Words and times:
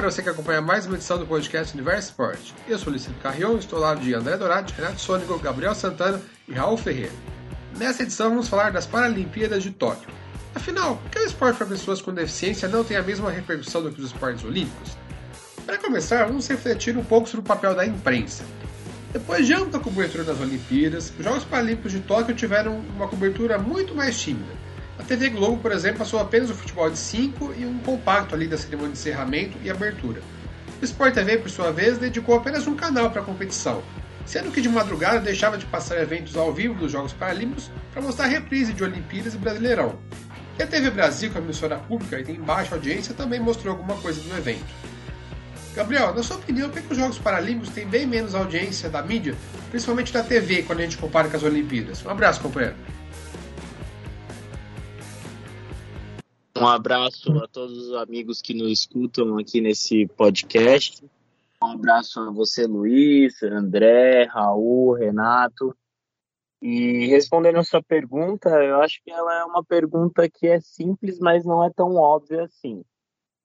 para 0.00 0.10
você 0.10 0.22
que 0.22 0.30
acompanha 0.30 0.62
mais 0.62 0.86
uma 0.86 0.94
edição 0.94 1.18
do 1.18 1.26
podcast 1.26 1.74
Universo 1.74 2.08
Esporte. 2.08 2.54
Eu 2.66 2.78
sou 2.78 2.90
Licito 2.90 3.20
Carrion, 3.20 3.58
estou 3.58 3.76
ao 3.76 3.82
lado 3.82 4.00
de 4.00 4.14
André 4.14 4.34
Dourado, 4.38 4.72
Renato 4.72 4.98
Sônico, 4.98 5.38
Gabriel 5.38 5.74
Santana 5.74 6.18
e 6.48 6.54
Raul 6.54 6.78
Ferreira. 6.78 7.12
Nessa 7.76 8.04
edição 8.04 8.30
vamos 8.30 8.48
falar 8.48 8.72
das 8.72 8.86
Paralimpíadas 8.86 9.62
de 9.62 9.70
Tóquio. 9.70 10.08
Afinal, 10.54 10.96
por 10.96 11.10
que 11.10 11.18
o 11.18 11.26
esporte 11.26 11.58
para 11.58 11.66
pessoas 11.66 12.00
com 12.00 12.14
deficiência 12.14 12.66
não 12.66 12.82
tem 12.82 12.96
a 12.96 13.02
mesma 13.02 13.30
repercussão 13.30 13.82
do 13.82 13.92
que 13.92 14.00
os 14.00 14.06
esportes 14.06 14.42
olímpicos? 14.42 14.96
Para 15.66 15.76
começar, 15.76 16.24
vamos 16.24 16.48
refletir 16.48 16.96
um 16.96 17.04
pouco 17.04 17.28
sobre 17.28 17.44
o 17.44 17.46
papel 17.46 17.74
da 17.74 17.84
imprensa. 17.84 18.42
Depois 19.12 19.46
de 19.46 19.52
ampla 19.52 19.78
cobertura 19.80 20.24
das 20.24 20.40
Olimpíadas, 20.40 21.12
os 21.18 21.22
Jogos 21.22 21.44
Paralímpicos 21.44 21.92
de 21.92 22.00
Tóquio 22.00 22.34
tiveram 22.34 22.78
uma 22.96 23.06
cobertura 23.06 23.58
muito 23.58 23.94
mais 23.94 24.18
tímida. 24.18 24.59
A 25.00 25.02
TV 25.02 25.30
Globo, 25.30 25.56
por 25.56 25.72
exemplo, 25.72 26.00
passou 26.00 26.20
apenas 26.20 26.50
o 26.50 26.54
futebol 26.54 26.90
de 26.90 26.98
5 26.98 27.54
e 27.56 27.64
um 27.64 27.78
compacto 27.78 28.34
ali 28.34 28.46
da 28.46 28.58
cerimônia 28.58 28.92
de 28.92 28.98
encerramento 28.98 29.56
e 29.64 29.70
abertura. 29.70 30.20
O 30.80 30.84
Sport 30.84 31.14
TV, 31.14 31.38
por 31.38 31.48
sua 31.48 31.72
vez, 31.72 31.96
dedicou 31.96 32.36
apenas 32.36 32.66
um 32.66 32.76
canal 32.76 33.10
para 33.10 33.22
a 33.22 33.24
competição, 33.24 33.82
sendo 34.26 34.50
que 34.50 34.60
de 34.60 34.68
madrugada 34.68 35.18
deixava 35.18 35.56
de 35.56 35.64
passar 35.64 35.98
eventos 36.02 36.36
ao 36.36 36.52
vivo 36.52 36.74
dos 36.74 36.92
Jogos 36.92 37.14
Paralímpicos 37.14 37.70
para 37.90 38.02
mostrar 38.02 38.26
reprise 38.26 38.74
de 38.74 38.84
Olimpíadas 38.84 39.32
e 39.32 39.38
Brasileirão. 39.38 39.98
E 40.58 40.62
a 40.62 40.66
TV 40.66 40.90
Brasil, 40.90 41.30
que 41.30 41.38
é 41.38 41.40
emissora 41.40 41.78
pública 41.78 42.20
e 42.20 42.22
tem 42.22 42.34
baixa 42.34 42.74
audiência, 42.74 43.14
também 43.14 43.40
mostrou 43.40 43.74
alguma 43.74 43.96
coisa 44.02 44.20
do 44.20 44.36
evento. 44.36 44.68
Gabriel, 45.74 46.14
na 46.14 46.22
sua 46.22 46.36
opinião, 46.36 46.68
por 46.68 46.82
que 46.82 46.92
os 46.92 46.98
Jogos 46.98 47.18
Paralímpicos 47.18 47.70
têm 47.70 47.86
bem 47.86 48.06
menos 48.06 48.34
audiência 48.34 48.90
da 48.90 49.02
mídia, 49.02 49.34
principalmente 49.70 50.12
da 50.12 50.22
TV, 50.22 50.62
quando 50.64 50.80
a 50.80 50.82
gente 50.82 50.98
compara 50.98 51.26
com 51.26 51.38
as 51.38 51.42
Olimpíadas? 51.42 52.04
Um 52.04 52.10
abraço, 52.10 52.42
companheiro. 52.42 52.76
Um 56.56 56.66
abraço 56.66 57.32
a 57.38 57.46
todos 57.46 57.88
os 57.88 57.94
amigos 57.94 58.42
que 58.42 58.52
nos 58.54 58.70
escutam 58.70 59.38
aqui 59.38 59.60
nesse 59.60 60.06
podcast. 60.08 61.04
Um 61.62 61.72
abraço 61.72 62.20
a 62.20 62.30
você, 62.30 62.66
Luiz, 62.66 63.42
André, 63.42 64.24
Raul, 64.24 64.94
Renato. 64.94 65.74
E 66.60 67.06
respondendo 67.06 67.58
a 67.58 67.64
sua 67.64 67.82
pergunta, 67.82 68.48
eu 68.50 68.80
acho 68.82 69.00
que 69.02 69.10
ela 69.10 69.40
é 69.40 69.44
uma 69.44 69.64
pergunta 69.64 70.28
que 70.28 70.46
é 70.46 70.60
simples, 70.60 71.18
mas 71.18 71.44
não 71.44 71.64
é 71.64 71.70
tão 71.70 71.94
óbvia 71.94 72.44
assim. 72.44 72.84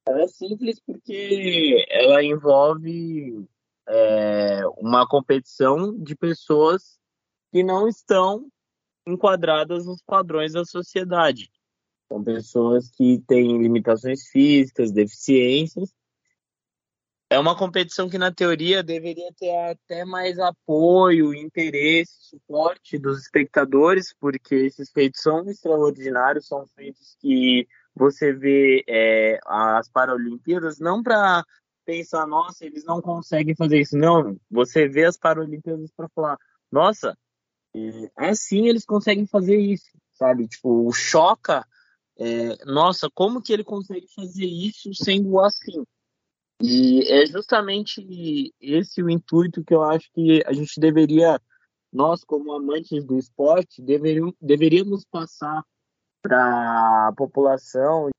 Ela 0.08 0.24
é 0.24 0.28
simples 0.28 0.82
porque 0.86 1.86
ela 1.90 2.24
envolve 2.24 3.46
é, 3.88 4.62
uma 4.78 5.08
competição 5.08 5.98
de 5.98 6.16
pessoas 6.16 7.00
que 7.52 7.64
não 7.64 7.88
estão 7.88 8.48
enquadradas 9.08 9.86
nos 9.86 10.02
padrões 10.02 10.54
da 10.54 10.66
sociedade. 10.66 11.50
São 12.08 12.24
pessoas 12.24 12.90
que 12.90 13.24
têm 13.28 13.58
limitações 13.62 14.28
físicas, 14.28 14.92
deficiências. 14.92 15.94
É 17.30 17.40
uma 17.40 17.58
competição 17.58 18.08
que, 18.08 18.20
na 18.20 18.32
teoria, 18.32 18.84
deveria 18.84 19.34
ter 19.34 19.52
até 19.72 20.06
mais 20.06 20.38
apoio, 20.38 21.34
interesse, 21.34 22.14
suporte 22.30 23.00
dos 23.00 23.20
espectadores, 23.22 24.14
porque 24.20 24.54
esses 24.54 24.92
feitos 24.92 25.22
são 25.22 25.44
extraordinários, 25.50 26.48
são 26.48 26.68
feitos 26.76 27.18
que 27.20 27.68
você 27.96 28.32
vê 28.32 28.84
é, 28.88 29.40
as 29.46 29.90
Paralimpíadas 29.90 30.80
não 30.80 31.02
para 31.02 31.44
pensar, 31.84 32.28
nossa, 32.28 32.66
eles 32.66 32.86
não 32.86 33.02
conseguem 33.02 33.56
fazer 33.56 33.80
isso. 33.80 33.98
Não, 33.98 34.38
você 34.50 34.88
vê 34.88 35.06
as 35.06 35.18
Paralimpíadas 35.18 35.92
para 35.92 36.08
falar, 36.10 36.38
nossa, 36.72 37.18
assim 38.16 38.68
eles 38.68 38.86
conseguem 38.86 39.26
fazer 39.26 39.58
isso, 39.58 39.90
sabe? 40.14 40.48
Tipo, 40.48 40.92
choca 40.94 41.66
é, 42.18 42.66
nossa, 42.66 43.10
como 43.14 43.42
que 43.42 43.52
ele 43.52 43.64
consegue 43.64 44.08
fazer 44.08 44.46
isso 44.46 44.94
sendo 44.94 45.40
assim? 45.40 45.84
E 46.62 47.02
é 47.12 47.26
justamente 47.26 48.54
esse 48.62 49.04
o 49.04 49.10
intuito 49.10 49.64
que 49.64 49.74
eu 49.74 49.84
acho 49.84 50.10
que 50.14 50.42
a 50.46 50.54
gente 50.54 50.80
deveria, 50.80 51.40
nós 51.92 52.24
como 52.24 52.54
amantes 52.54 53.04
do 53.04 53.18
esporte, 53.18 53.82
deveríamos, 53.82 55.04
passar 55.06 55.64
para 56.22 57.10
a 57.10 57.14
população. 57.16 58.10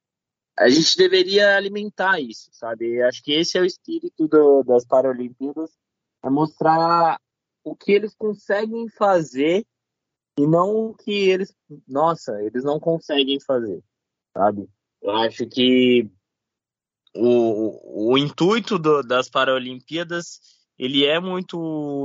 A 0.59 0.69
gente 0.69 0.97
deveria 0.97 1.57
alimentar 1.57 2.21
isso, 2.21 2.51
sabe? 2.53 3.03
Acho 3.03 3.23
que 3.23 3.33
esse 3.33 3.57
é 3.57 3.61
o 3.61 3.65
espírito 3.65 4.29
do, 4.29 4.63
das 4.63 4.85
Paralimpíadas, 4.85 5.71
é 6.23 6.29
mostrar 6.29 7.19
o 7.65 7.75
que 7.75 7.93
eles 7.93 8.15
conseguem 8.15 8.89
fazer 8.89 9.67
e 10.39 10.47
não 10.47 10.93
que 10.93 11.29
eles, 11.31 11.55
nossa, 11.89 12.43
eles 12.43 12.63
não 12.63 12.79
conseguem 12.79 13.41
fazer, 13.41 13.83
sabe? 14.37 14.69
Eu 15.01 15.17
acho 15.17 15.47
que 15.47 16.11
o, 17.15 18.13
o 18.13 18.19
intuito 18.19 18.79
do, 18.79 19.03
das 19.03 19.31
Paralimpíadas 19.31 20.41
ele 20.79 21.07
é 21.07 21.19
muito 21.19 21.59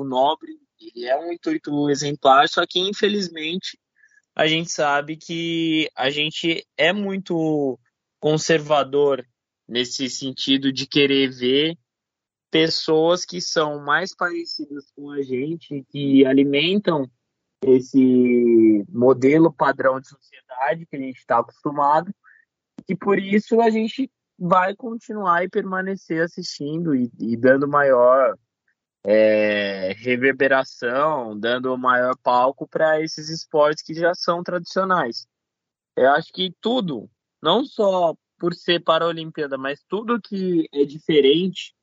nobre, 0.05 0.53
ele 0.79 1.05
é 1.05 1.17
um 1.17 1.33
intuito 1.33 1.89
exemplar, 1.89 2.47
só 2.47 2.65
que 2.65 2.79
infelizmente 2.79 3.77
a 4.33 4.47
gente 4.47 4.71
sabe 4.71 5.17
que 5.17 5.89
a 5.93 6.09
gente 6.09 6.65
é 6.77 6.93
muito 6.93 7.77
conservador 8.17 9.25
nesse 9.67 10.09
sentido 10.09 10.71
de 10.71 10.87
querer 10.87 11.29
ver 11.29 11.77
pessoas 12.49 13.25
que 13.25 13.41
são 13.41 13.83
mais 13.83 14.15
parecidas 14.15 14.89
com 14.95 15.11
a 15.11 15.21
gente, 15.21 15.85
que 15.89 16.25
alimentam 16.25 17.09
esse 17.63 18.83
modelo 18.89 19.51
padrão 19.51 19.99
de 19.99 20.07
sociedade 20.07 20.85
que 20.85 20.95
a 20.95 20.99
gente 20.99 21.17
está 21.17 21.39
acostumado, 21.39 22.13
e 22.87 22.95
por 22.95 23.19
isso 23.19 23.61
a 23.61 23.69
gente 23.69 24.09
vai 24.37 24.75
continuar 24.75 25.43
e 25.43 25.49
permanecer 25.49 26.23
assistindo 26.23 26.95
e, 26.95 27.11
e 27.19 27.37
dando 27.37 27.67
maior 27.67 28.35
é, 29.03 29.93
reverberação, 29.97 31.37
dando 31.37 31.77
maior 31.77 32.15
palco 32.23 32.67
para 32.67 33.01
esses 33.01 33.29
esportes 33.29 33.83
que 33.83 33.93
já 33.93 34.13
são 34.13 34.43
tradicionais. 34.43 35.27
Eu 35.95 36.09
acho 36.11 36.31
que 36.33 36.53
tudo, 36.61 37.09
não 37.41 37.65
só 37.65 38.15
por 38.39 38.53
ser 38.53 38.83
para 38.83 39.05
a 39.05 39.07
Olimpíada, 39.07 39.57
mas 39.57 39.83
tudo 39.87 40.21
que 40.21 40.67
é 40.73 40.83
diferente, 40.83 41.75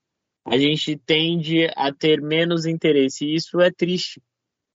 a 0.44 0.56
gente 0.58 0.96
tende 0.96 1.66
a 1.76 1.92
ter 1.92 2.20
menos 2.20 2.66
interesse. 2.66 3.24
E 3.24 3.36
isso 3.36 3.60
é 3.60 3.70
triste, 3.70 4.20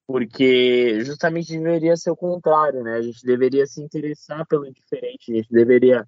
porque 0.05 1.03
justamente 1.03 1.57
deveria 1.57 1.95
ser 1.95 2.11
o 2.11 2.15
contrário, 2.15 2.83
né? 2.83 2.95
A 2.95 3.01
gente 3.01 3.25
deveria 3.25 3.65
se 3.65 3.81
interessar 3.81 4.45
pelo 4.47 4.71
diferente, 4.71 5.31
a 5.31 5.35
gente 5.35 5.49
deveria 5.49 6.07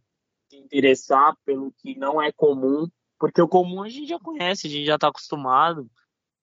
se 0.49 0.57
interessar 0.57 1.35
pelo 1.45 1.71
que 1.77 1.97
não 1.97 2.21
é 2.21 2.31
comum, 2.31 2.87
porque 3.19 3.41
o 3.41 3.47
comum 3.47 3.83
a 3.83 3.89
gente 3.89 4.07
já 4.07 4.19
conhece, 4.19 4.67
a 4.67 4.69
gente 4.69 4.85
já 4.85 4.95
está 4.95 5.07
acostumado. 5.07 5.89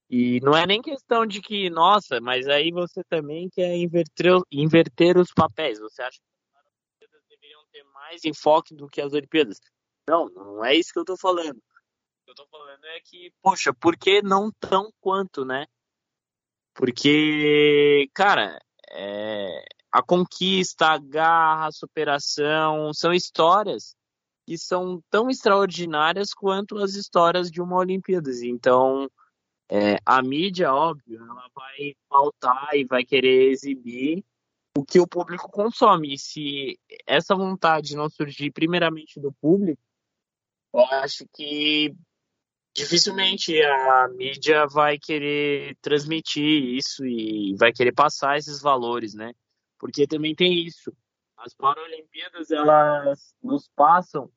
E 0.08 0.40
não 0.40 0.54
é 0.54 0.66
nem 0.66 0.82
questão 0.82 1.24
de 1.24 1.40
que, 1.40 1.70
nossa, 1.70 2.20
mas 2.20 2.46
aí 2.46 2.70
você 2.70 3.02
também 3.04 3.48
quer 3.48 3.74
inverter, 3.76 4.40
inverter 4.50 5.16
os 5.16 5.32
papéis. 5.32 5.78
Você 5.78 6.02
acha 6.02 6.18
que 6.18 6.24
as 6.54 6.66
Olimpíadas 6.66 7.22
deveriam 7.30 7.62
ter 7.72 7.84
mais 7.84 8.24
enfoque 8.24 8.74
do 8.74 8.88
que 8.88 9.00
as 9.00 9.12
Olimpíadas? 9.12 9.58
Não, 10.06 10.28
não 10.28 10.64
é 10.64 10.74
isso 10.74 10.92
que 10.92 10.98
eu 10.98 11.02
estou 11.02 11.16
falando. 11.16 11.56
O 11.56 12.24
que 12.24 12.30
eu 12.30 12.32
estou 12.32 12.46
falando 12.48 12.84
é 12.84 13.00
que, 13.00 13.32
poxa, 13.42 13.72
por 13.72 13.96
que 13.96 14.20
não 14.20 14.50
tão 14.60 14.92
quanto, 15.00 15.46
né? 15.46 15.66
Porque, 16.74 18.08
cara, 18.14 18.58
é, 18.90 19.64
a 19.90 20.02
conquista, 20.02 20.86
a 20.86 20.98
garra, 20.98 21.66
a 21.66 21.72
superação, 21.72 22.92
são 22.94 23.12
histórias 23.12 23.94
que 24.46 24.58
são 24.58 25.02
tão 25.10 25.30
extraordinárias 25.30 26.34
quanto 26.34 26.78
as 26.78 26.94
histórias 26.94 27.50
de 27.50 27.60
uma 27.60 27.76
Olimpíadas. 27.76 28.42
Então, 28.42 29.08
é, 29.70 29.98
a 30.04 30.22
mídia, 30.22 30.72
óbvio, 30.72 31.22
ela 31.22 31.48
vai 31.54 31.94
pautar 32.08 32.70
e 32.74 32.84
vai 32.84 33.04
querer 33.04 33.50
exibir 33.50 34.24
o 34.76 34.84
que 34.84 34.98
o 34.98 35.06
público 35.06 35.50
consome. 35.50 36.14
E 36.14 36.18
se 36.18 36.78
essa 37.06 37.34
vontade 37.34 37.96
não 37.96 38.08
surgir 38.08 38.50
primeiramente 38.50 39.20
do 39.20 39.32
público, 39.32 39.80
eu 40.74 40.84
acho 40.86 41.26
que 41.32 41.94
dificilmente 42.74 43.60
a 43.62 44.08
mídia 44.08 44.66
vai 44.66 44.98
querer 44.98 45.76
transmitir 45.80 46.76
isso 46.76 47.04
e 47.04 47.54
vai 47.56 47.72
querer 47.72 47.92
passar 47.92 48.38
esses 48.38 48.60
valores, 48.60 49.14
né? 49.14 49.32
Porque 49.78 50.06
também 50.06 50.34
tem 50.34 50.64
isso. 50.64 50.92
As 51.36 51.54
Paralimpíadas, 51.54 52.50
elas 52.50 53.34
nos 53.42 53.68
passam 53.74 54.30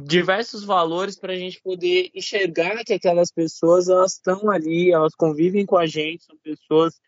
diversos 0.00 0.62
valores 0.62 1.18
para 1.18 1.32
a 1.32 1.36
gente 1.36 1.60
poder 1.62 2.10
enxergar 2.14 2.84
que 2.84 2.92
aquelas 2.92 3.32
pessoas 3.32 3.88
elas 3.88 4.12
estão 4.12 4.50
ali, 4.50 4.92
elas 4.92 5.14
convivem 5.14 5.64
com 5.64 5.76
a 5.76 5.86
gente, 5.86 6.24
são 6.24 6.36
pessoas 6.38 7.00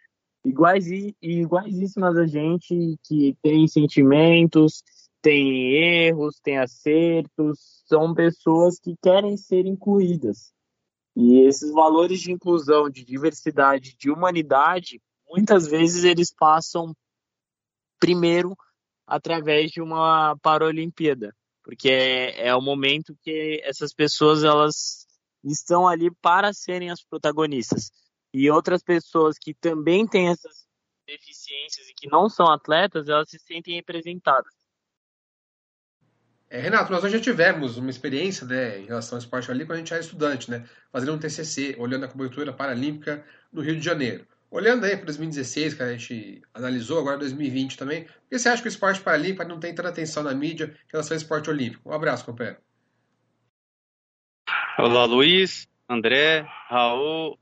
iguais 0.45 0.87
e 0.87 1.15
iguaisíssimas 1.21 2.17
a 2.17 2.27
gente, 2.27 2.97
que 3.05 3.37
têm 3.43 3.69
sentimentos, 3.69 4.83
têm 5.21 5.75
erros, 5.75 6.41
têm 6.43 6.59
acertos, 6.59 7.85
são 7.87 8.15
pessoas 8.15 8.79
que 8.79 8.95
querem 9.03 9.37
ser 9.37 9.67
incluídas. 9.67 10.53
E 11.21 11.41
esses 11.41 11.73
valores 11.73 12.21
de 12.21 12.31
inclusão, 12.31 12.89
de 12.89 13.05
diversidade, 13.05 13.97
de 13.97 14.09
humanidade, 14.09 15.03
muitas 15.29 15.67
vezes 15.67 16.05
eles 16.05 16.33
passam 16.33 16.95
primeiro 17.99 18.57
através 19.05 19.73
de 19.73 19.83
uma 19.83 20.37
Paralimpíada, 20.41 21.35
porque 21.65 21.91
é, 21.91 22.47
é 22.47 22.55
o 22.55 22.61
momento 22.61 23.19
que 23.21 23.61
essas 23.65 23.93
pessoas 23.93 24.45
elas 24.45 25.09
estão 25.43 25.89
ali 25.89 26.09
para 26.23 26.53
serem 26.53 26.89
as 26.89 27.03
protagonistas. 27.03 27.91
E 28.33 28.49
outras 28.49 28.81
pessoas 28.81 29.37
que 29.41 29.53
também 29.55 30.07
têm 30.07 30.29
essas 30.29 30.69
deficiências 31.05 31.89
e 31.89 31.95
que 31.95 32.07
não 32.07 32.29
são 32.29 32.47
atletas, 32.47 33.09
elas 33.09 33.29
se 33.29 33.41
sentem 33.41 33.75
representadas. 33.75 34.55
É, 36.51 36.61
Renato, 36.61 36.91
nós 36.91 37.03
já 37.13 37.21
tivemos 37.21 37.77
uma 37.77 37.91
experiência 37.91 38.47
né, 38.47 38.79
em 38.79 38.87
relação 38.87 39.17
ao 39.17 39.21
esporte 39.21 39.47
quando 39.47 39.73
a 39.73 39.77
gente 39.77 39.93
era 39.93 40.01
estudante, 40.01 40.51
né, 40.51 40.65
fazendo 40.91 41.13
um 41.13 41.19
TCC, 41.19 41.77
olhando 41.79 42.07
a 42.07 42.09
cobertura 42.09 42.55
paralímpica 42.55 43.23
no 43.53 43.61
Rio 43.61 43.77
de 43.77 43.85
Janeiro. 43.85 44.27
Olhando 44.51 44.87
aí 44.87 44.97
para 44.97 45.05
2016, 45.05 45.75
que 45.75 45.83
a 45.83 45.93
gente 45.93 46.41
analisou, 46.55 47.01
agora 47.01 47.19
2020 47.19 47.77
também, 47.77 48.05
por 48.05 48.13
que 48.31 48.39
você 48.39 48.49
acha 48.49 48.63
que 48.63 48.69
o 48.69 48.71
esporte 48.71 49.01
paralímpico 49.03 49.45
não 49.45 49.61
tem 49.61 49.75
tanta 49.75 49.91
atenção 49.91 50.23
na 50.23 50.33
mídia 50.33 50.75
em 50.89 50.93
relação 50.93 51.15
ao 51.15 51.19
esporte 51.19 51.51
olímpico? 51.51 51.91
Um 51.91 51.93
abraço, 51.93 52.25
companheiro. 52.25 52.59
Olá, 54.79 55.05
Luiz, 55.05 55.69
André, 55.87 56.47
Raul 56.69 57.39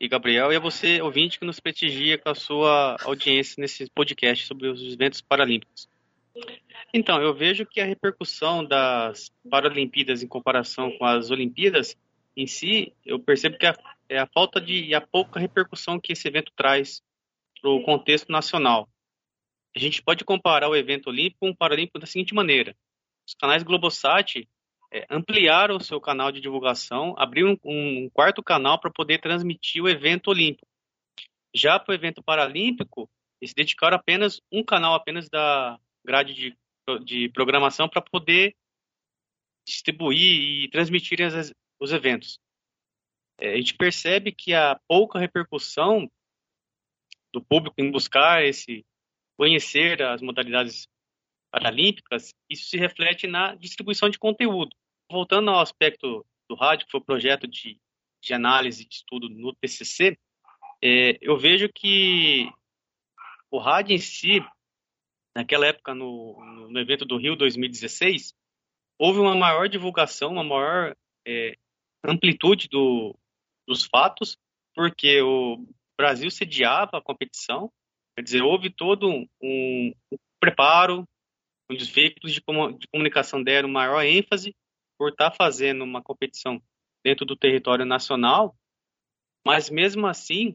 e 0.00 0.08
Gabriel, 0.08 0.50
e 0.50 0.56
a 0.56 0.60
você, 0.60 1.02
ouvinte, 1.02 1.38
que 1.38 1.44
nos 1.44 1.60
prestigia 1.60 2.16
com 2.16 2.30
a 2.30 2.34
sua 2.34 2.96
audiência 3.04 3.60
nesse 3.60 3.90
podcast 3.90 4.46
sobre 4.46 4.68
os 4.68 4.80
eventos 4.80 5.20
paralímpicos. 5.20 5.91
Então, 6.92 7.20
eu 7.22 7.34
vejo 7.34 7.66
que 7.66 7.80
a 7.80 7.84
repercussão 7.84 8.64
das 8.64 9.30
Paralimpíadas 9.50 10.22
em 10.22 10.28
comparação 10.28 10.90
com 10.98 11.04
as 11.04 11.30
Olimpíadas 11.30 11.96
em 12.36 12.46
si, 12.46 12.94
eu 13.04 13.18
percebo 13.18 13.58
que 13.58 13.66
a, 13.66 13.76
é 14.08 14.18
a 14.18 14.26
falta 14.26 14.60
de 14.60 14.84
e 14.84 14.94
a 14.94 15.00
pouca 15.00 15.38
repercussão 15.38 16.00
que 16.00 16.12
esse 16.12 16.26
evento 16.26 16.52
traz 16.56 17.02
para 17.60 17.70
o 17.70 17.82
contexto 17.82 18.30
nacional. 18.30 18.88
A 19.74 19.78
gente 19.78 20.02
pode 20.02 20.24
comparar 20.24 20.68
o 20.68 20.76
evento 20.76 21.08
olímpico 21.08 21.40
com 21.40 21.50
o 21.50 21.56
paralímpico 21.56 21.98
da 21.98 22.06
seguinte 22.06 22.34
maneira: 22.34 22.76
os 23.26 23.34
canais 23.34 23.62
Globosat 23.62 24.46
é, 24.92 25.06
ampliaram 25.10 25.76
o 25.76 25.82
seu 25.82 26.00
canal 26.00 26.30
de 26.30 26.40
divulgação, 26.40 27.14
abriram 27.16 27.58
um, 27.64 28.04
um 28.04 28.10
quarto 28.10 28.42
canal 28.42 28.78
para 28.78 28.90
poder 28.90 29.18
transmitir 29.18 29.82
o 29.82 29.88
evento 29.88 30.28
olímpico. 30.28 30.68
Já 31.54 31.78
para 31.78 31.92
o 31.92 31.94
evento 31.94 32.22
paralímpico, 32.22 33.10
eles 33.40 33.54
dedicaram 33.54 33.96
apenas 33.96 34.40
um 34.50 34.62
canal 34.62 34.94
apenas 34.94 35.28
da 35.28 35.78
grade 36.04 36.34
de, 36.34 36.56
de 37.04 37.28
programação 37.30 37.88
para 37.88 38.02
poder 38.02 38.54
distribuir 39.66 40.64
e 40.64 40.68
transmitir 40.70 41.22
as, 41.22 41.52
os 41.80 41.92
eventos. 41.92 42.38
É, 43.38 43.54
a 43.54 43.56
gente 43.56 43.74
percebe 43.74 44.32
que 44.32 44.54
a 44.54 44.78
pouca 44.88 45.18
repercussão 45.18 46.10
do 47.32 47.42
público 47.42 47.76
em 47.78 47.90
buscar 47.90 48.44
esse 48.44 48.84
conhecer 49.36 50.02
as 50.02 50.20
modalidades 50.20 50.86
paralímpicas, 51.50 52.34
isso 52.48 52.68
se 52.68 52.76
reflete 52.76 53.26
na 53.26 53.54
distribuição 53.54 54.08
de 54.08 54.18
conteúdo. 54.18 54.74
Voltando 55.10 55.50
ao 55.50 55.60
aspecto 55.60 56.24
do 56.48 56.54
rádio, 56.54 56.86
que 56.86 56.92
foi 56.92 57.00
o 57.00 57.04
projeto 57.04 57.46
de, 57.46 57.78
de 58.22 58.34
análise 58.34 58.86
de 58.86 58.94
estudo 58.94 59.28
no 59.28 59.54
TCC, 59.54 60.16
é, 60.82 61.18
eu 61.20 61.36
vejo 61.36 61.68
que 61.74 62.50
o 63.50 63.58
rádio 63.58 63.94
em 63.94 63.98
si 63.98 64.40
naquela 65.34 65.66
época, 65.66 65.94
no, 65.94 66.38
no, 66.68 66.78
evento 66.78 67.04
do 67.04 67.16
Rio 67.16 67.36
2016, 67.36 68.34
houve 68.98 69.18
uma 69.18 69.34
maior 69.34 69.68
divulgação, 69.68 70.32
uma 70.32 70.44
maior 70.44 70.96
é, 71.26 71.56
amplitude 72.04 72.68
do, 72.68 73.16
dos 73.66 73.84
fatos, 73.84 74.36
porque 74.74 75.20
o 75.22 75.66
Brasil 75.96 76.30
sediava 76.30 76.98
a 76.98 77.02
competição, 77.02 77.70
quer 78.16 78.22
dizer, 78.22 78.42
houve 78.42 78.70
todo 78.70 79.08
um, 79.08 79.26
um 79.42 79.92
preparo, 80.40 81.06
onde 81.70 81.82
os 81.82 81.88
veículos 81.88 82.32
de, 82.32 82.40
de 82.40 82.88
comunicação 82.88 83.42
deram 83.42 83.68
maior 83.68 84.02
ênfase 84.02 84.54
por 84.98 85.10
estar 85.10 85.30
fazendo 85.30 85.84
uma 85.84 86.02
competição 86.02 86.62
dentro 87.04 87.24
do 87.24 87.36
território 87.36 87.84
nacional, 87.84 88.54
mas 89.44 89.70
mesmo 89.70 90.06
assim, 90.06 90.54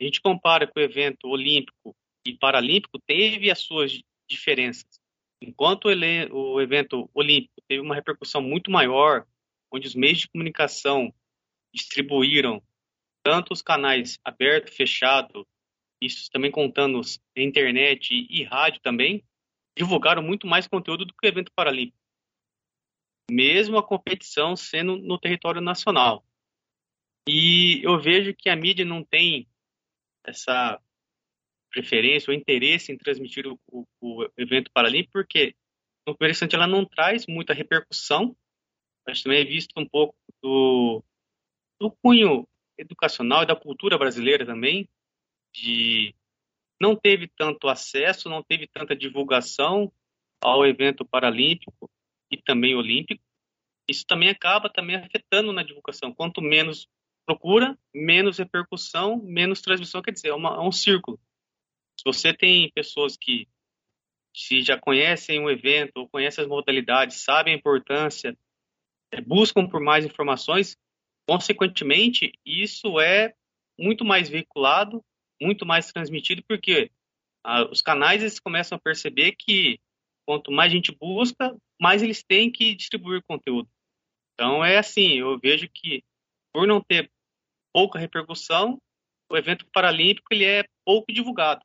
a 0.00 0.04
gente 0.04 0.20
compara 0.20 0.66
com 0.66 0.78
o 0.78 0.82
evento 0.82 1.26
olímpico 1.28 1.96
e 2.26 2.36
paralímpico, 2.36 2.98
teve 3.06 3.50
as 3.50 3.60
suas 3.60 4.02
diferenças. 4.28 5.00
Enquanto 5.40 5.86
o 5.86 6.60
evento 6.60 7.10
olímpico 7.12 7.60
teve 7.68 7.80
uma 7.80 7.94
repercussão 7.94 8.40
muito 8.40 8.70
maior, 8.70 9.26
onde 9.72 9.86
os 9.86 9.94
meios 9.94 10.20
de 10.20 10.28
comunicação 10.28 11.12
distribuíram 11.74 12.62
tanto 13.22 13.52
os 13.52 13.60
canais 13.60 14.18
aberto, 14.24 14.72
fechado, 14.72 15.46
isso 16.00 16.30
também 16.30 16.50
contando 16.50 17.00
internet 17.36 18.14
e 18.14 18.44
rádio 18.44 18.80
também, 18.80 19.24
divulgaram 19.76 20.22
muito 20.22 20.46
mais 20.46 20.66
conteúdo 20.66 21.04
do 21.04 21.12
que 21.12 21.26
o 21.26 21.28
evento 21.28 21.52
paralímpico. 21.54 21.98
Mesmo 23.30 23.76
a 23.76 23.86
competição 23.86 24.56
sendo 24.56 24.96
no 24.96 25.18
território 25.18 25.60
nacional. 25.60 26.24
E 27.28 27.82
eu 27.82 28.00
vejo 28.00 28.32
que 28.34 28.48
a 28.48 28.54
mídia 28.56 28.84
não 28.84 29.02
tem 29.02 29.48
essa 30.24 30.80
preferência 31.76 32.30
ou 32.30 32.36
interesse 32.36 32.90
em 32.90 32.96
transmitir 32.96 33.46
o, 33.46 33.60
o, 33.68 33.84
o 34.00 34.28
evento 34.38 34.70
paralímpico, 34.72 35.12
porque 35.12 35.54
no 36.06 36.16
primeiro 36.16 36.38
ela 36.54 36.66
não 36.66 36.86
traz 36.86 37.26
muita 37.26 37.52
repercussão, 37.52 38.34
mas 39.06 39.22
também 39.22 39.42
é 39.42 39.44
visto 39.44 39.72
um 39.76 39.86
pouco 39.86 40.16
do, 40.42 41.04
do 41.78 41.90
cunho 42.02 42.48
educacional 42.78 43.42
e 43.42 43.46
da 43.46 43.54
cultura 43.54 43.98
brasileira 43.98 44.46
também, 44.46 44.88
de 45.54 46.14
não 46.80 46.96
teve 46.96 47.28
tanto 47.36 47.68
acesso, 47.68 48.30
não 48.30 48.42
teve 48.42 48.66
tanta 48.66 48.96
divulgação 48.96 49.92
ao 50.40 50.64
evento 50.66 51.04
paralímpico 51.04 51.90
e 52.30 52.38
também 52.38 52.74
olímpico. 52.74 53.22
Isso 53.88 54.04
também 54.06 54.30
acaba 54.30 54.70
também 54.70 54.96
afetando 54.96 55.52
na 55.52 55.62
divulgação. 55.62 56.12
Quanto 56.12 56.40
menos 56.40 56.88
procura, 57.26 57.78
menos 57.94 58.38
repercussão, 58.38 59.22
menos 59.22 59.60
transmissão. 59.60 60.02
Quer 60.02 60.12
dizer, 60.12 60.28
é, 60.28 60.34
uma, 60.34 60.56
é 60.56 60.60
um 60.60 60.72
círculo. 60.72 61.18
Se 61.96 62.04
você 62.04 62.32
tem 62.32 62.70
pessoas 62.72 63.16
que 63.16 63.48
se 64.34 64.60
já 64.60 64.78
conhecem 64.78 65.40
o 65.40 65.50
evento 65.50 65.92
ou 65.96 66.08
conhecem 66.08 66.44
as 66.44 66.48
modalidades, 66.48 67.22
sabem 67.22 67.54
a 67.54 67.56
importância, 67.56 68.36
é, 69.10 69.20
buscam 69.20 69.66
por 69.66 69.80
mais 69.80 70.04
informações, 70.04 70.76
consequentemente, 71.26 72.32
isso 72.44 73.00
é 73.00 73.34
muito 73.78 74.04
mais 74.04 74.28
veiculado, 74.28 75.02
muito 75.40 75.64
mais 75.64 75.90
transmitido, 75.90 76.42
porque 76.46 76.90
ah, 77.44 77.64
os 77.70 77.80
canais 77.80 78.22
eles 78.22 78.38
começam 78.38 78.76
a 78.76 78.80
perceber 78.80 79.32
que 79.32 79.78
quanto 80.26 80.50
mais 80.50 80.72
gente 80.72 80.92
busca, 80.92 81.56
mais 81.80 82.02
eles 82.02 82.22
têm 82.22 82.50
que 82.50 82.74
distribuir 82.74 83.22
conteúdo. 83.26 83.68
Então 84.34 84.64
é 84.64 84.76
assim, 84.76 85.18
eu 85.18 85.38
vejo 85.38 85.68
que 85.72 86.02
por 86.52 86.66
não 86.66 86.80
ter 86.80 87.10
pouca 87.72 87.98
repercussão, 87.98 88.78
o 89.30 89.36
evento 89.36 89.66
paralímpico 89.72 90.26
ele 90.32 90.44
é 90.44 90.64
pouco 90.84 91.12
divulgado. 91.12 91.64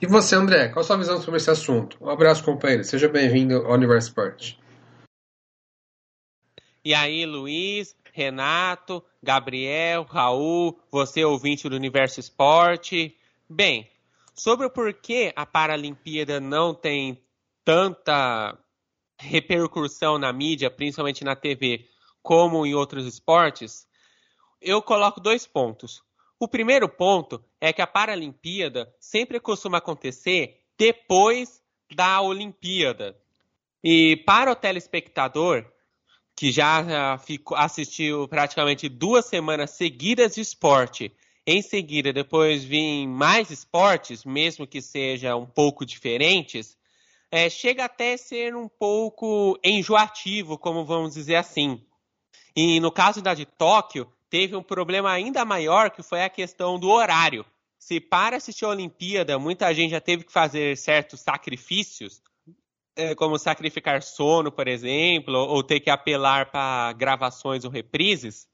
E 0.00 0.06
você, 0.06 0.34
André, 0.36 0.68
qual 0.68 0.82
a 0.82 0.84
sua 0.84 0.98
visão 0.98 1.18
sobre 1.22 1.38
esse 1.38 1.50
assunto? 1.50 1.96
Um 2.00 2.10
abraço, 2.10 2.44
companheiro. 2.44 2.84
Seja 2.84 3.08
bem-vindo 3.08 3.56
ao 3.56 3.72
Universo 3.72 4.08
Esporte. 4.08 4.60
E 6.84 6.92
aí, 6.92 7.24
Luiz, 7.24 7.96
Renato, 8.12 9.02
Gabriel, 9.22 10.04
Raul, 10.04 10.78
você 10.90 11.24
ouvinte 11.24 11.66
do 11.68 11.76
Universo 11.76 12.20
Esporte. 12.20 13.16
Bem, 13.48 13.90
sobre 14.34 14.66
o 14.66 14.70
porquê 14.70 15.32
a 15.34 15.46
Paralimpíada 15.46 16.40
não 16.40 16.74
tem 16.74 17.18
tanta 17.64 18.56
repercussão 19.18 20.18
na 20.18 20.30
mídia, 20.30 20.70
principalmente 20.70 21.24
na 21.24 21.34
TV, 21.34 21.88
como 22.22 22.66
em 22.66 22.74
outros 22.74 23.06
esportes, 23.06 23.86
eu 24.60 24.82
coloco 24.82 25.20
dois 25.20 25.46
pontos. 25.46 26.02
O 26.38 26.46
primeiro 26.46 26.88
ponto 26.88 27.42
é 27.58 27.72
que 27.72 27.80
a 27.80 27.86
Paralimpíada 27.86 28.94
sempre 29.00 29.40
costuma 29.40 29.78
acontecer 29.78 30.60
depois 30.78 31.62
da 31.94 32.20
Olimpíada. 32.20 33.16
E 33.82 34.16
para 34.26 34.52
o 34.52 34.56
telespectador, 34.56 35.64
que 36.36 36.52
já 36.52 37.18
assistiu 37.54 38.28
praticamente 38.28 38.88
duas 38.88 39.24
semanas 39.24 39.70
seguidas 39.70 40.34
de 40.34 40.42
esporte, 40.42 41.10
em 41.46 41.62
seguida 41.62 42.12
depois 42.12 42.62
vir 42.62 43.06
mais 43.06 43.50
esportes, 43.50 44.24
mesmo 44.24 44.66
que 44.66 44.82
sejam 44.82 45.42
um 45.42 45.46
pouco 45.46 45.86
diferentes, 45.86 46.76
é, 47.30 47.48
chega 47.48 47.86
até 47.86 48.16
ser 48.18 48.54
um 48.54 48.68
pouco 48.68 49.58
enjoativo, 49.64 50.58
como 50.58 50.84
vamos 50.84 51.14
dizer 51.14 51.36
assim. 51.36 51.82
E 52.54 52.78
no 52.80 52.92
caso 52.92 53.22
da 53.22 53.32
de 53.32 53.46
Tóquio, 53.46 54.12
teve 54.28 54.56
um 54.56 54.62
problema 54.62 55.10
ainda 55.10 55.44
maior, 55.44 55.90
que 55.90 56.02
foi 56.02 56.22
a 56.22 56.28
questão 56.28 56.78
do 56.78 56.88
horário. 56.88 57.44
Se 57.78 58.00
para 58.00 58.36
assistir 58.36 58.64
a 58.64 58.70
Olimpíada, 58.70 59.38
muita 59.38 59.72
gente 59.72 59.90
já 59.90 60.00
teve 60.00 60.24
que 60.24 60.32
fazer 60.32 60.76
certos 60.76 61.20
sacrifícios, 61.20 62.22
é, 62.96 63.14
como 63.14 63.38
sacrificar 63.38 64.02
sono, 64.02 64.50
por 64.50 64.66
exemplo, 64.66 65.34
ou 65.34 65.62
ter 65.62 65.80
que 65.80 65.90
apelar 65.90 66.50
para 66.50 66.92
gravações 66.94 67.64
ou 67.64 67.70
reprises, 67.70 68.48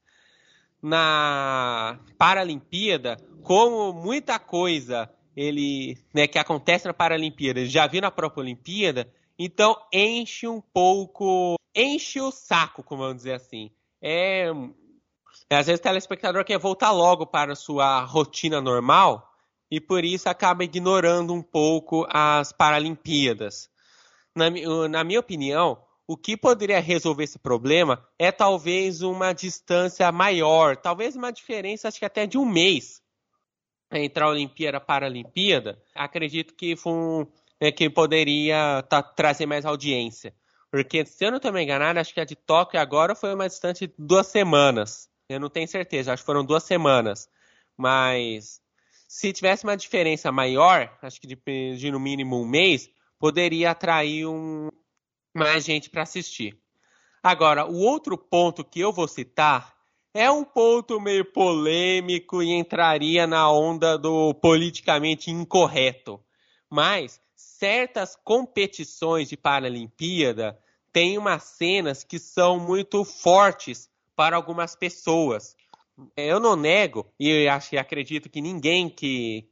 na 0.81 1.99
Paralimpíada, 2.17 3.17
como 3.41 3.93
muita 3.93 4.37
coisa 4.37 5.09
ele, 5.35 5.97
né, 6.13 6.27
que 6.27 6.37
acontece 6.37 6.85
na 6.85 6.93
Paralimpíada 6.93 7.65
já 7.65 7.87
viu 7.87 8.01
na 8.01 8.11
própria 8.11 8.41
Olimpíada, 8.41 9.11
então 9.39 9.75
enche 9.91 10.47
um 10.47 10.61
pouco, 10.61 11.55
enche 11.73 12.19
o 12.19 12.29
saco, 12.31 12.83
como 12.83 13.01
vamos 13.01 13.17
dizer 13.17 13.33
assim 13.33 13.71
é 14.03 14.51
às 15.49 15.67
vezes 15.67 15.79
o 15.79 15.83
telespectador 15.83 16.43
quer 16.43 16.57
voltar 16.57 16.91
logo 16.91 17.25
para 17.25 17.53
a 17.53 17.55
sua 17.55 18.03
rotina 18.03 18.61
normal 18.61 19.29
e 19.69 19.79
por 19.79 20.03
isso 20.03 20.29
acaba 20.29 20.63
ignorando 20.63 21.33
um 21.33 21.41
pouco 21.41 22.05
as 22.09 22.51
Paralimpíadas. 22.51 23.69
Na, 24.35 24.49
na 24.87 25.03
minha 25.03 25.19
opinião, 25.19 25.83
o 26.07 26.17
que 26.17 26.35
poderia 26.35 26.79
resolver 26.79 27.23
esse 27.23 27.39
problema 27.39 28.05
é 28.19 28.31
talvez 28.31 29.01
uma 29.01 29.33
distância 29.33 30.11
maior, 30.11 30.77
talvez 30.77 31.15
uma 31.15 31.31
diferença, 31.31 31.87
acho 31.87 31.99
que 31.99 32.05
até 32.05 32.25
de 32.25 32.37
um 32.37 32.45
mês 32.45 33.01
entre 33.91 34.23
a 34.23 34.27
Olimpíada 34.27 34.77
e 34.77 34.79
a 34.79 34.81
Paralimpíada. 34.81 35.81
Acredito 35.93 36.55
que 36.55 36.75
um, 36.85 37.27
é, 37.59 37.71
que 37.71 37.89
poderia 37.89 38.83
tá, 38.89 39.01
trazer 39.01 39.45
mais 39.45 39.65
audiência. 39.65 40.33
Porque, 40.71 41.05
se 41.05 41.23
eu 41.23 41.29
não 41.29 41.37
estou 41.37 41.53
me 41.53 41.63
enganado, 41.63 41.99
acho 41.99 42.13
que 42.13 42.19
a 42.19 42.25
de 42.25 42.35
Tóquio 42.35 42.79
agora 42.79 43.15
foi 43.15 43.33
uma 43.33 43.47
distância 43.47 43.87
de 43.87 43.93
duas 43.97 44.27
semanas. 44.27 45.07
Eu 45.33 45.39
não 45.39 45.49
tenho 45.49 45.67
certeza, 45.67 46.13
acho 46.13 46.23
que 46.23 46.25
foram 46.25 46.45
duas 46.45 46.63
semanas. 46.63 47.29
Mas 47.77 48.61
se 49.07 49.31
tivesse 49.33 49.63
uma 49.63 49.77
diferença 49.77 50.31
maior, 50.31 50.91
acho 51.01 51.19
que 51.19 51.27
de, 51.27 51.37
de 51.77 51.91
no 51.91 51.99
mínimo 51.99 52.41
um 52.41 52.45
mês, 52.45 52.89
poderia 53.19 53.71
atrair 53.71 54.25
um, 54.25 54.69
mais 55.33 55.63
gente 55.63 55.89
para 55.89 56.03
assistir. 56.03 56.59
Agora, 57.21 57.65
o 57.65 57.77
outro 57.77 58.17
ponto 58.17 58.63
que 58.63 58.79
eu 58.79 58.91
vou 58.91 59.07
citar 59.07 59.73
é 60.13 60.29
um 60.29 60.43
ponto 60.43 60.99
meio 60.99 61.25
polêmico 61.31 62.43
e 62.43 62.51
entraria 62.51 63.25
na 63.25 63.49
onda 63.49 63.97
do 63.97 64.33
politicamente 64.35 65.31
incorreto. 65.31 66.19
Mas 66.69 67.21
certas 67.35 68.15
competições 68.15 69.29
de 69.29 69.37
Paralimpíada 69.37 70.59
têm 70.91 71.17
umas 71.17 71.43
cenas 71.43 72.03
que 72.03 72.19
são 72.19 72.59
muito 72.59 73.03
fortes 73.03 73.89
para 74.23 74.37
algumas 74.37 74.73
pessoas. 74.73 75.53
Eu 76.15 76.39
não 76.39 76.55
nego, 76.55 77.13
e 77.19 77.45
acho 77.45 77.75
e 77.75 77.77
acredito 77.77 78.29
que 78.29 78.39
ninguém 78.39 78.89
que, 78.89 79.49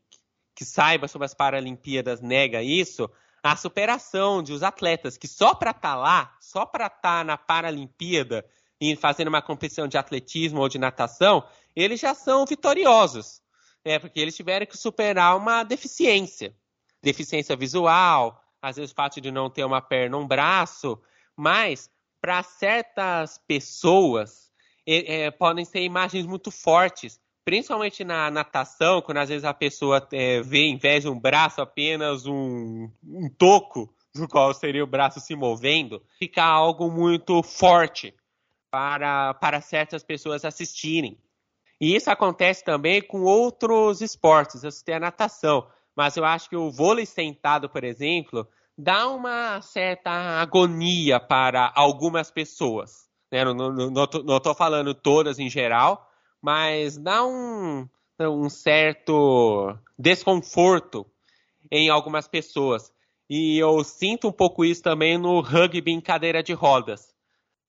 que 0.56 0.64
saiba 0.64 1.10
sobre 1.10 1.26
as 1.26 1.34
Paralimpíadas 1.34 2.22
nega 2.22 2.64
isso, 2.64 3.12
a 3.44 3.58
superação 3.58 4.42
de 4.42 4.54
os 4.54 4.64
atletas 4.64 5.18
que 5.18 5.28
só 5.28 5.54
para 5.54 5.72
estar 5.72 5.90
tá 5.90 5.96
lá, 5.98 6.38
só 6.40 6.66
para 6.66 6.86
estar 6.86 7.02
tá 7.02 7.24
na 7.26 7.38
Paralimpíada 7.38 8.46
e 8.80 8.96
fazendo 8.96 9.28
uma 9.28 9.42
competição 9.42 9.90
de 9.90 9.98
atletismo 9.98 10.62
ou 10.62 10.70
de 10.70 10.80
natação, 10.80 11.46
eles 11.76 12.00
já 12.00 12.16
são 12.16 12.46
vitoriosos. 12.46 13.42
É, 13.84 14.00
porque 14.00 14.22
eles 14.22 14.38
tiveram 14.38 14.66
que 14.66 14.78
superar 14.78 15.36
uma 15.36 15.64
deficiência. 15.64 16.56
Deficiência 17.04 17.58
visual, 17.58 18.42
às 18.62 18.78
vezes 18.78 18.92
o 18.94 18.96
fato 18.96 19.20
de 19.20 19.32
não 19.32 19.50
ter 19.50 19.66
uma 19.66 19.82
perna 19.82 20.16
um 20.16 20.26
braço, 20.26 20.98
mas 21.36 21.90
para 22.22 22.42
certas 22.42 23.38
pessoas 23.46 24.50
é, 24.86 25.24
é, 25.24 25.32
podem 25.32 25.66
ser 25.66 25.82
imagens 25.82 26.26
muito 26.26 26.52
fortes, 26.52 27.20
principalmente 27.44 28.04
na 28.04 28.30
natação, 28.32 29.02
quando 29.02 29.18
às 29.18 29.30
vezes 29.30 29.44
a 29.44 29.54
pessoa 29.54 30.08
é, 30.12 30.42
vê, 30.42 30.66
em 30.66 30.78
vez 30.78 31.04
de 31.04 31.10
um 31.10 31.20
braço, 31.20 31.62
apenas 31.62 32.26
um, 32.26 32.90
um 33.04 33.30
toco, 33.30 33.94
no 34.16 34.28
qual 34.28 34.54
seria 34.54 34.84
o 34.84 34.88
braço 34.88 35.20
se 35.20 35.36
movendo, 35.36 36.02
fica 36.20 36.44
algo 36.44 36.92
muito 36.92 37.42
forte 37.42 38.14
para, 38.70 39.34
para 39.36 39.62
certas 39.62 40.04
pessoas 40.04 40.46
assistirem. 40.46 41.18
E 41.80 41.96
isso 41.96 42.12
acontece 42.12 42.64
também 42.64 43.02
com 43.02 43.24
outros 43.24 44.02
esportes. 44.02 44.64
Eu 44.64 44.72
citei 44.72 44.96
a 44.96 45.00
natação, 45.00 45.68
mas 45.96 46.16
eu 46.16 46.24
acho 46.24 46.50
que 46.50 46.56
o 46.56 46.70
vôlei 46.70 47.06
sentado, 47.06 47.68
por 47.70 47.84
exemplo, 47.84 48.48
dá 48.78 49.10
uma 49.10 49.62
certa 49.62 50.12
agonia 50.12 51.20
para 51.20 51.72
algumas 51.76 52.30
pessoas. 52.30 53.11
Né? 53.32 53.46
Não, 53.46 53.54
não, 53.54 53.90
não 53.90 54.38
estou 54.38 54.54
falando 54.54 54.94
todas 54.94 55.40
em 55.40 55.50
geral, 55.50 56.12
mas 56.42 56.98
dá 56.98 57.26
um, 57.26 57.88
um 58.20 58.50
certo 58.50 59.76
desconforto 59.98 61.06
em 61.72 61.90
algumas 61.90 62.28
pessoas. 62.28 62.92
E 63.30 63.58
eu 63.58 63.82
sinto 63.84 64.28
um 64.28 64.32
pouco 64.32 64.66
isso 64.66 64.84
também 64.84 65.18
no 65.18 65.40
rugby 65.40 65.92
em 65.92 66.02
cadeira 66.02 66.44
de 66.44 66.52
rodas, 66.52 67.16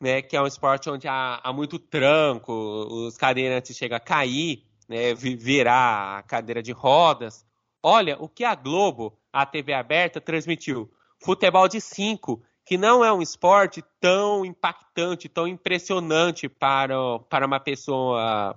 né, 0.01 0.21
que 0.21 0.37
é 0.37 0.43
um 0.43 0.47
esporte 0.47 0.91
onde 0.91 1.07
há, 1.07 1.41
há 1.41 1.53
muito 1.53 1.79
tranco, 1.79 2.53
os 2.53 3.17
cadeirantes 3.17 3.77
chegam 3.77 3.97
a 3.97 4.01
cair, 4.01 4.65
né, 4.89 5.15
virar 5.15 6.19
a 6.19 6.23
cadeira 6.25 6.61
de 6.61 6.73
rodas. 6.73 7.47
Olha, 7.81 8.17
o 8.19 8.29
que 8.29 8.43
a 8.43 8.57
Globo, 8.57 9.17
a 9.33 9.47
TV 9.47 9.73
aberta, 9.73 10.21
transmitiu? 10.21 10.93
Futebol 11.21 11.69
de 11.69 11.81
5, 11.81 12.43
que 12.65 12.79
não 12.79 13.05
é 13.05 13.13
um 13.13 13.21
esporte 13.21 13.83
tão 14.01 14.45
impactante, 14.45 15.29
tão 15.29 15.47
impressionante 15.47 16.49
para, 16.49 16.95
para 17.29 17.47
uma 17.47 17.59
pessoa, 17.59 18.57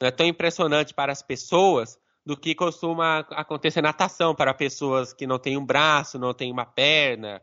não 0.00 0.08
é 0.08 0.10
tão 0.10 0.26
impressionante 0.26 0.94
para 0.94 1.12
as 1.12 1.22
pessoas 1.22 1.98
do 2.24 2.36
que 2.36 2.54
costuma 2.54 3.20
acontecer 3.30 3.82
natação 3.82 4.34
para 4.34 4.54
pessoas 4.54 5.12
que 5.12 5.26
não 5.26 5.38
têm 5.38 5.56
um 5.56 5.66
braço, 5.66 6.18
não 6.18 6.32
têm 6.32 6.50
uma 6.50 6.64
perna. 6.64 7.42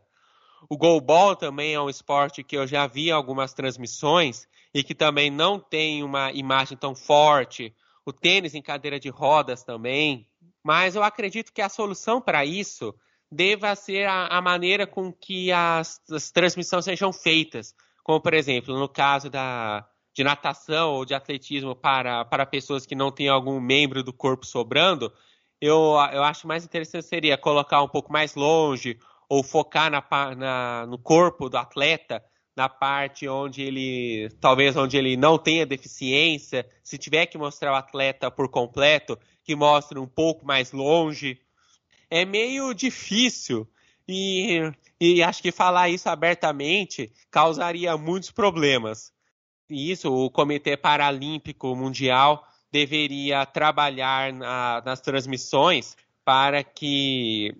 O 0.68 0.76
goalball 0.76 1.36
também 1.36 1.74
é 1.74 1.80
um 1.80 1.88
esporte 1.88 2.42
que 2.42 2.56
eu 2.56 2.66
já 2.66 2.86
vi 2.86 3.10
algumas 3.10 3.52
transmissões 3.52 4.48
e 4.74 4.82
que 4.82 4.94
também 4.94 5.30
não 5.30 5.58
tem 5.58 6.02
uma 6.02 6.32
imagem 6.32 6.76
tão 6.76 6.94
forte. 6.94 7.74
O 8.04 8.12
tênis 8.12 8.54
em 8.54 8.62
cadeira 8.62 8.98
de 8.98 9.08
rodas 9.08 9.62
também. 9.62 10.26
Mas 10.62 10.96
eu 10.96 11.02
acredito 11.02 11.52
que 11.52 11.62
a 11.62 11.68
solução 11.68 12.20
para 12.20 12.44
isso 12.44 12.94
deva 13.30 13.74
ser 13.76 14.06
a, 14.06 14.26
a 14.26 14.42
maneira 14.42 14.86
com 14.86 15.12
que 15.12 15.52
as, 15.52 16.00
as, 16.10 16.30
transmissões 16.30 16.84
sejam 16.84 17.12
feitas. 17.12 17.74
Como, 18.02 18.20
por 18.20 18.34
exemplo, 18.34 18.78
no 18.78 18.88
caso 18.88 19.30
da, 19.30 19.86
de 20.14 20.24
natação 20.24 20.94
ou 20.94 21.04
de 21.04 21.14
atletismo 21.14 21.76
para, 21.76 22.24
para 22.24 22.44
pessoas 22.44 22.84
que 22.84 22.94
não 22.94 23.12
têm 23.12 23.28
algum 23.28 23.60
membro 23.60 24.02
do 24.02 24.12
corpo 24.12 24.44
sobrando, 24.44 25.12
eu, 25.60 25.96
eu 26.12 26.24
acho 26.24 26.48
mais 26.48 26.64
interessante 26.64 27.04
seria 27.04 27.36
colocar 27.36 27.82
um 27.82 27.88
pouco 27.88 28.12
mais 28.12 28.34
longe 28.34 28.98
ou 29.28 29.44
focar 29.44 29.90
na, 29.90 30.04
na, 30.34 30.86
no 30.86 30.98
corpo 30.98 31.48
do 31.48 31.56
atleta, 31.56 32.24
na 32.56 32.68
parte 32.68 33.28
onde 33.28 33.62
ele, 33.62 34.28
talvez 34.40 34.76
onde 34.76 34.96
ele 34.96 35.16
não 35.16 35.38
tenha 35.38 35.64
deficiência, 35.64 36.66
se 36.82 36.98
tiver 36.98 37.26
que 37.26 37.38
mostrar 37.38 37.72
o 37.72 37.76
atleta 37.76 38.30
por 38.30 38.48
completo, 38.48 39.16
que 39.44 39.54
mostre 39.54 39.98
um 39.98 40.06
pouco 40.06 40.44
mais 40.44 40.72
longe, 40.72 41.40
é 42.10 42.24
meio 42.24 42.74
difícil. 42.74 43.66
E, 44.08 44.72
e 45.00 45.22
acho 45.22 45.40
que 45.40 45.52
falar 45.52 45.88
isso 45.88 46.08
abertamente 46.08 47.12
causaria 47.30 47.96
muitos 47.96 48.30
problemas. 48.30 49.12
E 49.68 49.92
isso, 49.92 50.12
o 50.12 50.28
Comitê 50.28 50.76
Paralímpico 50.76 51.76
Mundial 51.76 52.44
deveria 52.72 53.46
trabalhar 53.46 54.32
na, 54.32 54.82
nas 54.84 55.00
transmissões 55.00 55.96
para 56.24 56.64
que 56.64 57.54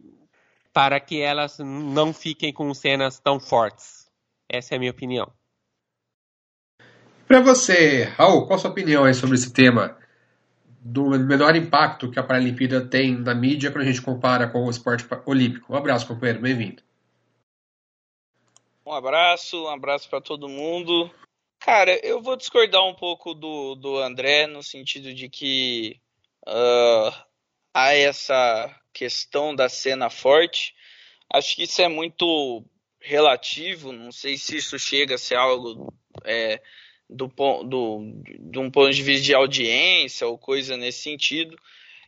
para 0.73 1.01
que 1.01 1.21
elas 1.21 1.59
não 1.59 2.13
fiquem 2.13 2.53
com 2.53 2.73
cenas 2.73 3.19
tão 3.19 3.41
fortes. 3.41 4.09
Essa 4.49 4.75
é 4.75 4.77
a 4.77 4.79
minha 4.79 4.93
opinião. 4.93 5.33
Para 7.27 7.41
você, 7.41 8.05
Raul, 8.17 8.47
qual 8.47 8.57
a 8.57 8.61
sua 8.61 8.71
opinião 8.71 9.13
sobre 9.13 9.37
esse 9.37 9.53
tema? 9.53 9.97
Do 10.83 11.11
menor 11.11 11.55
impacto 11.55 12.11
que 12.11 12.19
a 12.19 12.23
Paralimpíada 12.23 12.81
tem 12.81 13.15
na 13.15 13.35
mídia 13.35 13.71
quando 13.71 13.83
a 13.83 13.87
gente 13.87 14.01
compara 14.01 14.49
com 14.49 14.65
o 14.65 14.71
esporte 14.71 15.07
olímpico. 15.27 15.73
Um 15.73 15.77
abraço, 15.77 16.07
companheiro, 16.07 16.41
bem-vindo. 16.41 16.83
Um 18.85 18.93
abraço, 18.93 19.65
um 19.65 19.69
abraço 19.69 20.09
para 20.09 20.23
todo 20.23 20.49
mundo. 20.49 21.11
Cara, 21.59 21.95
eu 22.03 22.23
vou 22.23 22.35
discordar 22.35 22.83
um 22.83 22.95
pouco 22.95 23.35
do, 23.35 23.75
do 23.75 23.99
André 23.99 24.47
no 24.47 24.63
sentido 24.63 25.13
de 25.13 25.29
que 25.29 26.01
uh, 26.49 27.13
há 27.75 27.95
essa 27.95 28.75
questão 28.93 29.55
da 29.55 29.69
cena 29.69 30.09
forte. 30.09 30.75
Acho 31.31 31.55
que 31.55 31.65
isso 31.65 31.83
é 31.83 31.89
muito 31.89 32.65
relativo. 32.99 33.93
Não 33.93 34.11
sei 34.11 34.39
se 34.39 34.57
isso 34.57 34.79
chega 34.79 35.17
a 35.17 35.19
ser 35.19 35.37
algo 35.37 35.93
é, 36.25 36.63
do, 37.11 37.27
do, 37.65 38.23
de 38.39 38.59
um 38.59 38.71
ponto 38.71 38.93
de 38.93 39.03
vista 39.03 39.25
de 39.27 39.35
audiência 39.35 40.27
ou 40.27 40.39
coisa 40.39 40.77
nesse 40.77 41.01
sentido. 41.01 41.59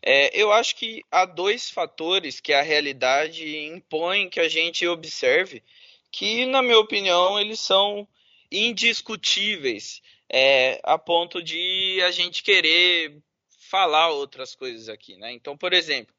É, 0.00 0.36
eu 0.36 0.52
acho 0.52 0.76
que 0.76 1.04
há 1.10 1.24
dois 1.24 1.70
fatores 1.70 2.40
que 2.40 2.52
a 2.52 2.62
realidade 2.62 3.66
impõe 3.66 4.28
que 4.28 4.40
a 4.40 4.48
gente 4.48 4.86
observe, 4.86 5.62
que, 6.10 6.46
na 6.46 6.62
minha 6.62 6.78
opinião, 6.78 7.38
eles 7.38 7.60
são 7.60 8.06
indiscutíveis, 8.50 10.02
é, 10.28 10.80
a 10.82 10.98
ponto 10.98 11.42
de 11.42 12.00
a 12.04 12.10
gente 12.10 12.42
querer 12.42 13.16
falar 13.58 14.10
outras 14.10 14.54
coisas 14.54 14.88
aqui. 14.88 15.16
Né? 15.16 15.32
Então, 15.32 15.56
por 15.56 15.72
exemplo, 15.72 16.14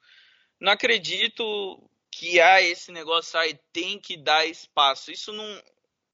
não 0.60 0.72
acredito 0.72 1.82
que 2.10 2.40
há 2.40 2.62
esse 2.62 2.92
negócio 2.92 3.40
aí, 3.40 3.58
tem 3.72 4.00
que 4.00 4.16
dar 4.16 4.46
espaço. 4.46 5.12
Isso 5.12 5.34
não, 5.34 5.64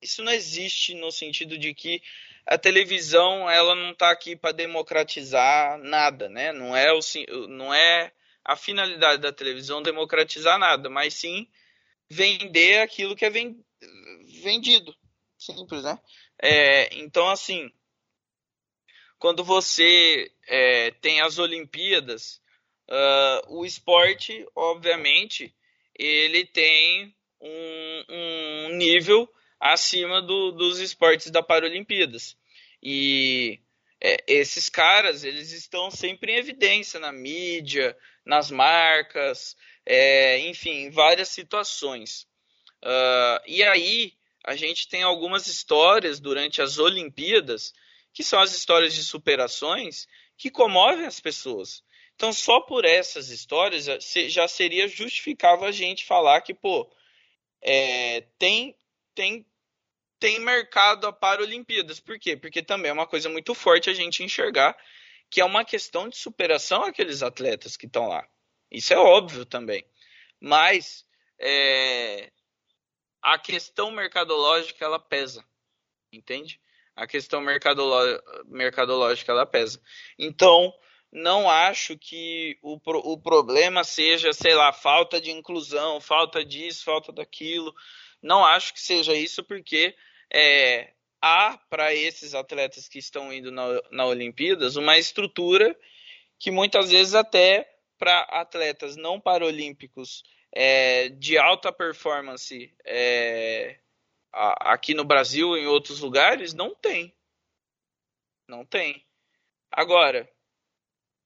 isso 0.01 0.23
não 0.23 0.31
existe 0.31 0.93
no 0.95 1.11
sentido 1.11 1.57
de 1.57 1.73
que 1.73 2.01
a 2.49 2.57
televisão 2.57 3.47
ela 3.47 3.75
não 3.75 3.91
está 3.91 4.09
aqui 4.09 4.35
para 4.35 4.51
democratizar 4.51 5.77
nada, 5.77 6.27
né? 6.27 6.51
Não 6.51 6.75
é, 6.75 6.91
o, 6.91 6.99
não 7.47 7.71
é 7.71 8.11
a 8.43 8.55
finalidade 8.55 9.21
da 9.21 9.31
televisão 9.31 9.83
democratizar 9.83 10.57
nada, 10.57 10.89
mas 10.89 11.13
sim 11.13 11.47
vender 12.09 12.81
aquilo 12.81 13.15
que 13.15 13.23
é 13.23 13.29
vendido. 13.29 14.95
Simples, 15.37 15.83
né? 15.83 15.99
É, 16.41 16.95
então, 16.97 17.29
assim, 17.29 17.71
quando 19.19 19.43
você 19.43 20.31
é, 20.47 20.89
tem 20.89 21.21
as 21.21 21.37
Olimpíadas, 21.37 22.41
uh, 22.89 23.59
o 23.59 23.63
esporte, 23.63 24.43
obviamente, 24.55 25.53
ele 25.93 26.47
tem 26.47 27.15
um, 27.39 28.05
um 28.09 28.69
nível 28.75 29.31
acima 29.59 30.19
do, 30.19 30.51
dos 30.51 30.79
esportes 30.79 31.29
da 31.29 31.43
Paralimpíadas. 31.43 32.38
E 32.81 33.59
é, 34.01 34.23
esses 34.27 34.69
caras, 34.69 35.23
eles 35.23 35.51
estão 35.51 35.91
sempre 35.91 36.31
em 36.31 36.37
evidência 36.37 36.99
na 36.99 37.11
mídia, 37.11 37.97
nas 38.25 38.49
marcas, 38.49 39.57
é, 39.85 40.39
enfim, 40.47 40.85
em 40.85 40.89
várias 40.89 41.29
situações. 41.29 42.27
Uh, 42.83 43.43
e 43.45 43.61
aí, 43.63 44.13
a 44.45 44.55
gente 44.55 44.87
tem 44.87 45.03
algumas 45.03 45.47
histórias 45.47 46.19
durante 46.19 46.61
as 46.61 46.77
Olimpíadas, 46.77 47.73
que 48.13 48.23
são 48.23 48.39
as 48.39 48.55
histórias 48.55 48.93
de 48.93 49.03
superações, 49.03 50.07
que 50.37 50.49
comovem 50.49 51.05
as 51.05 51.19
pessoas. 51.19 51.83
Então, 52.15 52.31
só 52.33 52.59
por 52.61 52.85
essas 52.85 53.29
histórias 53.29 53.85
já 54.27 54.47
seria 54.47 54.87
justificável 54.87 55.65
a 55.65 55.71
gente 55.71 56.05
falar 56.05 56.41
que, 56.41 56.53
pô, 56.53 56.89
é, 57.61 58.21
tem, 58.37 58.75
tem 59.13 59.45
tem 60.19 60.39
mercado 60.39 61.11
para 61.13 61.41
Olimpíadas. 61.41 61.99
Por 61.99 62.19
quê? 62.19 62.35
Porque 62.35 62.61
também 62.61 62.89
é 62.89 62.93
uma 62.93 63.07
coisa 63.07 63.29
muito 63.29 63.55
forte 63.55 63.89
a 63.89 63.93
gente 63.93 64.23
enxergar 64.23 64.77
que 65.29 65.39
é 65.39 65.45
uma 65.45 65.63
questão 65.63 66.09
de 66.09 66.17
superação 66.17 66.83
aqueles 66.83 67.21
atletas 67.21 67.77
que 67.77 67.85
estão 67.85 68.07
lá. 68.07 68.27
Isso 68.71 68.93
é 68.93 68.97
óbvio 68.97 69.45
também. 69.45 69.85
Mas 70.39 71.05
é, 71.39 72.31
a 73.21 73.37
questão 73.37 73.91
mercadológica 73.91 74.83
ela 74.83 74.99
pesa, 74.99 75.45
entende? 76.11 76.59
A 76.95 77.07
questão 77.07 77.41
mercadológica 77.41 79.31
ela 79.31 79.45
pesa. 79.45 79.81
Então, 80.17 80.73
não 81.11 81.49
acho 81.49 81.97
que 81.97 82.57
o, 82.61 82.79
o 82.85 83.17
problema 83.17 83.83
seja, 83.83 84.33
sei 84.33 84.53
lá, 84.53 84.73
falta 84.73 85.21
de 85.21 85.31
inclusão, 85.31 86.01
falta 86.01 86.43
disso, 86.43 86.83
falta 86.83 87.11
daquilo. 87.11 87.73
Não 88.21 88.45
acho 88.45 88.73
que 88.73 88.81
seja 88.81 89.15
isso, 89.15 89.43
porque 89.43 89.95
é, 90.31 90.93
há 91.21 91.57
para 91.69 91.93
esses 91.93 92.33
atletas 92.33 92.87
que 92.87 92.99
estão 92.99 93.31
indo 93.31 93.51
na, 93.51 93.65
na 93.91 94.05
Olimpíadas 94.05 94.75
uma 94.75 94.97
estrutura 94.97 95.77
que 96.37 96.51
muitas 96.51 96.91
vezes 96.91 97.13
até 97.13 97.69
para 97.97 98.21
atletas 98.21 98.95
não 98.95 99.19
paralímpicos 99.19 100.23
é, 100.51 101.09
de 101.09 101.37
alta 101.37 101.71
performance 101.71 102.73
é, 102.85 103.79
aqui 104.31 104.93
no 104.93 105.03
Brasil 105.03 105.57
em 105.57 105.67
outros 105.67 105.99
lugares 105.99 106.53
não 106.53 106.73
tem. 106.73 107.13
Não 108.47 108.65
tem. 108.65 109.05
Agora, 109.71 110.29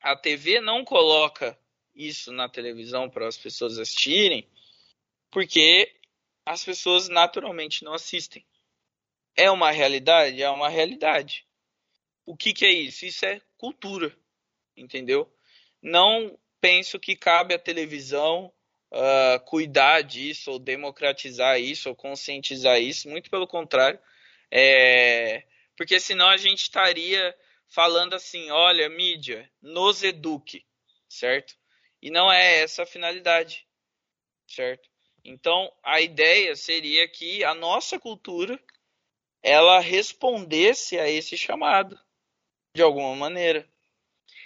a 0.01 0.15
TV 0.15 0.59
não 0.59 0.83
coloca 0.83 1.57
isso 1.95 2.31
na 2.31 2.49
televisão 2.49 3.09
para 3.09 3.27
as 3.27 3.37
pessoas 3.37 3.77
assistirem, 3.77 4.49
porque 5.31 5.95
as 6.45 6.63
pessoas 6.65 7.07
naturalmente 7.07 7.83
não 7.83 7.93
assistem. 7.93 8.45
É 9.35 9.49
uma 9.49 9.71
realidade? 9.71 10.41
É 10.41 10.49
uma 10.49 10.69
realidade. 10.69 11.45
O 12.25 12.35
que, 12.35 12.53
que 12.53 12.65
é 12.65 12.71
isso? 12.71 13.05
Isso 13.05 13.25
é 13.25 13.41
cultura, 13.57 14.15
entendeu? 14.77 15.31
Não 15.81 16.37
penso 16.61 16.99
que 16.99 17.15
cabe 17.15 17.53
à 17.53 17.59
televisão 17.59 18.53
uh, 18.91 19.39
cuidar 19.45 20.01
disso, 20.01 20.51
ou 20.51 20.59
democratizar 20.59 21.59
isso, 21.59 21.89
ou 21.89 21.95
conscientizar 21.95 22.79
isso. 22.79 23.09
Muito 23.09 23.29
pelo 23.29 23.47
contrário. 23.47 23.99
É... 24.51 25.43
Porque 25.75 25.99
senão 25.99 26.29
a 26.29 26.37
gente 26.37 26.61
estaria 26.61 27.35
falando 27.67 28.13
assim: 28.13 28.49
olha, 28.51 28.87
mídia, 28.87 29.49
nos 29.61 30.03
eduque, 30.03 30.65
certo? 31.09 31.55
E 32.01 32.11
não 32.11 32.31
é 32.31 32.59
essa 32.61 32.83
a 32.83 32.85
finalidade, 32.85 33.65
certo? 34.47 34.87
Então, 35.25 35.71
a 35.81 36.01
ideia 36.01 36.55
seria 36.55 37.07
que 37.07 37.43
a 37.43 37.53
nossa 37.53 37.97
cultura 37.97 38.59
ela 39.43 39.79
respondesse 39.79 40.97
a 40.97 41.09
esse 41.09 41.37
chamado 41.37 41.99
de 42.73 42.81
alguma 42.81 43.15
maneira. 43.15 43.67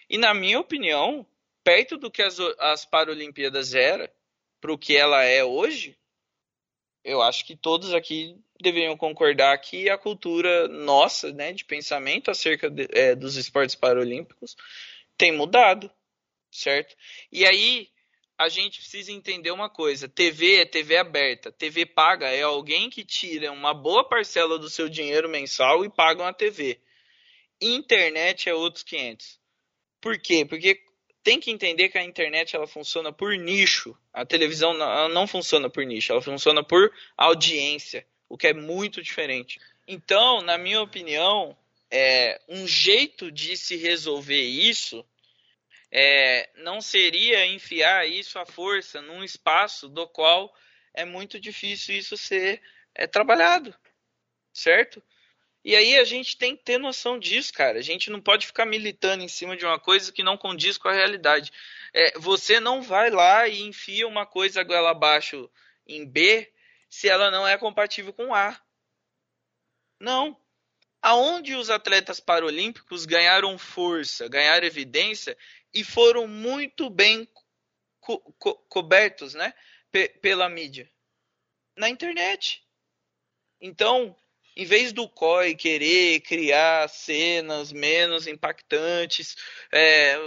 E 0.09 0.17
na 0.17 0.33
minha 0.33 0.59
opinião, 0.59 1.25
perto 1.63 1.97
do 1.97 2.09
que 2.09 2.23
as, 2.23 2.39
as 2.59 2.83
Paralimpíadas 2.83 3.75
era 3.75 4.11
para 4.59 4.73
o 4.73 4.77
que 4.77 4.97
ela 4.97 5.23
é 5.23 5.43
hoje, 5.43 5.95
eu 7.03 7.21
acho 7.21 7.45
que 7.45 7.55
todos 7.55 7.93
aqui 7.93 8.35
deveriam 8.59 8.97
concordar 8.97 9.57
que 9.59 9.89
a 9.89 9.97
cultura 9.97 10.67
nossa, 10.67 11.31
né, 11.31 11.53
de 11.53 11.63
pensamento 11.63 12.31
acerca 12.31 12.69
de, 12.69 12.87
é, 12.91 13.15
dos 13.15 13.35
esportes 13.35 13.75
paralímpicos 13.75 14.57
tem 15.15 15.31
mudado, 15.31 15.91
certo? 16.51 16.95
E 17.31 17.45
aí 17.45 17.89
a 18.37 18.49
gente 18.49 18.79
precisa 18.79 19.11
entender 19.11 19.51
uma 19.51 19.69
coisa: 19.69 20.07
TV 20.07 20.57
é 20.57 20.65
TV 20.65 20.97
aberta, 20.97 21.51
TV 21.51 21.85
paga 21.85 22.27
é 22.27 22.43
alguém 22.43 22.89
que 22.89 23.03
tira 23.03 23.51
uma 23.51 23.73
boa 23.73 24.07
parcela 24.07 24.59
do 24.59 24.69
seu 24.69 24.87
dinheiro 24.87 25.27
mensal 25.27 25.83
e 25.83 25.89
paga 25.89 26.21
uma 26.21 26.33
TV. 26.33 26.79
Internet 27.59 28.47
é 28.47 28.53
outros 28.53 28.83
500. 28.83 29.39
Por 29.99 30.19
quê? 30.19 30.45
Porque 30.45 30.79
tem 31.23 31.39
que 31.39 31.51
entender 31.51 31.89
que 31.89 31.97
a 31.97 32.03
internet 32.03 32.55
ela 32.55 32.67
funciona 32.67 33.11
por 33.11 33.35
nicho. 33.35 33.97
A 34.13 34.25
televisão 34.25 34.73
não, 34.73 35.09
não 35.09 35.27
funciona 35.27 35.69
por 35.69 35.83
nicho, 35.83 36.11
ela 36.11 36.21
funciona 36.21 36.63
por 36.63 36.93
audiência, 37.17 38.05
o 38.29 38.37
que 38.37 38.47
é 38.47 38.53
muito 38.53 39.01
diferente. 39.01 39.59
Então, 39.87 40.41
na 40.41 40.57
minha 40.57 40.81
opinião, 40.81 41.57
é 41.89 42.39
um 42.47 42.67
jeito 42.67 43.31
de 43.31 43.57
se 43.57 43.75
resolver 43.75 44.41
isso 44.41 45.03
é, 45.91 46.49
não 46.55 46.81
seria 46.81 47.45
enfiar 47.45 48.07
isso 48.07 48.37
à 48.37 48.45
força 48.45 49.01
num 49.01 49.23
espaço 49.23 49.87
do 49.87 50.07
qual 50.07 50.53
é 50.93 51.05
muito 51.05 51.39
difícil 51.39 51.95
isso 51.95 52.17
ser 52.17 52.61
é, 52.93 53.07
trabalhado, 53.07 53.73
certo? 54.53 55.01
E 55.63 55.75
aí 55.75 55.97
a 55.97 56.03
gente 56.03 56.37
tem 56.37 56.55
que 56.55 56.63
ter 56.63 56.77
noção 56.77 57.19
disso, 57.19 57.51
cara. 57.51 57.77
A 57.77 57.81
gente 57.81 58.09
não 58.09 58.21
pode 58.21 58.47
ficar 58.47 58.65
militando 58.65 59.23
em 59.23 59.27
cima 59.27 59.55
de 59.57 59.65
uma 59.65 59.77
coisa 59.77 60.11
que 60.11 60.23
não 60.23 60.37
condiz 60.37 60.77
com 60.77 60.87
a 60.87 60.93
realidade. 60.93 61.51
É, 61.93 62.17
você 62.17 62.59
não 62.59 62.81
vai 62.81 63.09
lá 63.09 63.47
e 63.47 63.63
enfia 63.63 64.07
uma 64.07 64.25
coisa 64.25 64.63
goela 64.63 64.91
abaixo 64.91 65.49
em 65.85 66.05
B 66.05 66.51
se 66.89 67.09
ela 67.09 67.29
não 67.29 67.47
é 67.47 67.57
compatível 67.57 68.13
com 68.13 68.33
A. 68.33 68.57
Não. 69.99 70.39
Aonde 71.01 71.53
os 71.55 71.69
atletas 71.69 72.19
paralímpicos 72.19 73.05
ganharam 73.05 73.57
força, 73.57 74.27
ganharam 74.27 74.65
evidência 74.65 75.37
e 75.77 75.83
foram 75.83 76.27
muito 76.27 76.89
bem 76.89 77.29
co 77.99 78.19
co 78.39 78.55
cobertos 78.67 79.35
né, 79.35 79.53
pela 80.21 80.49
mídia? 80.49 80.89
Na 81.77 81.87
internet. 81.87 82.63
Então, 83.61 84.15
em 84.55 84.65
vez 84.65 84.91
do 84.91 85.07
COI 85.07 85.53
querer 85.53 86.21
criar 86.21 86.89
cenas 86.89 87.71
menos 87.71 88.25
impactantes, 88.25 89.35
é, 89.71 90.17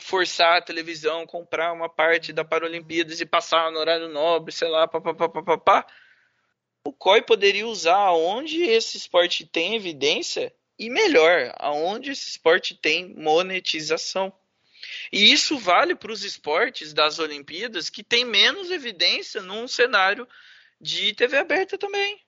forçar 0.00 0.56
a 0.56 0.62
televisão, 0.62 1.26
comprar 1.26 1.70
uma 1.74 1.88
parte 1.88 2.32
da 2.32 2.42
Paralimpíadas 2.42 3.20
e 3.20 3.26
passar 3.26 3.70
no 3.70 3.78
horário 3.78 4.08
nobre, 4.08 4.52
sei 4.52 4.68
lá, 4.68 4.88
papapá, 4.88 5.86
o 6.82 6.94
COI 6.94 7.20
poderia 7.20 7.66
usar 7.66 8.10
onde 8.12 8.62
esse 8.62 8.96
esporte 8.96 9.44
tem 9.44 9.74
evidência 9.74 10.50
e 10.78 10.88
melhor, 10.88 11.52
aonde 11.58 12.12
esse 12.12 12.30
esporte 12.30 12.74
tem 12.74 13.14
monetização. 13.14 14.32
E 15.12 15.32
isso 15.32 15.58
vale 15.58 15.94
para 15.94 16.12
os 16.12 16.24
esportes 16.24 16.92
das 16.92 17.18
Olimpíadas 17.18 17.90
que 17.90 18.02
tem 18.02 18.24
menos 18.24 18.70
evidência 18.70 19.40
num 19.42 19.66
cenário 19.68 20.28
de 20.80 21.14
TV 21.14 21.38
aberta 21.38 21.78
também. 21.78 22.20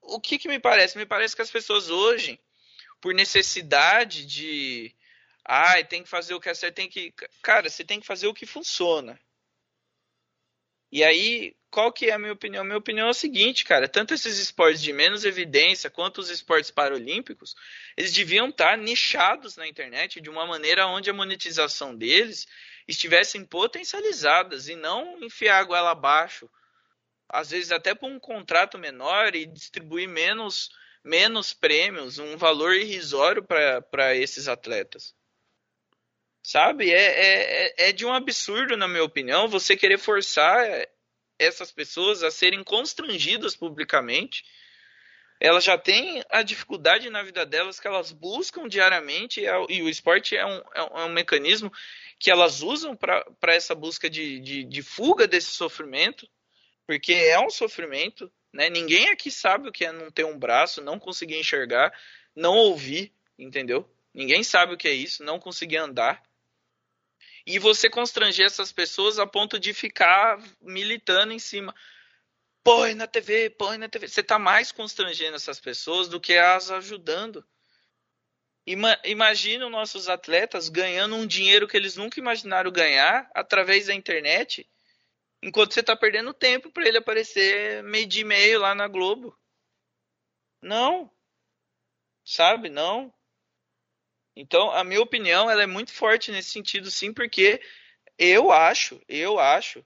O 0.00 0.20
que, 0.20 0.38
que 0.38 0.48
me 0.48 0.58
parece? 0.58 0.96
Me 0.96 1.06
parece 1.06 1.34
que 1.34 1.42
as 1.42 1.50
pessoas 1.50 1.90
hoje, 1.90 2.38
por 3.00 3.14
necessidade 3.14 4.24
de. 4.24 4.94
Ai, 5.44 5.82
ah, 5.82 5.84
tem 5.84 6.02
que 6.02 6.08
fazer 6.08 6.34
o 6.34 6.40
que 6.40 6.48
é 6.48 6.54
certo, 6.54 6.74
tem 6.74 6.88
que. 6.88 7.12
Cara, 7.42 7.68
você 7.68 7.84
tem 7.84 8.00
que 8.00 8.06
fazer 8.06 8.26
o 8.26 8.34
que 8.34 8.46
funciona. 8.46 9.18
E 10.90 11.02
aí, 11.02 11.56
qual 11.70 11.92
que 11.92 12.06
é 12.06 12.12
a 12.12 12.18
minha 12.18 12.32
opinião? 12.32 12.64
Minha 12.64 12.78
opinião 12.78 13.08
é 13.08 13.10
o 13.10 13.14
seguinte, 13.14 13.64
cara, 13.64 13.88
tanto 13.88 14.14
esses 14.14 14.38
esportes 14.38 14.80
de 14.80 14.92
menos 14.92 15.24
evidência 15.24 15.90
quanto 15.90 16.18
os 16.18 16.30
esportes 16.30 16.70
paralímpicos, 16.70 17.54
eles 17.96 18.12
deviam 18.12 18.48
estar 18.48 18.78
nichados 18.78 19.56
na 19.56 19.66
internet 19.66 20.20
de 20.20 20.30
uma 20.30 20.46
maneira 20.46 20.86
onde 20.86 21.10
a 21.10 21.14
monetização 21.14 21.94
deles 21.94 22.46
estivessem 22.86 23.44
potencializadas 23.44 24.68
e 24.68 24.76
não 24.76 25.22
enfiar 25.22 25.58
a 25.58 25.64
goela 25.64 25.90
abaixo, 25.90 26.48
às 27.28 27.50
vezes 27.50 27.72
até 27.72 27.94
por 27.94 28.08
um 28.08 28.20
contrato 28.20 28.78
menor 28.78 29.34
e 29.34 29.44
distribuir 29.44 30.08
menos, 30.08 30.70
menos 31.02 31.52
prêmios, 31.52 32.18
um 32.18 32.36
valor 32.36 32.74
irrisório 32.74 33.44
para 33.44 34.14
esses 34.14 34.46
atletas. 34.46 35.14
Sabe? 36.46 36.92
É, 36.92 36.96
é, 36.96 37.66
é, 37.66 37.88
é 37.88 37.92
de 37.92 38.06
um 38.06 38.12
absurdo, 38.12 38.76
na 38.76 38.86
minha 38.86 39.02
opinião, 39.02 39.48
você 39.48 39.76
querer 39.76 39.98
forçar 39.98 40.64
essas 41.38 41.72
pessoas 41.72 42.22
a 42.22 42.30
serem 42.30 42.62
constrangidas 42.62 43.56
publicamente 43.56 44.44
elas 45.40 45.64
já 45.64 45.76
têm 45.76 46.22
a 46.30 46.42
dificuldade 46.42 47.10
na 47.10 47.22
vida 47.22 47.44
delas 47.44 47.78
que 47.78 47.86
elas 47.86 48.10
buscam 48.10 48.66
diariamente 48.68 49.42
e 49.68 49.82
o 49.82 49.88
esporte 49.88 50.36
é 50.36 50.46
um, 50.46 50.62
é 50.74 51.04
um 51.04 51.12
mecanismo 51.12 51.70
que 52.18 52.30
elas 52.30 52.62
usam 52.62 52.96
para 52.96 53.24
essa 53.48 53.74
busca 53.74 54.08
de, 54.08 54.40
de, 54.40 54.64
de, 54.64 54.82
fuga 54.82 55.26
desse 55.26 55.48
sofrimento, 55.48 56.26
porque 56.86 57.12
é 57.12 57.38
um 57.38 57.50
sofrimento, 57.50 58.32
né? 58.50 58.70
Ninguém 58.70 59.10
aqui 59.10 59.30
sabe 59.30 59.68
o 59.68 59.72
que 59.72 59.84
é 59.84 59.92
não 59.92 60.10
ter 60.10 60.24
um 60.24 60.38
braço, 60.38 60.80
não 60.80 60.98
conseguir 60.98 61.38
enxergar, 61.38 61.92
não 62.34 62.54
ouvir, 62.54 63.12
entendeu? 63.38 63.86
Ninguém 64.14 64.42
sabe 64.42 64.72
o 64.72 64.78
que 64.78 64.88
é 64.88 64.92
isso, 64.92 65.22
não 65.22 65.38
conseguir 65.38 65.76
andar. 65.76 66.22
E 67.46 67.60
você 67.60 67.88
constranger 67.88 68.44
essas 68.44 68.72
pessoas 68.72 69.20
a 69.20 69.26
ponto 69.26 69.58
de 69.58 69.72
ficar 69.72 70.36
militando 70.60 71.32
em 71.32 71.38
cima. 71.38 71.72
Põe 72.64 72.94
na 72.94 73.06
TV, 73.06 73.50
põe 73.50 73.78
na 73.78 73.88
TV. 73.88 74.08
Você 74.08 74.20
está 74.20 74.36
mais 74.36 74.72
constrangendo 74.72 75.36
essas 75.36 75.60
pessoas 75.60 76.08
do 76.08 76.20
que 76.20 76.36
as 76.36 76.72
ajudando. 76.72 77.46
Ima 78.66 78.98
imagina 79.04 79.64
os 79.64 79.70
nossos 79.70 80.08
atletas 80.08 80.68
ganhando 80.68 81.14
um 81.14 81.24
dinheiro 81.24 81.68
que 81.68 81.76
eles 81.76 81.96
nunca 81.96 82.18
imaginaram 82.18 82.72
ganhar 82.72 83.30
através 83.32 83.86
da 83.86 83.94
internet, 83.94 84.68
enquanto 85.40 85.72
você 85.72 85.78
está 85.78 85.94
perdendo 85.94 86.34
tempo 86.34 86.68
para 86.72 86.88
ele 86.88 86.98
aparecer 86.98 87.84
meio 87.84 88.08
de 88.08 88.24
meio 88.24 88.58
lá 88.58 88.74
na 88.74 88.88
Globo. 88.88 89.38
Não. 90.60 91.08
Sabe? 92.24 92.68
Não. 92.68 93.14
Então, 94.36 94.70
a 94.70 94.84
minha 94.84 95.00
opinião 95.00 95.50
ela 95.50 95.62
é 95.62 95.66
muito 95.66 95.92
forte 95.92 96.30
nesse 96.30 96.50
sentido, 96.50 96.90
sim, 96.90 97.12
porque 97.12 97.60
eu 98.18 98.52
acho, 98.52 99.00
eu 99.08 99.38
acho 99.38 99.84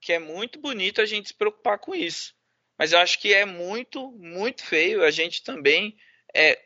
que 0.00 0.12
é 0.12 0.18
muito 0.18 0.60
bonito 0.60 1.00
a 1.00 1.04
gente 1.04 1.28
se 1.28 1.34
preocupar 1.34 1.78
com 1.78 1.94
isso. 1.94 2.34
Mas 2.78 2.92
eu 2.92 3.00
acho 3.00 3.18
que 3.18 3.34
é 3.34 3.44
muito, 3.44 4.12
muito 4.12 4.64
feio 4.64 5.04
a 5.04 5.10
gente 5.10 5.42
também 5.42 5.96
é, 6.34 6.60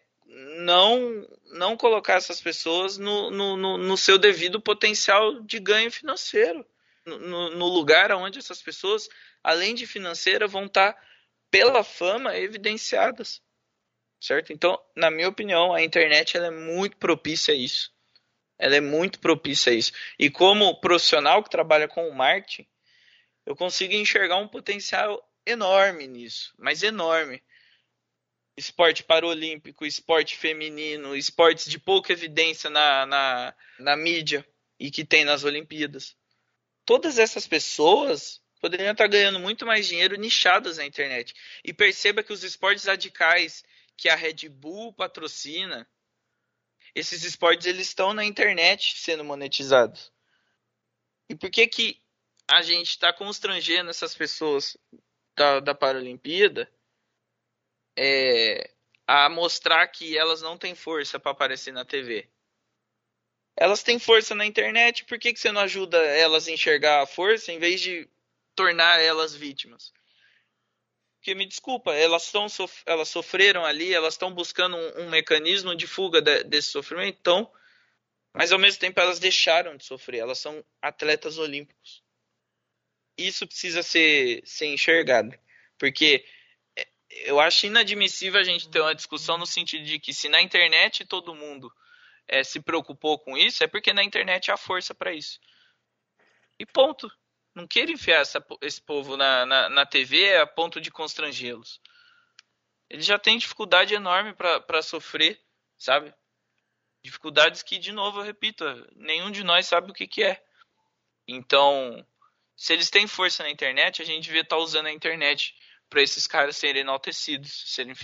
não 0.59 1.27
não 1.53 1.77
colocar 1.77 2.15
essas 2.15 2.41
pessoas 2.41 2.99
no, 2.99 3.31
no, 3.31 3.57
no, 3.57 3.79
no 3.79 3.97
seu 3.97 4.19
devido 4.19 4.61
potencial 4.61 5.41
de 5.41 5.59
ganho 5.59 5.91
financeiro. 5.91 6.67
No, 7.05 7.51
no, 7.51 7.69
lugar 7.69 8.11
onde 8.11 8.41
essas 8.41 8.61
pessoas, 8.61 9.09
além 9.43 9.77
de 9.77 9.87
financeira, 9.87 10.49
vão 10.49 10.67
estar 10.67 10.97
pela 11.53 11.85
fama 11.85 12.37
evidenciadas. 12.37 13.41
Certo? 14.21 14.53
Então, 14.53 14.81
na 14.95 15.11
minha 15.11 15.29
opinião, 15.29 15.73
a 15.73 15.83
internet 15.83 16.37
ela 16.37 16.47
é 16.47 16.51
muito 16.51 16.97
propícia 16.97 17.53
a 17.53 17.57
isso. 17.57 17.93
Ela 18.59 18.77
é 18.77 18.81
muito 18.81 19.19
propícia 19.21 19.73
a 19.73 19.75
isso. 19.75 19.93
E 20.19 20.31
como 20.31 20.81
profissional 20.81 21.43
que 21.43 21.51
trabalha 21.51 21.87
com 21.87 22.09
o 22.09 22.15
marketing, 22.15 22.67
eu 23.45 23.55
consigo 23.55 23.93
enxergar 23.95 24.39
um 24.39 24.49
potencial 24.49 25.23
enorme 25.45 26.07
nisso, 26.07 26.53
mas 26.59 26.83
enorme 26.83 27.43
esporte 28.57 29.05
paralímpico, 29.05 29.85
esporte 29.85 30.37
feminino, 30.37 31.15
esportes 31.15 31.67
de 31.67 31.79
pouca 31.79 32.13
evidência 32.13 32.71
na, 32.71 33.05
na, 33.05 33.55
na 33.79 33.97
mídia 33.97 34.47
e 34.81 34.91
que 34.91 35.05
tem 35.05 35.25
nas 35.25 35.45
Olimpíadas. 35.45 36.17
Todas 36.85 37.19
essas 37.19 37.47
pessoas 37.47 38.41
poderiam 38.61 38.93
estar 38.93 39.07
ganhando 39.07 39.39
muito 39.39 39.67
mais 39.67 39.87
dinheiro 39.87 40.17
nichadas 40.17 40.79
na 40.79 40.87
internet. 40.87 41.35
E 41.63 41.73
perceba 41.73 42.23
que 42.23 42.33
os 42.33 42.43
esportes 42.43 42.87
radicais 42.87 43.63
que 43.97 44.09
a 44.09 44.15
Red 44.15 44.49
Bull 44.49 44.93
patrocina, 44.93 45.89
esses 46.95 47.23
esportes 47.25 47.67
eles 47.67 47.89
estão 47.89 48.13
na 48.13 48.25
internet 48.25 48.97
sendo 48.99 49.25
monetizados. 49.25 50.13
E 51.29 51.35
por 51.35 51.51
que 51.51 51.67
que 51.67 52.03
a 52.49 52.63
gente 52.63 52.91
está 52.91 53.13
constrangendo 53.13 53.91
essas 53.91 54.15
pessoas 54.15 54.77
da, 55.37 55.61
da 55.61 55.75
Paralimpíada 55.75 56.71
é, 57.97 58.71
a 59.07 59.29
mostrar 59.29 59.87
que 59.89 60.17
elas 60.17 60.43
não 60.43 60.57
têm 60.57 60.75
força 60.75 61.19
para 61.19 61.33
aparecer 61.33 61.73
na 61.73 61.85
TV. 61.85 62.29
Elas 63.57 63.83
têm 63.83 63.99
força 63.99 64.35
na 64.35 64.45
internet, 64.45 65.05
por 65.05 65.19
que, 65.19 65.33
que 65.33 65.41
você 65.41 65.51
não 65.51 65.63
ajuda 65.63 65.97
elas 65.99 66.47
a 66.47 66.53
enxergar 66.53 67.03
a 67.03 67.07
força 67.07 67.53
em 67.53 67.59
vez 67.59 67.81
de 67.81 68.09
tornar 68.55 69.01
elas 69.01 69.35
vítimas? 69.35 69.93
Porque 71.27 71.35
me 71.35 71.45
desculpa, 71.45 71.93
elas, 71.93 72.27
estão 72.27 72.47
elas 72.87 73.09
sofreram 73.09 73.65
ali, 73.65 73.93
elas 73.93 74.15
estão 74.15 74.33
buscando 74.33 74.77
um, 74.77 75.01
um, 75.01 75.11
mecanismo 75.11 75.75
de 75.75 75.85
fuga 75.85 76.23
de, 76.23 76.45
desse 76.45 76.69
sofrimento, 76.69 77.19
então, 77.19 77.53
mas 78.33 78.53
ao 78.53 78.61
mesmo 78.61 78.79
tempo 78.79 79.01
elas 79.01 79.19
deixaram 79.19 79.77
de 79.77 79.85
sofrer, 79.85 80.21
elas 80.21 80.39
são 80.39 80.65
atletas 80.81 81.37
olímpicos. 81.37 82.01
Isso 83.19 83.45
precisa 83.45 83.83
ser, 83.83 84.41
ser 84.47 84.67
enxergado, 84.67 85.37
porque 85.77 86.25
eu 87.25 87.41
acho 87.41 87.67
inadmissível 87.67 88.39
a 88.39 88.45
gente 88.45 88.69
ter 88.69 88.81
uma 88.81 88.95
discussão 88.95 89.37
no 89.37 89.47
sentido 89.47 89.85
de 89.85 89.99
que 89.99 90.15
se 90.15 90.29
na 90.29 90.41
internet 90.41 91.05
todo 91.07 91.35
mundo 91.35 91.73
é, 92.29 92.45
se 92.45 92.61
preocupou 92.61 93.19
com 93.19 93.37
isso, 93.37 93.65
é 93.65 93.67
porque 93.67 93.93
na 93.93 94.05
internet 94.05 94.53
há 94.53 94.57
força 94.57 94.95
para 94.95 95.12
isso. 95.12 95.41
E 96.57 96.65
ponto. 96.65 97.11
Não 97.57 97.66
quero 97.66 97.90
enfiar 97.90 98.21
essa, 98.21 98.45
esse 98.61 98.83
povo 98.83 99.16
na, 99.16 99.47
na, 99.47 99.69
na 99.71 99.87
TV 99.87 100.37
a 100.37 100.47
ponto 100.47 100.79
de 100.79 100.90
constrangê-los. 100.90 101.81
Eles 102.90 103.07
já 103.07 103.19
têm 103.19 103.38
dificuldade 103.38 103.95
enorme 103.95 104.35
para 104.35 104.83
sofrer, 104.83 105.40
sabe? 105.79 106.12
Dificuldades 107.03 107.62
que, 107.62 107.79
de 107.79 107.92
novo, 107.92 108.21
eu 108.21 108.25
repito, 108.25 108.62
nenhum 108.95 109.31
de 109.31 109.42
nós 109.42 109.66
sabe 109.66 109.90
o 109.90 109.95
que, 109.95 110.07
que 110.07 110.23
é. 110.23 110.45
Então, 111.27 112.07
se 112.55 112.75
eles 112.75 112.90
têm 112.90 113.07
força 113.07 113.42
na 113.42 113.49
internet, 113.49 114.03
a 114.03 114.05
gente 114.05 114.25
devia 114.25 114.42
estar 114.42 114.57
tá 114.57 114.62
usando 114.62 114.88
a 114.88 114.92
internet 114.92 115.55
para 115.88 116.03
esses 116.03 116.27
caras 116.27 116.59
serem 116.59 116.83
enaltecidos, 116.83 117.73
serem 117.75 117.95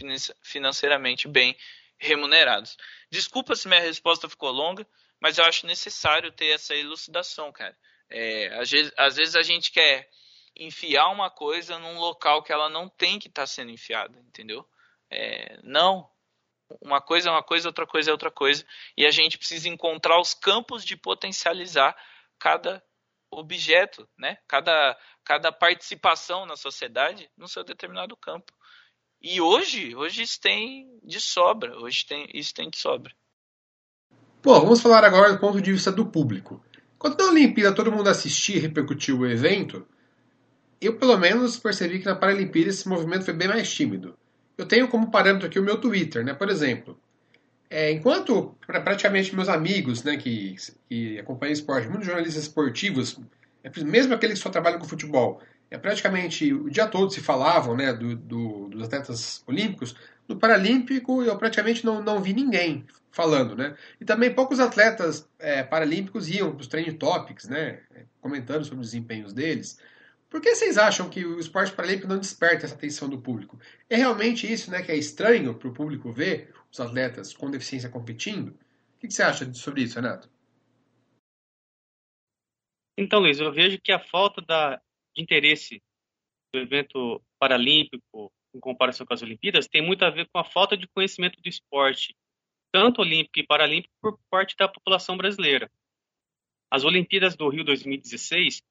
financeiramente 0.40 1.28
bem 1.28 1.54
remunerados. 1.98 2.78
Desculpa 3.10 3.54
se 3.54 3.68
minha 3.68 3.80
resposta 3.82 4.30
ficou 4.30 4.50
longa, 4.50 4.88
mas 5.20 5.36
eu 5.36 5.44
acho 5.44 5.66
necessário 5.66 6.32
ter 6.32 6.46
essa 6.46 6.74
elucidação, 6.74 7.52
cara. 7.52 7.76
É, 8.14 8.60
às, 8.60 8.70
vezes, 8.70 8.92
às, 8.96 9.16
vezes, 9.16 9.34
a 9.34 9.42
gente 9.42 9.72
quer 9.72 10.08
enfiar 10.54 11.08
uma 11.08 11.30
coisa 11.30 11.78
num 11.78 11.98
local 11.98 12.42
que 12.42 12.52
ela 12.52 12.68
não 12.68 12.88
tem 12.88 13.18
que 13.18 13.28
estar 13.28 13.42
tá 13.42 13.46
sendo 13.46 13.70
enfiada, 13.70 14.18
entendeu? 14.20 14.68
É, 15.10 15.58
não. 15.62 16.08
Uma 16.80 17.00
coisa 17.00 17.28
é 17.28 17.32
uma 17.32 17.42
coisa, 17.42 17.68
outra 17.68 17.86
coisa 17.86 18.10
é 18.10 18.12
outra 18.12 18.30
coisa. 18.30 18.64
E 18.96 19.06
a 19.06 19.10
gente 19.10 19.38
precisa 19.38 19.68
encontrar 19.68 20.20
os 20.20 20.34
campos 20.34 20.84
de 20.84 20.96
potencializar 20.96 21.96
cada 22.38 22.82
objeto, 23.30 24.06
né? 24.18 24.36
Cada, 24.46 24.98
cada 25.24 25.50
participação 25.50 26.44
na 26.44 26.56
sociedade 26.56 27.30
no 27.36 27.48
seu 27.48 27.64
determinado 27.64 28.16
campo. 28.16 28.52
E 29.20 29.40
hoje, 29.40 29.94
hoje 29.94 30.22
isso 30.22 30.40
tem 30.40 30.98
de 31.02 31.20
sobra, 31.20 31.78
hoje 31.78 32.04
tem, 32.04 32.28
isso 32.34 32.52
tem 32.52 32.68
de 32.68 32.76
sobra. 32.76 33.14
Bom, 34.42 34.60
vamos 34.60 34.82
falar 34.82 35.04
agora 35.04 35.32
do 35.32 35.38
ponto 35.38 35.62
de 35.62 35.72
vista 35.72 35.92
do 35.92 36.04
público. 36.04 36.62
Quando 37.02 37.18
na 37.18 37.30
Olimpíada 37.30 37.74
todo 37.74 37.90
mundo 37.90 38.08
assistia 38.08 38.54
e 38.54 38.60
repercutiu 38.60 39.18
o 39.18 39.26
evento, 39.26 39.84
eu 40.80 40.96
pelo 40.96 41.18
menos 41.18 41.58
percebi 41.58 41.98
que 41.98 42.06
na 42.06 42.14
Paralimpíada 42.14 42.70
esse 42.70 42.88
movimento 42.88 43.24
foi 43.24 43.34
bem 43.34 43.48
mais 43.48 43.68
tímido. 43.74 44.16
Eu 44.56 44.66
tenho 44.66 44.86
como 44.86 45.10
parâmetro 45.10 45.48
aqui 45.48 45.58
o 45.58 45.64
meu 45.64 45.78
Twitter, 45.78 46.24
né? 46.24 46.32
Por 46.32 46.48
exemplo, 46.48 46.96
é, 47.68 47.90
enquanto 47.90 48.56
praticamente 48.64 49.34
meus 49.34 49.48
amigos 49.48 50.04
né, 50.04 50.16
que, 50.16 50.54
que 50.88 51.18
acompanham 51.18 51.52
esporte, 51.52 51.88
muitos 51.88 52.06
jornalistas 52.06 52.44
esportivos, 52.44 53.18
é, 53.64 53.82
mesmo 53.82 54.14
aqueles 54.14 54.38
que 54.38 54.44
só 54.44 54.50
trabalham 54.50 54.78
com 54.78 54.86
futebol, 54.86 55.42
é, 55.72 55.76
praticamente 55.78 56.54
o 56.54 56.70
dia 56.70 56.86
todo 56.86 57.12
se 57.12 57.20
falavam 57.20 57.74
né, 57.74 57.92
do, 57.92 58.14
do, 58.14 58.68
dos 58.68 58.84
atletas 58.84 59.42
olímpicos, 59.44 59.96
no 60.28 60.36
Paralímpico 60.36 61.20
eu 61.24 61.36
praticamente 61.36 61.84
não, 61.84 62.00
não 62.00 62.22
vi 62.22 62.32
ninguém 62.32 62.86
falando. 63.12 63.54
Né? 63.54 63.76
E 64.00 64.04
também 64.04 64.34
poucos 64.34 64.58
atletas 64.58 65.30
é, 65.38 65.62
paralímpicos 65.62 66.28
iam 66.28 66.52
para 66.52 66.62
os 66.62 66.66
training 66.66 66.96
topics, 66.96 67.48
né, 67.48 67.82
comentando 68.20 68.64
sobre 68.64 68.80
os 68.80 68.90
desempenhos 68.90 69.32
deles. 69.32 69.78
Por 70.28 70.40
que 70.40 70.54
vocês 70.54 70.78
acham 70.78 71.10
que 71.10 71.24
o 71.24 71.38
esporte 71.38 71.72
paralímpico 71.72 72.08
não 72.08 72.18
desperta 72.18 72.64
essa 72.64 72.74
atenção 72.74 73.08
do 73.08 73.20
público? 73.20 73.60
É 73.88 73.96
realmente 73.96 74.50
isso 74.50 74.70
né, 74.70 74.82
que 74.82 74.90
é 74.90 74.96
estranho 74.96 75.54
para 75.54 75.68
o 75.68 75.74
público 75.74 76.10
ver 76.10 76.52
os 76.70 76.80
atletas 76.80 77.34
com 77.34 77.50
deficiência 77.50 77.90
competindo? 77.90 78.48
O 78.96 78.98
que 78.98 79.10
você 79.10 79.22
acha 79.22 79.52
sobre 79.52 79.82
isso, 79.82 79.96
Renato? 79.96 80.30
Então, 82.98 83.20
Luiz, 83.20 83.38
eu 83.38 83.52
vejo 83.52 83.78
que 83.82 83.92
a 83.92 83.98
falta 83.98 84.40
da, 84.40 84.80
de 85.14 85.22
interesse 85.22 85.82
do 86.54 86.60
evento 86.60 87.22
paralímpico 87.38 88.32
em 88.54 88.60
comparação 88.60 89.06
com 89.06 89.14
as 89.14 89.22
Olimpíadas 89.22 89.66
tem 89.66 89.84
muito 89.84 90.04
a 90.04 90.10
ver 90.10 90.28
com 90.28 90.38
a 90.38 90.44
falta 90.44 90.76
de 90.76 90.86
conhecimento 90.88 91.40
do 91.40 91.48
esporte, 91.48 92.14
tanto 92.72 93.02
olímpico 93.02 93.38
e 93.38 93.46
paralímpico, 93.46 93.94
por 94.00 94.18
parte 94.30 94.56
da 94.56 94.66
população 94.66 95.16
brasileira. 95.16 95.70
As 96.70 96.84
Olimpíadas 96.84 97.36
do 97.36 97.48
Rio 97.48 97.64
2016 97.64 98.62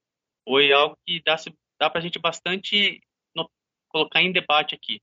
foi 0.44 0.74
algo 0.74 0.98
que 1.06 1.22
dá, 1.24 1.36
dá 1.80 1.90
para 1.90 2.00
a 2.00 2.02
gente 2.02 2.18
bastante 2.18 3.00
no, 3.36 3.50
colocar 3.90 4.22
em 4.22 4.32
debate 4.32 4.74
aqui. 4.74 5.00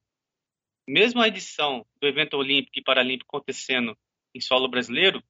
Mesmo 0.87 1.23
a 1.23 1.29
edição 1.29 1.87
do 2.01 2.09
evento 2.09 2.37
olímpico 2.37 2.79
e 2.79 2.83
paralímpico 2.83 3.37
acontecendo 3.37 3.97
em 4.35 4.41
solo 4.41 4.69
brasileiro, 4.69 5.23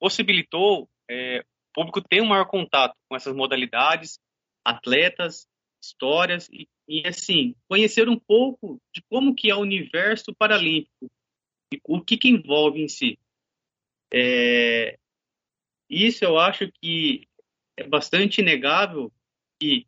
possibilitou 0.00 0.90
é, 1.08 1.40
o 1.40 1.72
público 1.74 2.02
ter 2.02 2.20
um 2.20 2.26
maior 2.26 2.46
contato 2.46 2.96
com 3.08 3.14
essas 3.14 3.34
modalidades, 3.34 4.18
atletas 4.64 5.46
histórias 5.82 6.48
e, 6.48 6.68
e, 6.88 7.06
assim 7.06 7.54
conhecer 7.68 8.08
um 8.08 8.18
pouco 8.18 8.80
de 8.94 9.02
como 9.10 9.34
que 9.34 9.50
é 9.50 9.54
o 9.54 9.60
universo 9.60 10.32
paralímpico 10.34 11.10
o 11.84 12.00
que, 12.00 12.16
que 12.16 12.28
envolve 12.28 12.80
em 12.80 12.88
si. 12.88 13.18
É, 14.12 14.98
isso 15.88 16.24
eu 16.24 16.38
acho 16.38 16.70
que 16.80 17.26
é 17.76 17.86
bastante 17.86 18.40
inegável 18.40 19.12
que 19.60 19.86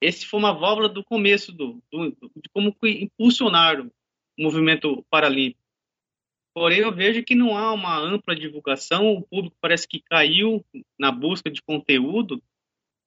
esse 0.00 0.26
foi 0.26 0.38
uma 0.38 0.52
válvula 0.52 0.88
do 0.88 1.04
começo 1.04 1.52
do, 1.52 1.82
do 1.90 2.10
de 2.10 2.48
como 2.52 2.76
impulsionar 2.82 3.80
o 3.80 3.90
movimento 4.38 5.04
paralímpico. 5.10 5.62
Porém, 6.54 6.80
eu 6.80 6.94
vejo 6.94 7.24
que 7.24 7.34
não 7.34 7.56
há 7.56 7.72
uma 7.72 7.98
ampla 7.98 8.36
divulgação, 8.36 9.12
o 9.12 9.22
público 9.22 9.56
parece 9.60 9.88
que 9.88 10.00
caiu 10.00 10.64
na 10.98 11.10
busca 11.10 11.50
de 11.50 11.60
conteúdo, 11.60 12.40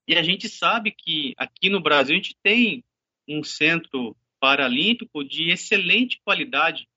e 0.07 0.15
a 0.15 0.23
gente 0.23 0.49
sabe 0.49 0.91
que 0.91 1.33
aqui 1.37 1.69
no 1.69 1.81
Brasil 1.81 2.15
a 2.15 2.17
gente 2.17 2.35
tem 2.43 2.83
um 3.27 3.43
centro 3.43 4.15
paralímpico 4.39 5.23
de 5.23 5.49
excelente 5.49 6.19
qualidade, 6.23 6.87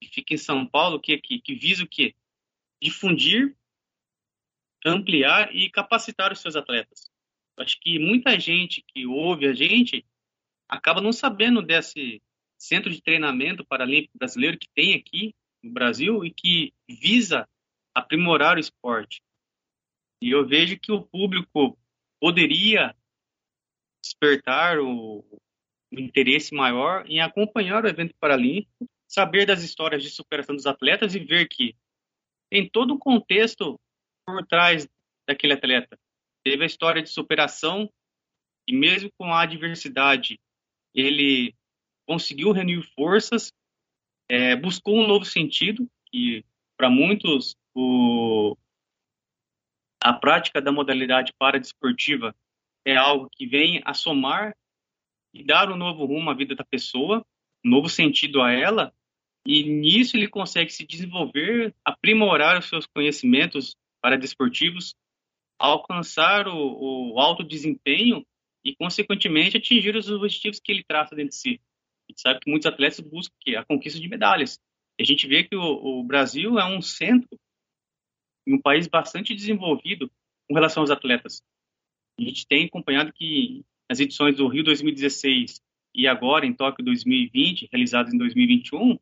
que 0.00 0.08
fica 0.08 0.34
em 0.34 0.38
São 0.38 0.66
Paulo, 0.66 1.00
que, 1.00 1.16
que, 1.18 1.40
que 1.40 1.54
visa 1.54 1.84
o 1.84 1.88
quê? 1.88 2.14
Difundir, 2.82 3.56
ampliar 4.84 5.54
e 5.54 5.70
capacitar 5.70 6.32
os 6.32 6.40
seus 6.40 6.56
atletas. 6.56 7.10
Acho 7.58 7.78
que 7.80 7.98
muita 7.98 8.38
gente 8.38 8.82
que 8.82 9.06
ouve 9.06 9.46
a 9.46 9.52
gente 9.52 10.06
acaba 10.68 11.00
não 11.00 11.12
sabendo 11.12 11.60
desse 11.60 12.22
centro 12.56 12.90
de 12.90 13.02
treinamento 13.02 13.64
paralímpico 13.64 14.18
brasileiro 14.18 14.58
que 14.58 14.68
tem 14.74 14.94
aqui 14.94 15.34
no 15.62 15.72
Brasil 15.72 16.24
e 16.24 16.30
que 16.30 16.72
visa 16.88 17.48
aprimorar 17.94 18.56
o 18.56 18.60
esporte. 18.60 19.22
E 20.22 20.30
eu 20.30 20.46
vejo 20.46 20.78
que 20.78 20.92
o 20.92 21.02
público 21.02 21.78
poderia 22.20 22.94
despertar 24.02 24.78
o, 24.78 25.18
o 25.20 25.40
interesse 25.92 26.54
maior 26.54 27.04
em 27.08 27.20
acompanhar 27.20 27.84
o 27.84 27.88
evento 27.88 28.14
paralímpico, 28.18 28.88
saber 29.08 29.46
das 29.46 29.62
histórias 29.62 30.02
de 30.02 30.10
superação 30.10 30.54
dos 30.54 30.66
atletas 30.66 31.14
e 31.14 31.18
ver 31.18 31.48
que 31.48 31.74
tem 32.50 32.68
todo 32.68 32.94
um 32.94 32.98
contexto 32.98 33.80
por 34.26 34.46
trás 34.46 34.88
daquele 35.26 35.54
atleta. 35.54 35.98
Teve 36.44 36.62
a 36.62 36.66
história 36.66 37.02
de 37.02 37.10
superação 37.10 37.90
e 38.66 38.76
mesmo 38.76 39.10
com 39.18 39.32
a 39.32 39.42
adversidade, 39.42 40.38
ele 40.94 41.54
conseguiu 42.06 42.52
reunir 42.52 42.82
forças 42.94 43.52
é, 44.28 44.54
buscou 44.54 44.98
um 44.98 45.06
novo 45.06 45.24
sentido, 45.24 45.88
e 46.12 46.44
para 46.76 46.90
muitos 46.90 47.56
o, 47.74 48.56
a 50.02 50.12
prática 50.12 50.60
da 50.60 50.70
modalidade 50.70 51.32
paradesportiva 51.38 52.34
é 52.84 52.94
algo 52.94 53.28
que 53.32 53.46
vem 53.46 53.80
a 53.84 53.94
somar 53.94 54.54
e 55.32 55.42
dar 55.42 55.70
um 55.70 55.76
novo 55.76 56.04
rumo 56.04 56.30
à 56.30 56.34
vida 56.34 56.54
da 56.54 56.64
pessoa, 56.64 57.24
um 57.64 57.70
novo 57.70 57.88
sentido 57.88 58.42
a 58.42 58.52
ela, 58.52 58.92
e 59.48 59.62
nisso 59.62 60.14
ele 60.14 60.28
consegue 60.28 60.70
se 60.70 60.86
desenvolver, 60.86 61.74
aprimorar 61.82 62.58
os 62.58 62.68
seus 62.68 62.84
conhecimentos 62.86 63.74
paradesportivos, 63.98 64.94
alcançar 65.58 66.46
o, 66.46 67.14
o 67.14 67.18
alto 67.18 67.42
desempenho 67.42 68.26
e, 68.62 68.76
consequentemente, 68.76 69.56
atingir 69.56 69.96
os 69.96 70.10
objetivos 70.10 70.60
que 70.60 70.70
ele 70.70 70.84
traça 70.86 71.16
dentro 71.16 71.30
de 71.30 71.36
si. 71.36 71.60
A 72.06 72.12
gente 72.12 72.20
sabe 72.20 72.40
que 72.40 72.50
muitos 72.50 72.66
atletas 72.66 73.00
buscam 73.00 73.34
a 73.58 73.64
conquista 73.64 73.98
de 73.98 74.06
medalhas. 74.06 74.60
A 75.00 75.04
gente 75.04 75.26
vê 75.26 75.42
que 75.42 75.56
o, 75.56 75.62
o 76.00 76.04
Brasil 76.04 76.58
é 76.58 76.66
um 76.66 76.82
centro, 76.82 77.28
um 78.46 78.60
país 78.60 78.86
bastante 78.86 79.34
desenvolvido 79.34 80.10
com 80.46 80.54
relação 80.54 80.82
aos 80.82 80.90
atletas. 80.90 81.42
A 82.20 82.22
gente 82.22 82.46
tem 82.46 82.66
acompanhado 82.66 83.14
que 83.14 83.64
as 83.90 83.98
edições 83.98 84.36
do 84.36 84.46
Rio 84.46 84.62
2016 84.62 85.58
e 85.94 86.06
agora 86.06 86.44
em 86.44 86.52
Tóquio 86.52 86.84
2020, 86.84 87.70
realizadas 87.72 88.12
em 88.12 88.18
2021, 88.18 88.98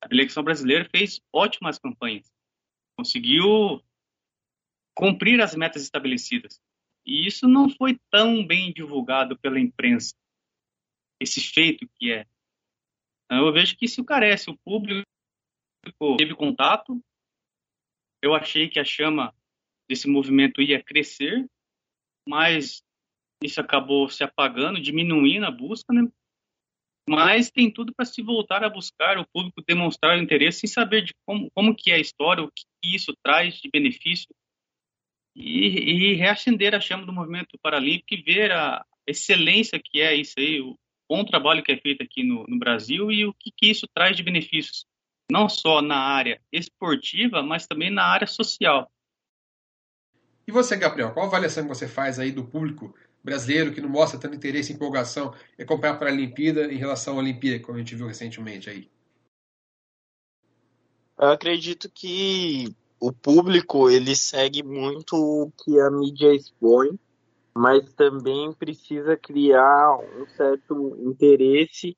a 0.00 0.08
delegação 0.08 0.42
brasileira 0.42 0.88
fez 0.90 1.20
ótimas 1.32 1.78
campanhas. 1.78 2.30
Conseguiu 2.96 3.82
cumprir 4.94 5.40
as 5.40 5.54
metas 5.54 5.82
estabelecidas. 5.82 6.60
E 7.04 7.26
isso 7.26 7.48
não 7.48 7.68
foi 7.70 7.98
tão 8.10 8.46
bem 8.46 8.72
divulgado 8.72 9.38
pela 9.38 9.58
imprensa. 9.58 10.14
Esse 11.20 11.40
feito 11.40 11.88
que 11.98 12.12
é 12.12 12.26
então, 13.30 13.46
eu 13.46 13.52
vejo 13.52 13.76
que 13.76 13.84
isso 13.84 14.04
carece. 14.04 14.50
O 14.50 14.58
público 14.58 15.06
teve 16.18 16.34
contato. 16.34 17.00
Eu 18.20 18.34
achei 18.34 18.68
que 18.68 18.80
a 18.80 18.84
chama 18.84 19.32
desse 19.88 20.08
movimento 20.08 20.60
ia 20.60 20.82
crescer, 20.82 21.48
mas 22.28 22.82
isso 23.42 23.60
acabou 23.60 24.08
se 24.10 24.24
apagando, 24.24 24.82
diminuindo 24.82 25.46
a 25.46 25.50
busca, 25.50 25.92
né? 25.92 26.10
Mas 27.08 27.50
tem 27.50 27.70
tudo 27.70 27.92
para 27.94 28.04
se 28.04 28.22
voltar 28.22 28.62
a 28.62 28.70
buscar, 28.70 29.18
o 29.18 29.26
público 29.32 29.62
demonstrar 29.66 30.18
interesse 30.18 30.64
em 30.64 30.68
saber 30.68 31.04
de 31.04 31.14
como, 31.26 31.50
como 31.52 31.74
que 31.74 31.90
é 31.90 31.94
a 31.94 32.00
história, 32.00 32.44
o 32.44 32.50
que 32.50 32.64
isso 32.84 33.12
traz 33.22 33.54
de 33.54 33.68
benefício 33.70 34.28
e, 35.34 36.12
e 36.12 36.14
reacender 36.14 36.74
a 36.74 36.80
chama 36.80 37.06
do 37.06 37.12
movimento 37.12 37.58
paralímpico 37.62 38.14
e 38.14 38.22
ver 38.22 38.52
a 38.52 38.84
excelência 39.06 39.80
que 39.82 40.00
é 40.00 40.14
isso 40.14 40.34
aí, 40.38 40.60
o, 40.60 40.76
bom 41.10 41.24
trabalho 41.24 41.64
que 41.64 41.72
é 41.72 41.76
feito 41.76 42.04
aqui 42.04 42.22
no, 42.22 42.44
no 42.46 42.56
Brasil 42.56 43.10
e 43.10 43.26
o 43.26 43.34
que, 43.34 43.50
que 43.50 43.68
isso 43.68 43.84
traz 43.92 44.16
de 44.16 44.22
benefícios, 44.22 44.86
não 45.28 45.48
só 45.48 45.82
na 45.82 45.96
área 45.96 46.40
esportiva, 46.52 47.42
mas 47.42 47.66
também 47.66 47.90
na 47.90 48.04
área 48.04 48.28
social. 48.28 48.88
E 50.46 50.52
você, 50.52 50.76
Gabriel, 50.76 51.12
qual 51.12 51.26
avaliação 51.26 51.66
você 51.66 51.88
faz 51.88 52.20
aí 52.20 52.30
do 52.30 52.46
público 52.46 52.94
brasileiro 53.22 53.72
que 53.72 53.80
não 53.80 53.88
mostra 53.88 54.18
tanto 54.18 54.36
interesse 54.36 54.72
e 54.72 54.74
empolgação 54.74 55.34
em 55.58 55.62
acompanhar 55.62 55.98
para 55.98 56.10
a 56.10 56.12
Olimpíada 56.12 56.72
em 56.72 56.76
relação 56.76 57.14
à 57.14 57.18
Olimpíada, 57.18 57.62
como 57.64 57.76
a 57.76 57.78
gente 57.78 57.94
viu 57.94 58.06
recentemente 58.06 58.70
aí? 58.70 58.90
Eu 61.18 61.28
acredito 61.28 61.90
que 61.90 62.74
o 62.98 63.12
público 63.12 63.90
ele 63.90 64.16
segue 64.16 64.62
muito 64.62 65.14
o 65.14 65.52
que 65.62 65.78
a 65.80 65.90
mídia 65.90 66.34
expõe 66.34 66.98
mas 67.54 67.92
também 67.94 68.52
precisa 68.52 69.16
criar 69.16 69.98
um 69.98 70.26
certo 70.36 70.96
interesse 71.00 71.96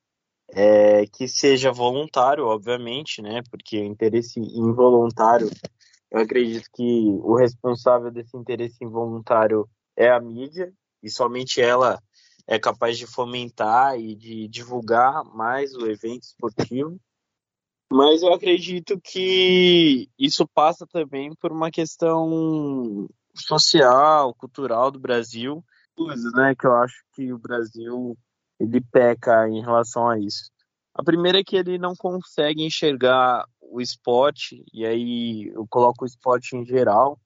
é, 0.49 1.05
que 1.07 1.27
seja 1.27 1.71
voluntário, 1.71 2.45
obviamente, 2.45 3.21
né? 3.21 3.41
Porque 3.49 3.77
interesse 3.77 4.39
involuntário, 4.39 5.49
eu 6.11 6.19
acredito 6.19 6.67
que 6.73 6.83
o 7.23 7.35
responsável 7.35 8.11
desse 8.11 8.35
interesse 8.35 8.83
involuntário 8.83 9.67
é 9.95 10.09
a 10.09 10.19
mídia 10.19 10.71
e 11.03 11.09
somente 11.09 11.61
ela 11.61 12.01
é 12.47 12.57
capaz 12.57 12.97
de 12.97 13.05
fomentar 13.05 13.99
e 13.99 14.15
de 14.15 14.47
divulgar 14.47 15.23
mais 15.25 15.73
o 15.75 15.85
evento 15.87 16.23
esportivo. 16.23 16.99
Mas 17.91 18.23
eu 18.23 18.33
acredito 18.33 18.99
que 18.99 20.09
isso 20.17 20.47
passa 20.47 20.87
também 20.87 21.35
por 21.35 21.51
uma 21.51 21.69
questão 21.69 23.07
social, 23.35 24.33
cultural 24.33 24.89
do 24.89 24.99
Brasil, 24.99 25.63
coisas, 25.95 26.33
né, 26.33 26.55
que 26.55 26.65
eu 26.65 26.75
acho 26.75 26.95
que 27.13 27.31
o 27.31 27.37
Brasil 27.37 28.17
ele 28.59 28.81
peca 28.81 29.47
em 29.47 29.61
relação 29.61 30.09
a 30.09 30.17
isso. 30.17 30.49
A 30.95 31.03
primeira 31.03 31.39
é 31.39 31.43
que 31.43 31.55
ele 31.55 31.77
não 31.77 31.95
consegue 31.95 32.63
enxergar 32.63 33.45
o 33.61 33.81
esporte, 33.81 34.63
e 34.71 34.85
aí 34.85 35.51
eu 35.53 35.65
coloco 35.67 36.03
o 36.03 36.07
esporte 36.07 36.55
em 36.55 36.65
geral, 36.65 37.19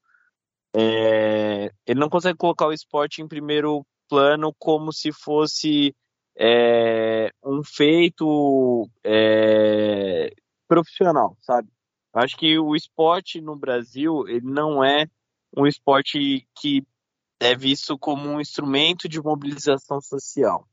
é, 0.80 1.72
ele 1.88 2.00
não 2.00 2.08
consegue 2.08 2.38
colocar 2.38 2.68
o 2.68 2.74
esporte 2.74 3.20
em 3.20 3.28
primeiro 3.28 3.84
plano 4.08 4.54
como 4.60 4.94
se 4.94 5.12
fosse 5.12 5.96
é, 6.38 7.32
um 7.44 7.64
feito 7.64 8.88
é, 9.04 10.32
profissional, 10.68 11.36
sabe? 11.42 11.68
Acho 12.14 12.38
que 12.38 12.60
o 12.60 12.76
esporte 12.76 13.42
no 13.42 13.56
Brasil 13.56 14.28
ele 14.28 14.46
não 14.46 14.84
é 14.84 15.08
um 15.56 15.66
esporte 15.66 16.48
que 16.60 16.86
é 17.40 17.56
visto 17.56 17.98
como 17.98 18.30
um 18.30 18.40
instrumento 18.40 19.10
de 19.10 19.20
mobilização 19.20 20.00
social. 20.00 20.68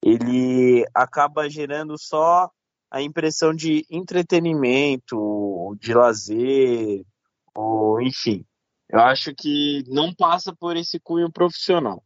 Ele 0.00 0.84
acaba 0.94 1.50
gerando 1.50 1.98
só 1.98 2.48
a 2.88 3.02
impressão 3.02 3.52
de 3.52 3.84
entretenimento, 3.90 5.76
de 5.80 5.92
lazer, 5.92 7.04
ou 7.52 8.00
enfim. 8.00 8.44
Eu 8.92 9.00
acho 9.00 9.32
que 9.34 9.84
não 9.86 10.12
passa 10.12 10.54
por 10.54 10.76
esse 10.76 10.98
cunho 10.98 11.30
profissional. 11.30 12.04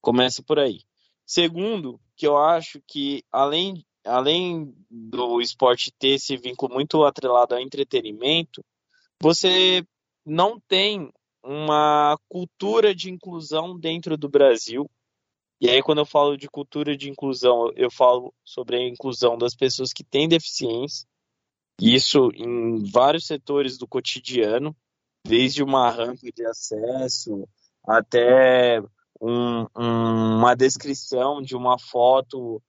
Começa 0.00 0.42
por 0.42 0.58
aí. 0.58 0.80
Segundo, 1.24 2.00
que 2.16 2.26
eu 2.26 2.36
acho 2.36 2.80
que 2.86 3.22
além, 3.30 3.84
além 4.04 4.74
do 4.90 5.40
esporte 5.40 5.92
ter 5.96 6.14
esse 6.14 6.36
vínculo 6.36 6.74
muito 6.74 7.04
atrelado 7.04 7.54
ao 7.54 7.60
entretenimento, 7.60 8.64
você 9.20 9.84
não 10.26 10.58
tem 10.58 11.12
uma 11.42 12.18
cultura 12.28 12.92
de 12.92 13.10
inclusão 13.10 13.78
dentro 13.78 14.16
do 14.16 14.28
Brasil. 14.28 14.90
E 15.60 15.70
aí, 15.70 15.82
quando 15.82 15.98
eu 15.98 16.06
falo 16.06 16.36
de 16.36 16.48
cultura 16.48 16.96
de 16.96 17.08
inclusão, 17.08 17.70
eu 17.76 17.90
falo 17.90 18.34
sobre 18.44 18.76
a 18.76 18.88
inclusão 18.88 19.38
das 19.38 19.54
pessoas 19.54 19.92
que 19.92 20.04
têm 20.04 20.28
deficiência, 20.28 21.06
isso 21.80 22.30
em 22.34 22.90
vários 22.90 23.26
setores 23.26 23.78
do 23.78 23.86
cotidiano, 23.86 24.76
desde 25.28 25.62
uma 25.62 25.90
rampa 25.90 26.26
de 26.34 26.46
acesso 26.46 27.46
até 27.86 28.80
um, 29.20 29.66
um, 29.76 30.36
uma 30.38 30.54
descrição 30.54 31.42
de 31.42 31.54
uma 31.54 31.78
foto 31.78 32.62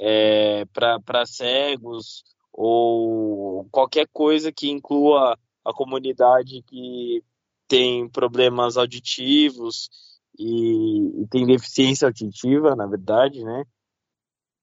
é, 0.00 0.64
para 0.66 1.26
cegos 1.26 2.24
ou 2.52 3.68
qualquer 3.70 4.08
coisa 4.12 4.50
que 4.50 4.70
inclua 4.70 5.38
a 5.64 5.72
comunidade 5.72 6.62
que 6.62 7.22
tem 7.66 8.08
problemas 8.08 8.76
auditivos 8.78 9.90
e, 10.38 11.22
e 11.22 11.26
tem 11.28 11.46
deficiência 11.46 12.06
auditiva, 12.06 12.74
na 12.74 12.86
verdade, 12.86 13.44
né? 13.44 13.64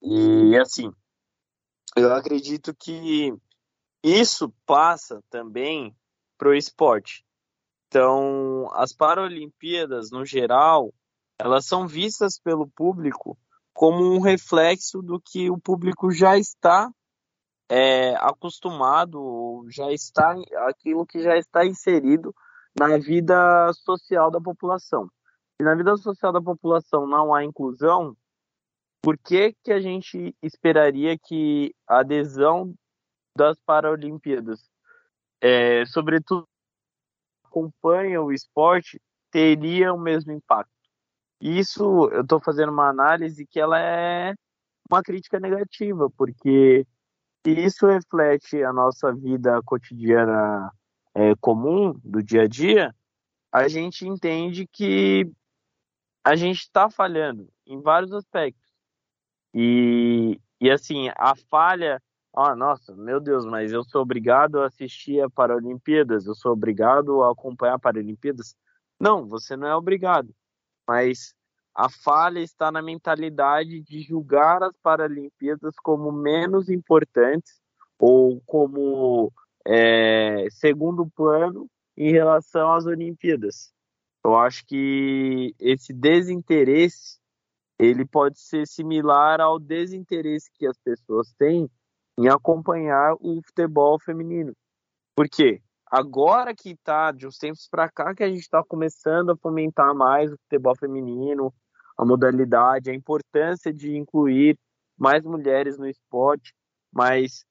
E 0.02 0.58
assim, 0.58 0.92
eu 1.96 2.14
acredito 2.14 2.74
que 2.76 3.34
isso 4.04 4.54
passa 4.66 5.22
também 5.30 5.96
para 6.38 6.50
o 6.50 6.54
esporte. 6.54 7.25
Então, 7.88 8.70
as 8.74 8.94
Paralimpíadas, 8.94 10.12
no 10.12 10.26
geral, 10.26 10.94
elas 11.40 11.66
são 11.66 11.88
vistas 11.88 12.40
pelo 12.40 12.68
público 12.68 13.38
como 13.74 14.14
um 14.14 14.22
reflexo 14.22 15.02
do 15.02 15.20
que 15.20 15.50
o 15.50 15.60
público 15.60 16.12
já 16.12 16.38
está 16.38 16.90
é, 17.70 18.16
acostumado, 18.16 19.66
já 19.70 19.92
está 19.92 20.36
aquilo 20.68 21.06
que 21.06 21.22
já 21.22 21.38
está 21.38 21.66
inserido 21.66 22.34
na 22.78 22.98
vida 22.98 23.72
social 23.74 24.32
da 24.32 24.40
população. 24.40 25.10
Se 25.58 25.64
na 25.64 25.76
vida 25.76 25.96
social 25.98 26.32
da 26.32 26.42
população 26.42 27.08
não 27.08 27.34
há 27.34 27.44
inclusão, 27.44 28.16
por 29.02 29.18
que, 29.18 29.54
que 29.64 29.72
a 29.72 29.80
gente 29.80 30.36
esperaria 30.42 31.18
que 31.18 31.74
a 31.88 32.00
adesão 32.00 32.74
das 33.38 33.60
Paralimpíadas, 33.66 34.60
é, 35.42 35.86
sobretudo 35.86 36.48
acompanha 37.56 38.22
o 38.22 38.34
esporte, 38.34 39.02
teria 39.32 39.94
o 39.94 40.00
mesmo 40.00 40.32
impacto? 40.34 40.72
Isso 41.40 42.10
eu 42.12 42.22
estou 42.22 42.40
fazendo 42.40 42.72
uma 42.72 42.90
análise 42.90 43.46
que 43.46 43.60
ela 43.60 43.80
é 43.80 44.34
uma 44.90 45.02
crítica 45.02 45.40
negativa, 45.40 46.10
porque 46.18 46.86
isso 47.46 47.88
reflete 47.88 48.62
a 48.64 48.74
nossa 48.74 49.14
vida 49.14 49.62
cotidiana 49.64 50.72
é, 51.14 51.36
comum, 51.36 51.94
do 52.04 52.22
dia 52.22 52.44
a 52.44 52.48
dia, 52.48 52.94
a 53.52 53.68
gente 53.68 54.06
entende 54.06 54.68
que 54.68 55.32
a 56.24 56.36
gente 56.36 56.60
está 56.60 56.90
falhando 56.90 57.48
em 57.66 57.80
vários 57.82 58.12
aspectos. 58.12 58.74
E, 59.54 60.40
e 60.60 60.70
assim, 60.70 61.10
a 61.16 61.34
falha, 61.50 62.02
ah, 62.36 62.56
nossa, 62.56 62.94
meu 62.96 63.20
Deus, 63.20 63.46
mas 63.46 63.72
eu 63.72 63.84
sou 63.84 64.02
obrigado 64.02 64.60
a 64.60 64.68
assistir 64.68 65.22
a 65.22 65.30
Paralimpíadas, 65.30 66.26
eu 66.26 66.36
sou 66.36 66.52
obrigado 66.52 67.24
a 67.24 67.32
acompanhar 67.32 67.76
a 67.76 67.80
Paralimpíadas. 67.80 68.56
Não, 69.00 69.26
você 69.28 69.56
não 69.56 69.68
é 69.68 69.76
obrigado. 69.76 70.36
Mas 70.88 71.34
a 71.74 71.90
falha 71.90 72.40
está 72.40 72.72
na 72.72 72.82
mentalidade 72.82 73.82
de 73.82 74.02
julgar 74.02 74.64
as 74.64 74.76
Paralimpíadas 74.78 75.76
como 75.82 76.12
menos 76.12 76.70
importantes 76.70 77.62
ou 77.98 78.42
como 78.46 79.32
é, 79.66 80.48
segundo 80.52 81.10
plano 81.16 81.68
em 81.98 82.12
relação 82.12 82.74
às 82.74 82.86
Olimpíadas. 82.86 83.74
Eu 84.24 84.36
acho 84.36 84.66
que 84.66 85.56
esse 85.60 85.94
desinteresse 85.94 87.18
ele 87.78 88.06
pode 88.06 88.40
ser 88.40 88.68
similar 88.68 89.40
ao 89.40 89.60
desinteresse 89.60 90.50
que 90.54 90.66
as 90.66 90.78
pessoas 90.78 91.34
têm 91.34 91.70
em 92.18 92.28
acompanhar 92.28 93.16
o 93.20 93.42
futebol 93.46 94.00
feminino. 94.00 94.54
Por 95.16 95.28
quê? 95.30 95.62
Agora 95.90 96.54
que 96.56 96.72
está 96.72 97.12
de 97.12 97.28
uns 97.28 97.38
tempos 97.38 97.68
para 97.70 97.90
cá 97.90 98.14
que 98.14 98.24
a 98.24 98.28
gente 98.28 98.42
está 98.42 98.64
começando 98.64 99.32
a 99.32 99.38
fomentar 99.38 99.94
mais 99.94 100.32
o 100.32 100.38
futebol 100.38 100.76
feminino, 100.76 101.54
a 101.98 102.06
modalidade, 102.06 102.90
a 102.90 102.94
importância 102.94 103.74
de 103.74 103.96
incluir 103.96 104.58
mais 104.98 105.24
mulheres 105.24 105.78
no 105.78 105.88
esporte, 105.88 106.54
mas 106.92 107.46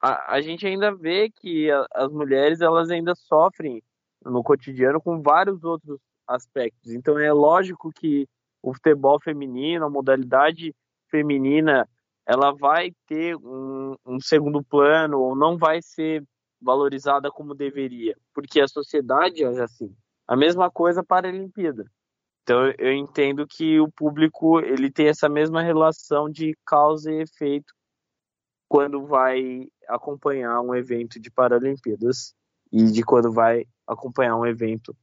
a, 0.00 0.34
a 0.34 0.40
gente 0.40 0.66
ainda 0.66 0.94
vê 0.94 1.30
que 1.30 1.70
a, 1.70 1.86
as 1.94 2.12
mulheres 2.12 2.60
elas 2.60 2.90
ainda 2.90 3.14
sofrem 3.14 3.82
no 4.24 4.42
cotidiano 4.42 5.00
com 5.00 5.22
vários 5.22 5.62
outros 5.62 6.00
aspectos. 6.26 6.92
Então 6.92 7.18
é 7.18 7.32
lógico 7.32 7.92
que 7.92 8.28
o 8.62 8.74
futebol 8.74 9.20
feminino, 9.20 9.84
a 9.84 9.90
modalidade 9.90 10.74
feminina, 11.08 11.88
ela 12.26 12.52
vai 12.52 12.90
ter 13.06 13.36
um, 13.36 13.94
um 14.04 14.20
segundo 14.20 14.62
plano 14.64 15.20
ou 15.20 15.36
não 15.36 15.56
vai 15.56 15.80
ser 15.80 16.24
valorizada 16.60 17.30
como 17.30 17.54
deveria, 17.54 18.16
porque 18.34 18.60
a 18.60 18.68
sociedade 18.68 19.44
é 19.44 19.62
assim. 19.62 19.94
A 20.26 20.36
mesma 20.36 20.70
coisa 20.70 21.04
para 21.04 21.28
a 21.28 21.30
Olimpíada. 21.30 21.84
Então 22.42 22.72
eu 22.78 22.92
entendo 22.92 23.46
que 23.46 23.80
o 23.80 23.90
público 23.90 24.60
ele 24.60 24.90
tem 24.90 25.08
essa 25.08 25.28
mesma 25.28 25.62
relação 25.62 26.28
de 26.28 26.56
causa 26.64 27.12
e 27.12 27.22
efeito 27.22 27.72
quando 28.68 29.06
vai 29.06 29.68
acompanhar 29.88 30.60
um 30.60 30.74
evento 30.74 31.20
de 31.20 31.30
Paralimpíadas 31.30 32.34
e 32.72 32.84
de 32.84 33.02
quando 33.04 33.32
vai 33.32 33.64
acompanhar 33.86 34.36
um 34.36 34.46
evento 34.46 34.96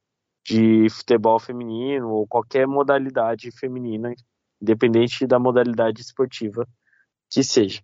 de 0.45 0.89
futebol 0.89 1.39
feminino 1.39 2.09
ou 2.09 2.27
qualquer 2.27 2.67
modalidade 2.67 3.49
feminina, 3.51 4.13
independente 4.61 5.25
da 5.25 5.39
modalidade 5.39 6.01
esportiva 6.01 6.67
que 7.33 7.43
seja. 7.43 7.81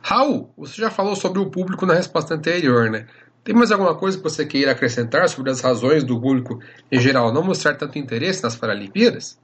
Raul, 0.00 0.54
você 0.56 0.80
já 0.80 0.90
falou 0.90 1.16
sobre 1.16 1.40
o 1.40 1.50
público 1.50 1.84
na 1.84 1.94
resposta 1.94 2.34
anterior, 2.34 2.88
né? 2.88 3.08
Tem 3.42 3.54
mais 3.54 3.72
alguma 3.72 3.98
coisa 3.98 4.16
que 4.16 4.22
você 4.22 4.46
queira 4.46 4.72
acrescentar 4.72 5.28
sobre 5.28 5.50
as 5.50 5.60
razões 5.60 6.04
do 6.04 6.20
público 6.20 6.62
em 6.90 7.00
geral 7.00 7.32
não 7.32 7.42
mostrar 7.42 7.74
tanto 7.74 7.98
interesse 7.98 8.42
nas 8.42 8.54
Paralimpíadas? 8.54 9.40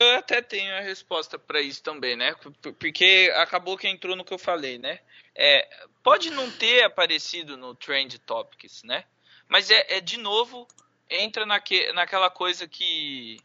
Eu 0.00 0.16
até 0.16 0.42
tenho 0.42 0.74
a 0.74 0.80
resposta 0.80 1.38
para 1.38 1.60
isso 1.60 1.82
também, 1.82 2.16
né? 2.16 2.34
Porque 2.78 3.32
acabou 3.36 3.76
que 3.76 3.88
entrou 3.88 4.14
no 4.14 4.24
que 4.24 4.32
eu 4.32 4.38
falei, 4.38 4.78
né? 4.78 5.00
É, 5.34 5.66
pode 6.02 6.30
não 6.30 6.50
ter 6.50 6.84
aparecido 6.84 7.56
no 7.56 7.74
Trend 7.74 8.18
Topics, 8.20 8.82
né? 8.84 9.04
Mas 9.48 9.70
é, 9.70 9.96
é 9.96 10.00
de 10.00 10.18
novo 10.18 10.68
entra 11.10 11.46
naque, 11.46 11.92
naquela 11.92 12.30
coisa 12.30 12.68
que 12.68 13.38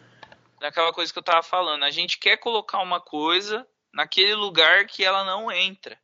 naquela 0.62 0.94
coisa 0.94 1.12
que 1.12 1.20
eu 1.20 1.24
tava 1.24 1.44
falando. 1.44 1.84
A 1.84 1.92
gente 1.92 2.18
quer 2.18 2.38
colocar 2.38 2.80
uma 2.80 3.02
coisa 3.02 3.68
naquele 3.94 4.36
lugar 4.36 4.86
que 4.88 5.04
ela 5.04 5.26
não 5.26 5.52
entra. 5.52 6.00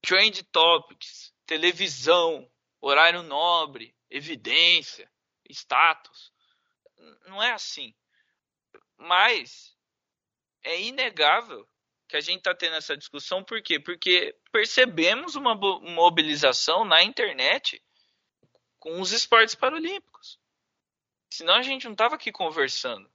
Trend 0.00 0.44
Topics 0.44 1.34
televisão, 1.46 2.50
horário 2.80 3.22
nobre, 3.22 3.94
evidência, 4.10 5.10
status. 5.50 6.32
Não 7.26 7.42
é 7.42 7.52
assim. 7.52 7.94
Mas 8.96 9.76
é 10.62 10.80
inegável 10.80 11.68
que 12.08 12.16
a 12.16 12.20
gente 12.20 12.38
está 12.38 12.54
tendo 12.54 12.76
essa 12.76 12.96
discussão, 12.96 13.42
por 13.42 13.62
quê? 13.62 13.80
Porque 13.80 14.36
percebemos 14.52 15.34
uma 15.34 15.54
mobilização 15.54 16.84
na 16.84 17.02
internet 17.02 17.82
com 18.78 19.00
os 19.00 19.12
esportes 19.12 19.54
paralímpicos. 19.54 20.38
Senão 21.30 21.54
a 21.54 21.62
gente 21.62 21.84
não 21.84 21.92
estava 21.92 22.14
aqui 22.14 22.30
conversando. 22.30 23.10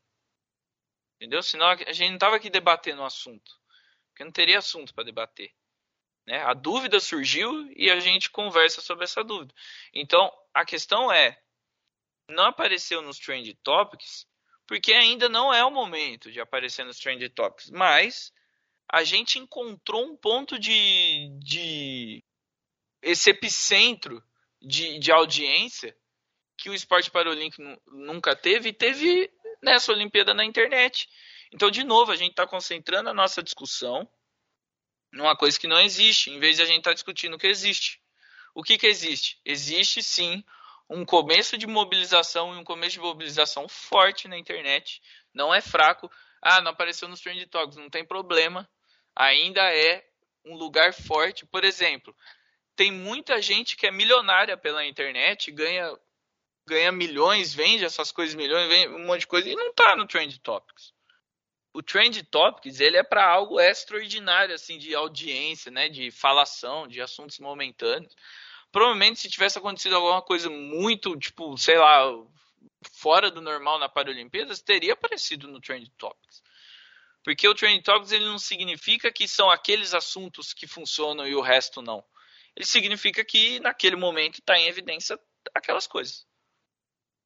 Entendeu? 1.19 1.43
Senão 1.43 1.67
a 1.67 1.75
gente 1.75 2.07
não 2.07 2.15
estava 2.15 2.37
aqui 2.37 2.49
debatendo 2.49 3.01
o 3.01 3.05
assunto. 3.05 3.59
Porque 4.09 4.23
não 4.23 4.31
teria 4.31 4.59
assunto 4.59 4.93
para 4.93 5.03
debater. 5.03 5.53
Né? 6.25 6.41
A 6.43 6.53
dúvida 6.53 6.99
surgiu 6.99 7.69
e 7.75 7.91
a 7.91 7.99
gente 7.99 8.29
conversa 8.29 8.79
sobre 8.79 9.03
essa 9.03 9.23
dúvida. 9.23 9.53
Então, 9.93 10.31
a 10.53 10.63
questão 10.63 11.11
é: 11.11 11.37
não 12.29 12.45
apareceu 12.45 13.01
nos 13.01 13.19
Trend 13.19 13.53
Topics 13.63 14.29
porque 14.69 14.93
ainda 14.93 15.27
não 15.27 15.51
é 15.51 15.65
o 15.65 15.71
momento 15.71 16.31
de 16.31 16.39
aparecer 16.39 16.85
nos 16.85 16.99
Trend 16.99 17.27
Topics, 17.29 17.71
mas 17.71 18.31
a 18.87 19.03
gente 19.03 19.39
encontrou 19.39 20.05
um 20.05 20.15
ponto 20.15 20.59
de, 20.59 21.27
de 21.39 22.23
esse 23.01 23.31
epicentro 23.31 24.23
de, 24.61 24.99
de 24.99 25.11
audiência 25.11 25.97
que 26.55 26.69
o 26.69 26.73
esporte 26.75 27.09
paralímpico 27.09 27.63
nunca 27.87 28.35
teve 28.35 28.69
e 28.69 28.73
teve 28.73 29.31
nessa 29.61 29.91
Olimpíada 29.91 30.33
na 30.33 30.45
internet. 30.45 31.07
Então, 31.51 31.69
de 31.71 31.83
novo, 31.83 32.11
a 32.11 32.15
gente 32.15 32.31
está 32.31 32.45
concentrando 32.45 33.09
a 33.09 33.13
nossa 33.13 33.41
discussão 33.41 34.07
numa 35.11 35.35
coisa 35.35 35.59
que 35.59 35.67
não 35.67 35.79
existe, 35.79 36.29
em 36.29 36.39
vez 36.39 36.57
de 36.57 36.63
a 36.63 36.65
gente 36.65 36.79
estar 36.79 36.91
tá 36.91 36.95
discutindo 36.95 37.35
o 37.35 37.39
que 37.39 37.47
existe. 37.47 37.99
O 38.53 38.63
que, 38.63 38.77
que 38.77 38.87
existe? 38.87 39.39
Existe 39.43 40.03
sim 40.03 40.43
um 40.89 41.05
começo 41.05 41.57
de 41.57 41.67
mobilização 41.67 42.55
e 42.55 42.57
um 42.57 42.63
começo 42.63 42.93
de 42.93 42.99
mobilização 42.99 43.67
forte 43.67 44.27
na 44.27 44.37
internet. 44.37 45.01
Não 45.33 45.53
é 45.53 45.61
fraco. 45.61 46.11
Ah, 46.41 46.61
não 46.61 46.71
apareceu 46.71 47.07
nos 47.07 47.21
Trend 47.21 47.45
Talks, 47.47 47.77
não 47.77 47.89
tem 47.89 48.05
problema. 48.05 48.67
Ainda 49.15 49.61
é 49.73 50.05
um 50.45 50.55
lugar 50.55 50.93
forte. 50.93 51.45
Por 51.45 51.63
exemplo, 51.63 52.15
tem 52.75 52.91
muita 52.91 53.41
gente 53.41 53.75
que 53.75 53.85
é 53.85 53.91
milionária 53.91 54.57
pela 54.57 54.85
internet, 54.85 55.51
ganha 55.51 55.91
ganha 56.69 56.91
milhões, 56.91 57.53
vende 57.53 57.83
essas 57.83 58.11
coisas 58.11 58.35
milhões, 58.35 58.69
vende 58.69 58.93
um 58.93 59.05
monte 59.05 59.21
de 59.21 59.27
coisa 59.27 59.49
e 59.49 59.55
não 59.55 59.71
está 59.71 59.95
no 59.95 60.07
Trend 60.07 60.39
Topics 60.39 60.93
o 61.73 61.83
Trend 61.83 62.23
Topics 62.23 62.79
ele 62.79 62.97
é 62.97 63.03
para 63.03 63.25
algo 63.25 63.59
extraordinário 63.59 64.53
assim 64.55 64.77
de 64.77 64.95
audiência, 64.95 65.71
né, 65.71 65.87
de 65.87 66.11
falação, 66.11 66.87
de 66.87 67.01
assuntos 67.01 67.39
momentâneos. 67.39 68.15
Provavelmente 68.71 69.19
se 69.19 69.29
tivesse 69.29 69.57
acontecido 69.57 69.95
alguma 69.95 70.21
coisa 70.21 70.49
muito, 70.49 71.17
tipo, 71.17 71.57
sei 71.57 71.77
lá, 71.77 72.05
fora 72.93 73.31
do 73.31 73.41
normal 73.41 73.79
na 73.79 73.89
Paralimpíadas, 73.89 74.61
teria 74.61 74.93
aparecido 74.93 75.47
no 75.47 75.59
Trend 75.59 75.89
Topics. 75.97 76.43
Porque 77.23 77.47
o 77.47 77.55
Trend 77.55 77.81
Topics 77.83 78.11
ele 78.11 78.25
não 78.25 78.39
significa 78.39 79.11
que 79.11 79.27
são 79.27 79.49
aqueles 79.49 79.93
assuntos 79.93 80.53
que 80.53 80.67
funcionam 80.67 81.27
e 81.27 81.35
o 81.35 81.41
resto 81.41 81.81
não. 81.81 82.03
Ele 82.55 82.65
significa 82.65 83.23
que 83.23 83.59
naquele 83.59 83.95
momento 83.95 84.39
está 84.39 84.57
em 84.57 84.67
evidência 84.67 85.19
aquelas 85.53 85.87
coisas. 85.87 86.25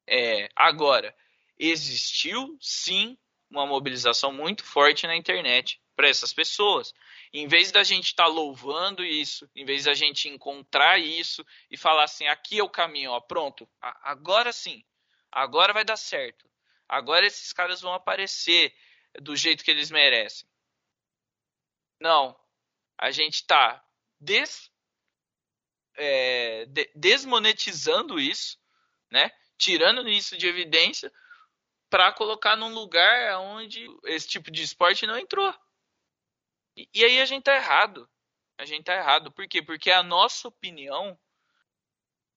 É, 0.06 0.48
agora, 0.54 1.14
existiu 1.58 2.56
sim 2.60 3.16
uma 3.50 3.66
mobilização 3.66 4.32
muito 4.32 4.64
forte 4.64 5.06
na 5.06 5.16
internet 5.16 5.80
para 5.94 6.08
essas 6.08 6.32
pessoas. 6.32 6.92
Em 7.32 7.46
vez 7.46 7.70
da 7.70 7.82
gente 7.82 8.06
estar 8.06 8.24
tá 8.24 8.28
louvando 8.28 9.04
isso, 9.04 9.48
em 9.54 9.64
vez 9.64 9.84
da 9.84 9.94
gente 9.94 10.28
encontrar 10.28 10.98
isso 10.98 11.44
e 11.70 11.76
falar 11.76 12.04
assim, 12.04 12.26
aqui 12.26 12.58
é 12.58 12.62
o 12.62 12.68
caminho, 12.68 13.12
ó, 13.12 13.20
pronto, 13.20 13.68
agora 13.80 14.52
sim, 14.52 14.84
agora 15.30 15.72
vai 15.72 15.84
dar 15.84 15.96
certo. 15.96 16.48
Agora 16.88 17.26
esses 17.26 17.52
caras 17.52 17.80
vão 17.80 17.94
aparecer 17.94 18.74
do 19.20 19.36
jeito 19.36 19.64
que 19.64 19.70
eles 19.70 19.90
merecem. 19.90 20.48
Não, 22.00 22.38
a 22.98 23.10
gente 23.10 23.34
está 23.36 23.82
des, 24.20 24.70
é, 25.96 26.66
de, 26.66 26.90
desmonetizando 26.94 28.20
isso, 28.20 28.58
né? 29.10 29.30
Tirando 29.58 30.08
isso 30.08 30.36
de 30.36 30.46
evidência 30.46 31.12
para 31.88 32.12
colocar 32.12 32.56
num 32.56 32.74
lugar 32.74 33.38
onde 33.38 33.86
esse 34.04 34.26
tipo 34.26 34.50
de 34.50 34.62
esporte 34.62 35.06
não 35.06 35.16
entrou. 35.16 35.54
E, 36.76 36.88
e 36.92 37.04
aí 37.04 37.20
a 37.20 37.24
gente 37.24 37.44
tá 37.44 37.54
errado. 37.54 38.08
A 38.58 38.64
gente 38.64 38.84
tá 38.84 38.94
errado. 38.94 39.32
Por 39.32 39.46
quê? 39.46 39.62
Porque 39.62 39.90
a 39.90 40.02
nossa 40.02 40.48
opinião, 40.48 41.18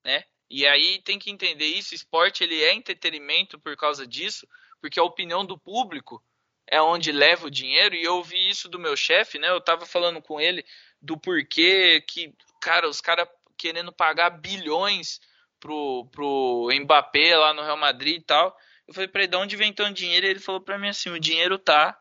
né? 0.04 0.24
E 0.50 0.66
aí 0.66 1.02
tem 1.02 1.18
que 1.18 1.30
entender 1.30 1.66
isso, 1.66 1.94
esporte 1.94 2.42
ele 2.42 2.62
é 2.62 2.72
entretenimento 2.72 3.58
por 3.58 3.76
causa 3.76 4.06
disso, 4.06 4.48
porque 4.80 4.98
a 4.98 5.04
opinião 5.04 5.44
do 5.44 5.58
público 5.58 6.24
é 6.66 6.80
onde 6.80 7.12
leva 7.12 7.46
o 7.46 7.50
dinheiro, 7.50 7.94
e 7.94 8.02
eu 8.02 8.16
ouvi 8.16 8.48
isso 8.48 8.68
do 8.68 8.78
meu 8.78 8.96
chefe, 8.96 9.38
né? 9.38 9.48
Eu 9.48 9.60
tava 9.60 9.84
falando 9.84 10.22
com 10.22 10.40
ele 10.40 10.64
do 11.00 11.18
porquê 11.18 12.00
que, 12.06 12.34
cara, 12.60 12.88
os 12.88 13.00
caras 13.00 13.28
querendo 13.56 13.92
pagar 13.92 14.30
bilhões 14.30 15.20
pro, 15.60 16.06
pro 16.10 16.68
Mbappé 16.72 17.36
lá 17.36 17.52
no 17.52 17.62
Real 17.62 17.76
Madrid 17.76 18.20
e 18.20 18.24
tal. 18.24 18.56
Eu 18.86 18.94
falei 18.94 19.08
para 19.08 19.22
ele, 19.22 19.30
de 19.30 19.36
onde 19.36 19.56
vem 19.56 19.72
tanto 19.72 19.94
dinheiro? 19.94 20.26
E 20.26 20.30
ele 20.30 20.40
falou 20.40 20.60
para 20.60 20.78
mim 20.78 20.88
assim, 20.88 21.10
o 21.10 21.20
dinheiro 21.20 21.58
tá 21.58 21.98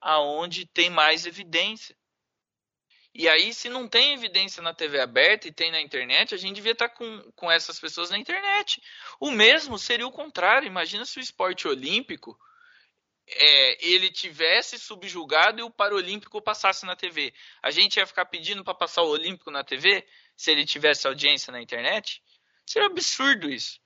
aonde 0.00 0.66
tem 0.66 0.88
mais 0.88 1.26
evidência. 1.26 1.96
E 3.12 3.28
aí, 3.28 3.52
se 3.52 3.68
não 3.68 3.88
tem 3.88 4.14
evidência 4.14 4.62
na 4.62 4.72
TV 4.72 5.00
aberta 5.00 5.48
e 5.48 5.52
tem 5.52 5.70
na 5.72 5.80
internet, 5.80 6.34
a 6.34 6.38
gente 6.38 6.54
devia 6.54 6.72
estar 6.72 6.88
tá 6.88 6.94
com, 6.94 7.32
com 7.34 7.50
essas 7.50 7.78
pessoas 7.78 8.08
na 8.08 8.16
internet. 8.16 8.80
O 9.18 9.30
mesmo 9.30 9.78
seria 9.78 10.06
o 10.06 10.12
contrário. 10.12 10.66
Imagina 10.66 11.04
se 11.04 11.18
o 11.18 11.20
esporte 11.20 11.66
olímpico 11.66 12.38
é, 13.26 13.86
ele 13.86 14.10
tivesse 14.10 14.78
subjugado 14.78 15.60
e 15.60 15.62
o 15.62 15.70
Paralímpico 15.70 16.40
passasse 16.42 16.84
na 16.84 16.96
TV. 16.96 17.32
A 17.62 17.70
gente 17.70 17.96
ia 17.96 18.06
ficar 18.06 18.24
pedindo 18.26 18.64
para 18.64 18.74
passar 18.74 19.02
o 19.02 19.10
Olímpico 19.10 19.50
na 19.50 19.62
TV 19.62 20.06
se 20.36 20.50
ele 20.50 20.64
tivesse 20.64 21.06
audiência 21.06 21.52
na 21.52 21.60
internet? 21.60 22.22
Seria 22.70 22.86
absurdo 22.86 23.50
isso. 23.50 23.80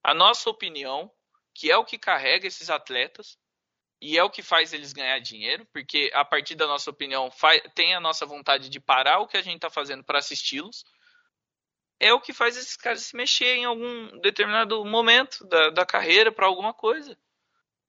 A 0.00 0.14
nossa 0.14 0.48
opinião 0.48 1.10
que 1.52 1.72
é 1.72 1.76
o 1.76 1.84
que 1.84 1.98
carrega 1.98 2.46
esses 2.46 2.70
atletas 2.70 3.36
e 4.00 4.16
é 4.16 4.22
o 4.22 4.30
que 4.30 4.44
faz 4.44 4.72
eles 4.72 4.92
ganhar 4.92 5.18
dinheiro, 5.18 5.66
porque 5.72 6.08
a 6.14 6.24
partir 6.24 6.54
da 6.54 6.64
nossa 6.64 6.88
opinião 6.88 7.32
tem 7.74 7.96
a 7.96 8.00
nossa 8.00 8.24
vontade 8.24 8.68
de 8.68 8.78
parar 8.78 9.18
o 9.18 9.26
que 9.26 9.36
a 9.36 9.42
gente 9.42 9.56
está 9.56 9.68
fazendo 9.68 10.04
para 10.04 10.20
assisti-los, 10.20 10.84
é 11.98 12.12
o 12.12 12.20
que 12.20 12.32
faz 12.32 12.56
esses 12.56 12.76
caras 12.76 13.02
se 13.02 13.16
mexer 13.16 13.56
em 13.56 13.64
algum 13.64 14.20
determinado 14.20 14.84
momento 14.84 15.44
da, 15.48 15.70
da 15.70 15.84
carreira 15.84 16.30
para 16.30 16.46
alguma 16.46 16.72
coisa. 16.72 17.18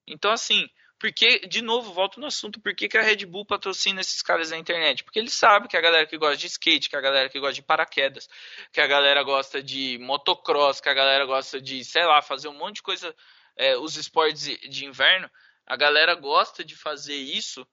Então, 0.08 0.32
assim, 0.32 0.68
porque, 1.00 1.40
de 1.48 1.62
novo, 1.62 1.94
volto 1.94 2.20
no 2.20 2.28
assunto, 2.28 2.60
por 2.60 2.76
que, 2.76 2.90
que 2.90 2.98
a 2.98 3.02
Red 3.02 3.26
Bull 3.26 3.46
patrocina 3.46 4.02
esses 4.02 4.22
caras 4.22 4.52
na 4.52 4.58
internet? 4.58 5.02
Porque 5.04 5.18
eles 5.18 5.34
sabem 5.34 5.70
que 5.70 5.78
a 5.78 5.82
galera 5.82 6.06
que 6.06 6.18
gosta 6.18 6.36
de 6.36 6.48
skate, 6.48 6.90
que 6.90 6.96
a 6.96 7.02
galera 7.02 7.30
que 7.30 7.40
gosta 7.40 7.54
de 7.54 7.62
paraquedas, 7.62 8.30
que 8.74 8.82
a 8.82 8.88
galera 8.88 9.24
gosta 9.24 9.64
de 9.64 9.98
motocross, 10.00 10.82
que 10.82 10.90
a 10.90 10.94
galera 10.94 11.26
gosta 11.26 11.62
de, 11.62 11.86
sei 11.86 12.04
lá, 12.04 12.22
fazer 12.22 12.50
um 12.50 12.54
monte 12.54 12.76
de 12.76 12.82
coisa 12.84 13.16
é, 13.56 13.78
os 13.78 13.96
esportes 13.96 14.42
de 14.70 14.86
inverno, 14.86 15.32
a 15.66 15.78
galera 15.78 16.16
gosta 16.16 16.66
de 16.66 16.76
fazer 16.76 17.16
isso 17.16 17.66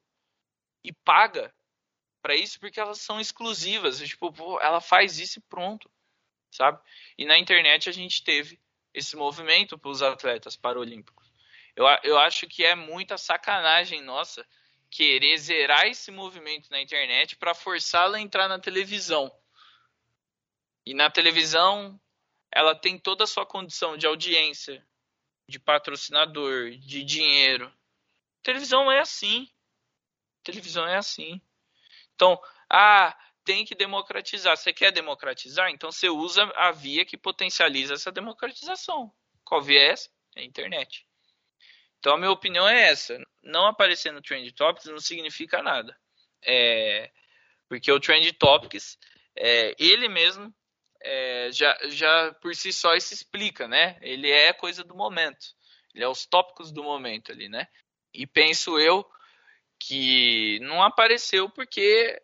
e 0.84 0.92
paga 0.92 1.52
para 2.22 2.36
isso 2.36 2.60
porque 2.60 2.78
elas 2.78 3.00
são 3.00 3.20
exclusivas. 3.20 3.98
Tipo, 3.98 4.32
pô, 4.32 4.60
ela 4.60 4.80
faz 4.80 5.18
isso 5.18 5.40
e 5.40 5.42
pronto, 5.42 5.90
sabe? 6.52 6.80
E 7.18 7.24
na 7.24 7.36
internet 7.36 7.88
a 7.88 7.92
gente 7.92 8.22
teve 8.22 8.60
esse 8.94 9.16
movimento 9.16 9.76
para 9.76 9.90
os 9.90 10.00
atletas 10.00 10.56
paralímpicos. 10.56 11.25
Eu, 11.76 11.84
eu 12.02 12.18
acho 12.18 12.46
que 12.46 12.64
é 12.64 12.74
muita 12.74 13.18
sacanagem 13.18 14.02
nossa 14.02 14.44
querer 14.90 15.36
zerar 15.36 15.86
esse 15.86 16.10
movimento 16.10 16.70
na 16.70 16.80
internet 16.80 17.36
para 17.36 17.54
forçá-la 17.54 18.16
a 18.16 18.20
entrar 18.20 18.48
na 18.48 18.58
televisão. 18.58 19.30
E 20.86 20.94
na 20.94 21.10
televisão, 21.10 22.00
ela 22.50 22.74
tem 22.74 22.98
toda 22.98 23.24
a 23.24 23.26
sua 23.26 23.44
condição 23.44 23.96
de 23.96 24.06
audiência, 24.06 24.84
de 25.46 25.58
patrocinador, 25.58 26.70
de 26.70 27.04
dinheiro. 27.04 27.70
Televisão 28.42 28.90
é 28.90 29.00
assim. 29.00 29.48
Televisão 30.42 30.86
é 30.86 30.96
assim. 30.96 31.40
Então, 32.14 32.40
ah, 32.70 33.16
tem 33.44 33.64
que 33.64 33.74
democratizar. 33.74 34.56
Você 34.56 34.72
quer 34.72 34.90
democratizar? 34.92 35.70
Então 35.70 35.92
você 35.92 36.08
usa 36.08 36.50
a 36.56 36.72
via 36.72 37.04
que 37.04 37.16
potencializa 37.16 37.94
essa 37.94 38.10
democratização. 38.10 39.12
Qual 39.44 39.62
via 39.62 39.80
é 39.80 39.90
essa? 39.92 40.10
É 40.34 40.40
a 40.40 40.44
internet. 40.44 41.05
Então 42.06 42.14
a 42.14 42.18
minha 42.18 42.30
opinião 42.30 42.68
é 42.68 42.84
essa. 42.84 43.20
Não 43.42 43.66
aparecer 43.66 44.12
no 44.12 44.22
Trend 44.22 44.48
Topics 44.52 44.86
não 44.86 45.00
significa 45.00 45.60
nada. 45.60 45.98
É, 46.40 47.10
porque 47.68 47.90
o 47.90 47.98
Trend 47.98 48.32
Topics, 48.34 48.96
é, 49.34 49.74
ele 49.76 50.08
mesmo 50.08 50.54
é, 51.02 51.50
já, 51.50 51.76
já 51.88 52.32
por 52.34 52.54
si 52.54 52.72
só 52.72 52.94
isso 52.94 53.12
explica, 53.12 53.66
né? 53.66 53.98
Ele 54.02 54.30
é 54.30 54.52
coisa 54.52 54.84
do 54.84 54.94
momento. 54.94 55.48
Ele 55.92 56.04
é 56.04 56.08
os 56.08 56.24
tópicos 56.24 56.70
do 56.70 56.84
momento 56.84 57.32
ali, 57.32 57.48
né? 57.48 57.66
E 58.14 58.24
penso 58.24 58.78
eu 58.78 59.04
que 59.76 60.60
não 60.60 60.84
apareceu 60.84 61.50
porque 61.50 62.22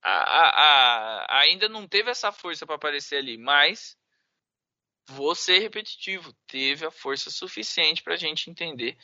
a, 0.00 0.12
a, 0.12 1.24
a, 1.24 1.40
ainda 1.40 1.68
não 1.68 1.88
teve 1.88 2.08
essa 2.08 2.30
força 2.30 2.64
para 2.64 2.76
aparecer 2.76 3.16
ali, 3.16 3.36
mas 3.36 3.98
vou 5.08 5.34
ser 5.34 5.58
repetitivo, 5.58 6.32
teve 6.46 6.84
a 6.84 6.90
força 6.90 7.30
suficiente 7.30 8.02
para 8.02 8.14
a 8.14 8.18
gente 8.18 8.50
entender 8.50 8.96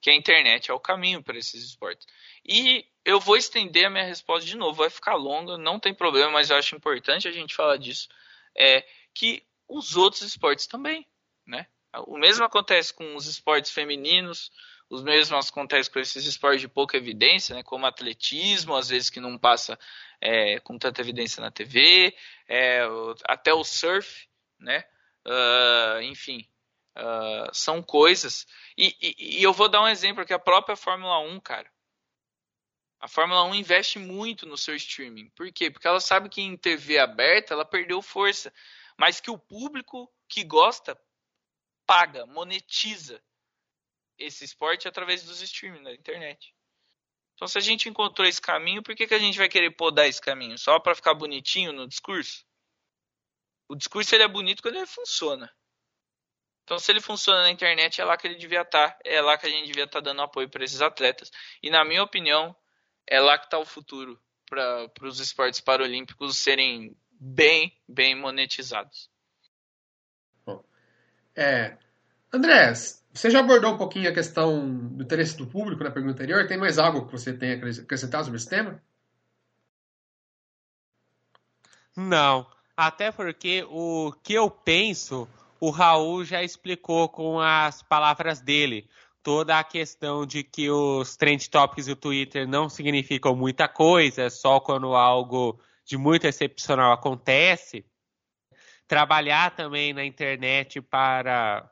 que 0.00 0.10
a 0.10 0.14
internet 0.14 0.70
é 0.70 0.74
o 0.74 0.80
caminho 0.80 1.22
para 1.22 1.38
esses 1.38 1.64
esportes. 1.64 2.06
E 2.44 2.86
eu 3.04 3.18
vou 3.18 3.36
estender 3.36 3.86
a 3.86 3.90
minha 3.90 4.04
resposta 4.04 4.46
de 4.46 4.56
novo, 4.56 4.78
vai 4.78 4.90
ficar 4.90 5.14
longa, 5.14 5.56
não 5.56 5.80
tem 5.80 5.94
problema, 5.94 6.30
mas 6.30 6.50
eu 6.50 6.56
acho 6.56 6.76
importante 6.76 7.26
a 7.26 7.32
gente 7.32 7.54
falar 7.54 7.78
disso 7.78 8.08
é 8.56 8.86
que 9.14 9.42
os 9.68 9.96
outros 9.96 10.22
esportes 10.22 10.66
também, 10.66 11.06
né? 11.46 11.66
O 12.06 12.18
mesmo 12.18 12.44
acontece 12.44 12.92
com 12.92 13.14
os 13.14 13.26
esportes 13.26 13.70
femininos, 13.70 14.50
os 14.90 15.02
mesmos 15.02 15.48
acontece 15.48 15.90
com 15.90 15.98
esses 15.98 16.24
esportes 16.26 16.60
de 16.60 16.68
pouca 16.68 16.96
evidência, 16.96 17.54
né? 17.54 17.62
Como 17.62 17.86
atletismo, 17.86 18.76
às 18.76 18.88
vezes 18.88 19.08
que 19.08 19.20
não 19.20 19.38
passa 19.38 19.78
é, 20.20 20.58
com 20.60 20.78
tanta 20.78 21.00
evidência 21.00 21.40
na 21.40 21.50
TV, 21.50 22.14
é, 22.48 22.82
até 23.26 23.54
o 23.54 23.64
surf, 23.64 24.28
né? 24.58 24.84
Uh, 25.26 26.02
enfim, 26.02 26.48
uh, 26.96 27.52
são 27.52 27.82
coisas. 27.82 28.46
E, 28.76 28.96
e, 29.00 29.38
e, 29.38 29.42
eu 29.42 29.52
vou 29.52 29.68
dar 29.68 29.82
um 29.82 29.88
exemplo 29.88 30.24
que 30.24 30.32
a 30.32 30.38
própria 30.38 30.76
Fórmula 30.76 31.18
1, 31.20 31.40
cara. 31.40 31.72
A 33.00 33.08
Fórmula 33.08 33.44
1 33.44 33.54
investe 33.54 33.98
muito 33.98 34.46
no 34.46 34.56
seu 34.56 34.74
streaming. 34.76 35.28
Por 35.30 35.52
quê? 35.52 35.70
Porque 35.70 35.86
ela 35.86 36.00
sabe 36.00 36.28
que 36.28 36.40
em 36.40 36.56
TV 36.56 36.98
aberta 36.98 37.52
ela 37.52 37.64
perdeu 37.64 38.00
força, 38.00 38.52
mas 38.96 39.20
que 39.20 39.30
o 39.30 39.38
público 39.38 40.10
que 40.28 40.42
gosta 40.42 40.98
paga, 41.86 42.24
monetiza 42.26 43.22
esse 44.16 44.44
esporte 44.44 44.88
através 44.88 45.22
dos 45.22 45.42
streaming 45.42 45.82
da 45.82 45.92
internet. 45.92 46.54
Então, 47.34 47.48
se 47.48 47.58
a 47.58 47.60
gente 47.60 47.88
encontrou 47.88 48.26
esse 48.26 48.40
caminho, 48.40 48.82
por 48.82 48.94
que, 48.94 49.06
que 49.06 49.14
a 49.14 49.18
gente 49.18 49.36
vai 49.36 49.48
querer 49.48 49.70
podar 49.72 50.08
esse 50.08 50.20
caminho? 50.20 50.56
Só 50.56 50.78
para 50.78 50.94
ficar 50.94 51.14
bonitinho 51.14 51.72
no 51.72 51.86
discurso? 51.86 52.46
O 53.68 53.74
discurso 53.74 54.14
ele 54.14 54.24
é 54.24 54.28
bonito 54.28 54.62
quando 54.62 54.76
ele 54.76 54.86
funciona. 54.86 55.50
Então, 56.64 56.78
se 56.78 56.90
ele 56.90 57.00
funciona 57.00 57.42
na 57.42 57.50
internet, 57.50 58.00
é 58.00 58.04
lá 58.04 58.16
que 58.16 58.26
ele 58.26 58.36
devia 58.36 58.62
estar. 58.62 58.90
Tá, 58.90 58.98
é 59.04 59.20
lá 59.20 59.36
que 59.36 59.46
a 59.46 59.50
gente 59.50 59.66
devia 59.66 59.84
estar 59.84 60.00
tá 60.00 60.04
dando 60.04 60.22
apoio 60.22 60.48
para 60.48 60.64
esses 60.64 60.80
atletas. 60.80 61.30
E, 61.62 61.70
na 61.70 61.84
minha 61.84 62.02
opinião, 62.02 62.56
é 63.06 63.20
lá 63.20 63.38
que 63.38 63.44
está 63.44 63.58
o 63.58 63.66
futuro 63.66 64.18
para 64.46 64.90
os 65.02 65.20
esportes 65.20 65.60
paralímpicos 65.60 66.36
serem 66.36 66.96
bem, 67.10 67.76
bem 67.88 68.14
monetizados. 68.14 69.10
É, 71.36 71.76
André, 72.32 72.72
você 73.12 73.30
já 73.30 73.40
abordou 73.40 73.74
um 73.74 73.78
pouquinho 73.78 74.08
a 74.08 74.14
questão 74.14 74.88
do 74.88 75.02
interesse 75.02 75.36
do 75.36 75.46
público 75.46 75.82
na 75.82 75.90
pergunta 75.90 76.14
anterior? 76.14 76.46
Tem 76.46 76.56
mais 76.56 76.78
algo 76.78 77.06
que 77.06 77.12
você 77.12 77.32
tem 77.32 77.52
a 77.52 77.54
acrescentar 77.54 78.24
sobre 78.24 78.38
esse 78.38 78.48
tema? 78.48 78.80
Não, 81.96 82.46
até 82.76 83.12
porque 83.12 83.64
o 83.68 84.12
que 84.22 84.34
eu 84.34 84.50
penso, 84.50 85.28
o 85.60 85.70
Raul 85.70 86.24
já 86.24 86.42
explicou 86.42 87.08
com 87.08 87.40
as 87.40 87.82
palavras 87.82 88.40
dele 88.40 88.88
toda 89.22 89.58
a 89.58 89.64
questão 89.64 90.26
de 90.26 90.44
que 90.44 90.68
os 90.68 91.16
trend 91.16 91.48
topics 91.48 91.86
do 91.86 91.96
Twitter 91.96 92.46
não 92.46 92.68
significam 92.68 93.34
muita 93.34 93.66
coisa, 93.66 94.28
só 94.28 94.60
quando 94.60 94.94
algo 94.94 95.58
de 95.84 95.96
muito 95.96 96.26
excepcional 96.26 96.92
acontece. 96.92 97.86
Trabalhar 98.86 99.56
também 99.56 99.94
na 99.94 100.04
internet 100.04 100.80
para 100.82 101.70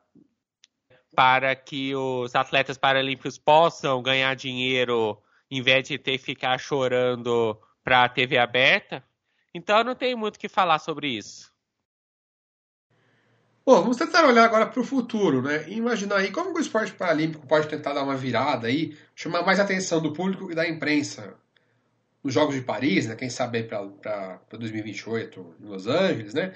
para 1.15 1.55
que 1.55 1.95
os 1.95 2.33
atletas 2.33 2.75
paralímpicos 2.75 3.37
possam 3.37 4.01
ganhar 4.01 4.35
dinheiro 4.35 5.21
em 5.49 5.61
vez 5.61 5.87
de 5.87 5.99
ter 5.99 6.17
que 6.17 6.23
ficar 6.23 6.57
chorando 6.57 7.55
para 7.83 8.05
a 8.05 8.09
TV 8.09 8.39
aberta. 8.39 9.03
Então 9.53 9.83
não 9.83 9.95
tem 9.95 10.15
muito 10.15 10.35
o 10.37 10.39
que 10.39 10.49
falar 10.49 10.79
sobre 10.79 11.07
isso. 11.07 11.53
Bom, 13.65 13.81
vamos 13.81 13.95
tentar 13.95 14.25
olhar 14.25 14.43
agora 14.43 14.65
para 14.65 14.81
o 14.81 14.83
futuro, 14.83 15.41
né? 15.41 15.69
E 15.69 15.75
imaginar 15.75 16.17
aí 16.17 16.31
como 16.31 16.53
o 16.53 16.59
esporte 16.59 16.91
paralímpico 16.93 17.47
pode 17.47 17.69
tentar 17.69 17.93
dar 17.93 18.03
uma 18.03 18.17
virada 18.17 18.67
aí, 18.67 18.97
chamar 19.15 19.41
mais 19.43 19.57
atenção 19.59 20.01
do 20.01 20.11
público 20.11 20.51
e 20.51 20.55
da 20.55 20.67
imprensa 20.67 21.33
nos 22.21 22.33
Jogos 22.33 22.55
de 22.55 22.61
Paris, 22.61 23.07
né? 23.07 23.15
Quem 23.15 23.29
sabe 23.29 23.63
para 23.63 24.41
2028 24.51 25.55
em 25.61 25.65
Los 25.65 25.87
Angeles, 25.87 26.33
né? 26.33 26.53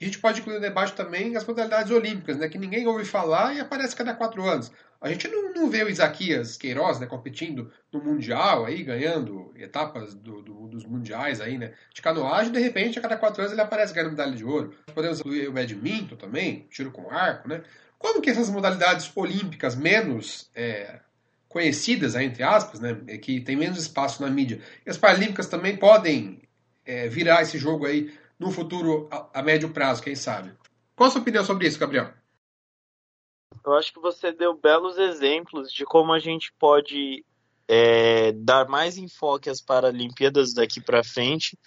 A 0.00 0.04
gente 0.04 0.18
pode 0.18 0.40
incluir 0.40 0.56
no 0.56 0.60
debate 0.60 0.92
também 0.92 1.36
as 1.36 1.44
modalidades 1.44 1.90
olímpicas, 1.90 2.36
né? 2.36 2.48
Que 2.48 2.58
ninguém 2.58 2.86
ouve 2.86 3.04
falar 3.04 3.54
e 3.54 3.60
aparece 3.60 3.96
cada 3.96 4.14
quatro 4.14 4.44
anos. 4.44 4.70
A 5.00 5.08
gente 5.08 5.28
não, 5.28 5.52
não 5.52 5.70
vê 5.70 5.82
o 5.84 5.88
Isaquias 5.88 6.56
Queiroz 6.56 6.98
né, 6.98 7.06
competindo 7.06 7.70
no 7.92 8.02
Mundial, 8.02 8.64
aí, 8.64 8.82
ganhando 8.82 9.52
etapas 9.56 10.14
do, 10.14 10.42
do, 10.42 10.68
dos 10.68 10.84
mundiais 10.84 11.40
aí, 11.40 11.56
né? 11.56 11.72
De 11.94 12.02
canoagem, 12.02 12.52
de 12.52 12.58
repente, 12.58 12.98
a 12.98 13.02
cada 13.02 13.16
quatro 13.16 13.40
anos 13.40 13.52
ele 13.52 13.60
aparece 13.60 13.94
ganhando 13.94 14.10
medalha 14.10 14.34
de 14.34 14.44
ouro. 14.44 14.74
Podemos 14.94 15.20
incluir 15.20 15.48
o 15.48 15.52
badminton 15.52 16.16
também, 16.16 16.66
tiro 16.70 16.90
com 16.90 17.10
arco, 17.10 17.48
né? 17.48 17.62
Como 17.98 18.20
que 18.20 18.30
essas 18.30 18.50
modalidades 18.50 19.10
olímpicas 19.16 19.74
menos 19.74 20.50
é, 20.54 21.00
conhecidas, 21.48 22.14
entre 22.14 22.42
aspas, 22.42 22.80
né? 22.80 22.94
Que 23.20 23.40
tem 23.40 23.56
menos 23.56 23.78
espaço 23.78 24.22
na 24.22 24.30
mídia, 24.30 24.60
e 24.84 24.90
as 24.90 24.96
paralímpicas 24.96 25.46
também 25.46 25.76
podem 25.76 26.42
é, 26.84 27.08
virar 27.08 27.42
esse 27.42 27.56
jogo 27.56 27.86
aí 27.86 28.12
no 28.38 28.50
futuro 28.50 29.08
a, 29.10 29.40
a 29.40 29.42
médio 29.42 29.70
prazo, 29.70 30.02
quem 30.02 30.14
sabe? 30.14 30.52
Qual 30.94 31.08
a 31.08 31.10
sua 31.10 31.20
opinião 31.20 31.44
sobre 31.44 31.66
isso, 31.66 31.78
Gabriel? 31.78 32.12
Eu 33.64 33.74
acho 33.74 33.92
que 33.92 34.00
você 34.00 34.32
deu 34.32 34.56
belos 34.56 34.96
exemplos 34.96 35.72
de 35.72 35.84
como 35.84 36.12
a 36.12 36.18
gente 36.18 36.52
pode 36.58 37.24
é, 37.66 38.32
dar 38.32 38.68
mais 38.68 38.96
enfoque 38.96 39.50
às 39.50 39.60
Paralimpíadas 39.60 40.54
daqui 40.54 40.80
para 40.80 41.04
frente. 41.04 41.58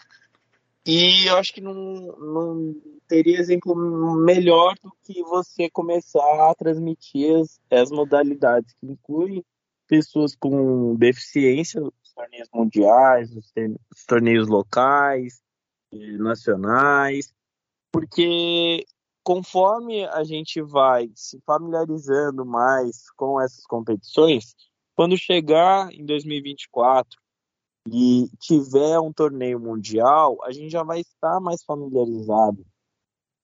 E 0.86 1.28
eu 1.28 1.38
acho 1.38 1.54
que 1.54 1.62
não, 1.62 1.74
não 1.74 2.76
teria 3.08 3.40
exemplo 3.40 3.76
melhor 3.76 4.74
do 4.82 4.92
que 5.04 5.22
você 5.22 5.70
começar 5.70 6.50
a 6.50 6.56
transmitir 6.56 7.36
as, 7.36 7.60
as 7.70 7.92
modalidades 7.92 8.74
que 8.80 8.88
incluem 8.88 9.46
pessoas 9.88 10.36
com 10.36 10.96
deficiência, 10.96 11.84
os 11.84 12.14
torneios 12.16 12.50
mundiais, 12.52 13.30
os, 13.36 13.52
os 13.96 14.06
torneios 14.08 14.48
locais, 14.48 15.40
nacionais, 15.92 17.34
porque 17.92 18.86
conforme 19.24 20.06
a 20.06 20.24
gente 20.24 20.62
vai 20.62 21.12
se 21.16 21.40
familiarizando 21.46 22.46
mais 22.46 23.10
com 23.12 23.40
essas 23.40 23.66
competições, 23.66 24.56
quando 24.96 25.18
chegar 25.18 25.92
em 25.94 26.06
2024 26.06 27.20
e 27.88 28.30
tiver 28.40 29.00
um 29.00 29.12
torneio 29.12 29.60
mundial, 29.60 30.38
a 30.44 30.52
gente 30.52 30.70
já 30.70 30.84
vai 30.84 31.02
estar 31.02 31.40
mais 31.40 31.64
familiarizado 31.64 32.66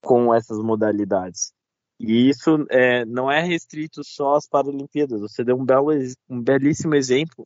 com 0.04 0.34
essas 0.34 0.60
modalidades. 0.60 1.52
E 2.00 2.30
isso 2.30 2.66
é, 2.70 3.04
não 3.06 3.32
é 3.32 3.42
restrito 3.42 4.04
só 4.04 4.36
às 4.36 4.48
Paralimpíadas. 4.48 5.20
Você 5.20 5.44
deu 5.44 5.58
um, 5.58 5.66
belo, 5.66 5.92
um 6.30 6.42
belíssimo 6.42 6.94
exemplo, 6.94 7.44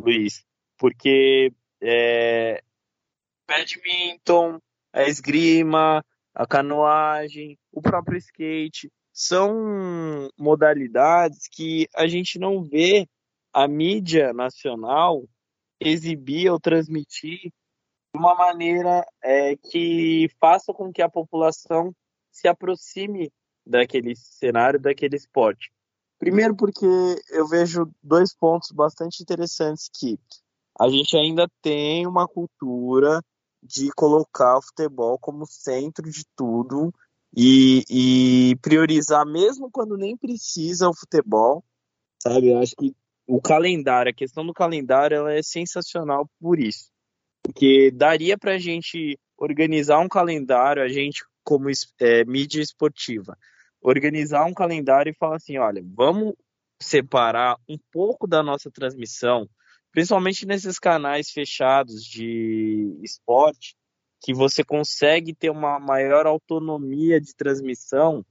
Luiz, 0.00 0.44
porque 0.76 1.52
é, 1.80 2.62
badminton, 3.46 4.58
a 4.92 5.02
esgrima, 5.04 6.04
a 6.34 6.46
canoagem, 6.46 7.58
o 7.72 7.80
próprio 7.80 8.18
skate, 8.18 8.90
são 9.12 10.28
modalidades 10.36 11.46
que 11.50 11.88
a 11.94 12.06
gente 12.06 12.38
não 12.38 12.62
vê 12.62 13.06
a 13.52 13.68
mídia 13.68 14.32
nacional 14.32 15.22
exibir 15.78 16.50
ou 16.50 16.58
transmitir 16.58 17.40
de 17.42 18.18
uma 18.18 18.34
maneira 18.34 19.06
é, 19.22 19.56
que 19.56 20.28
faça 20.40 20.72
com 20.72 20.92
que 20.92 21.02
a 21.02 21.08
população 21.08 21.94
se 22.30 22.48
aproxime 22.48 23.32
daquele 23.64 24.14
cenário, 24.16 24.80
daquele 24.80 25.16
esporte. 25.16 25.72
Primeiro 26.18 26.56
porque 26.56 26.86
eu 27.30 27.46
vejo 27.46 27.90
dois 28.02 28.34
pontos 28.34 28.70
bastante 28.72 29.22
interessantes 29.22 29.88
que 29.88 30.18
a 30.78 30.88
gente 30.88 31.16
ainda 31.16 31.48
tem 31.62 32.06
uma 32.06 32.26
cultura 32.26 33.20
de 33.64 33.90
colocar 33.96 34.58
o 34.58 34.62
futebol 34.62 35.18
como 35.18 35.46
centro 35.46 36.10
de 36.10 36.24
tudo 36.36 36.92
e, 37.34 37.82
e 37.88 38.56
priorizar 38.56 39.26
mesmo 39.26 39.70
quando 39.70 39.96
nem 39.96 40.16
precisa 40.16 40.88
o 40.88 40.94
futebol, 40.94 41.64
sabe? 42.22 42.50
Eu 42.50 42.58
acho 42.58 42.76
que 42.76 42.94
o 43.26 43.40
calendário, 43.40 44.10
a 44.10 44.14
questão 44.14 44.46
do 44.46 44.52
calendário, 44.52 45.16
ela 45.16 45.32
é 45.32 45.42
sensacional 45.42 46.28
por 46.38 46.60
isso, 46.60 46.90
porque 47.42 47.90
daria 47.90 48.36
para 48.36 48.52
a 48.52 48.58
gente 48.58 49.18
organizar 49.36 49.98
um 49.98 50.08
calendário, 50.08 50.82
a 50.82 50.88
gente 50.88 51.24
como 51.42 51.68
é, 52.00 52.24
mídia 52.24 52.60
esportiva, 52.60 53.36
organizar 53.80 54.44
um 54.44 54.54
calendário 54.54 55.10
e 55.10 55.16
falar 55.16 55.36
assim, 55.36 55.58
olha, 55.58 55.82
vamos 55.84 56.34
separar 56.80 57.56
um 57.68 57.78
pouco 57.92 58.26
da 58.26 58.42
nossa 58.42 58.70
transmissão 58.70 59.48
principalmente 59.94 60.44
nesses 60.44 60.76
canais 60.76 61.30
fechados 61.30 62.02
de 62.04 62.98
esporte, 63.00 63.76
que 64.20 64.34
você 64.34 64.64
consegue 64.64 65.32
ter 65.32 65.50
uma 65.50 65.78
maior 65.78 66.26
autonomia 66.26 67.20
de 67.20 67.32
transmissão 67.32 68.26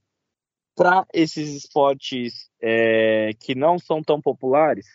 para 0.76 1.06
esses 1.14 1.48
esportes 1.56 2.50
é, 2.60 3.30
que 3.40 3.54
não 3.54 3.78
são 3.78 4.02
tão 4.02 4.20
populares. 4.20 4.86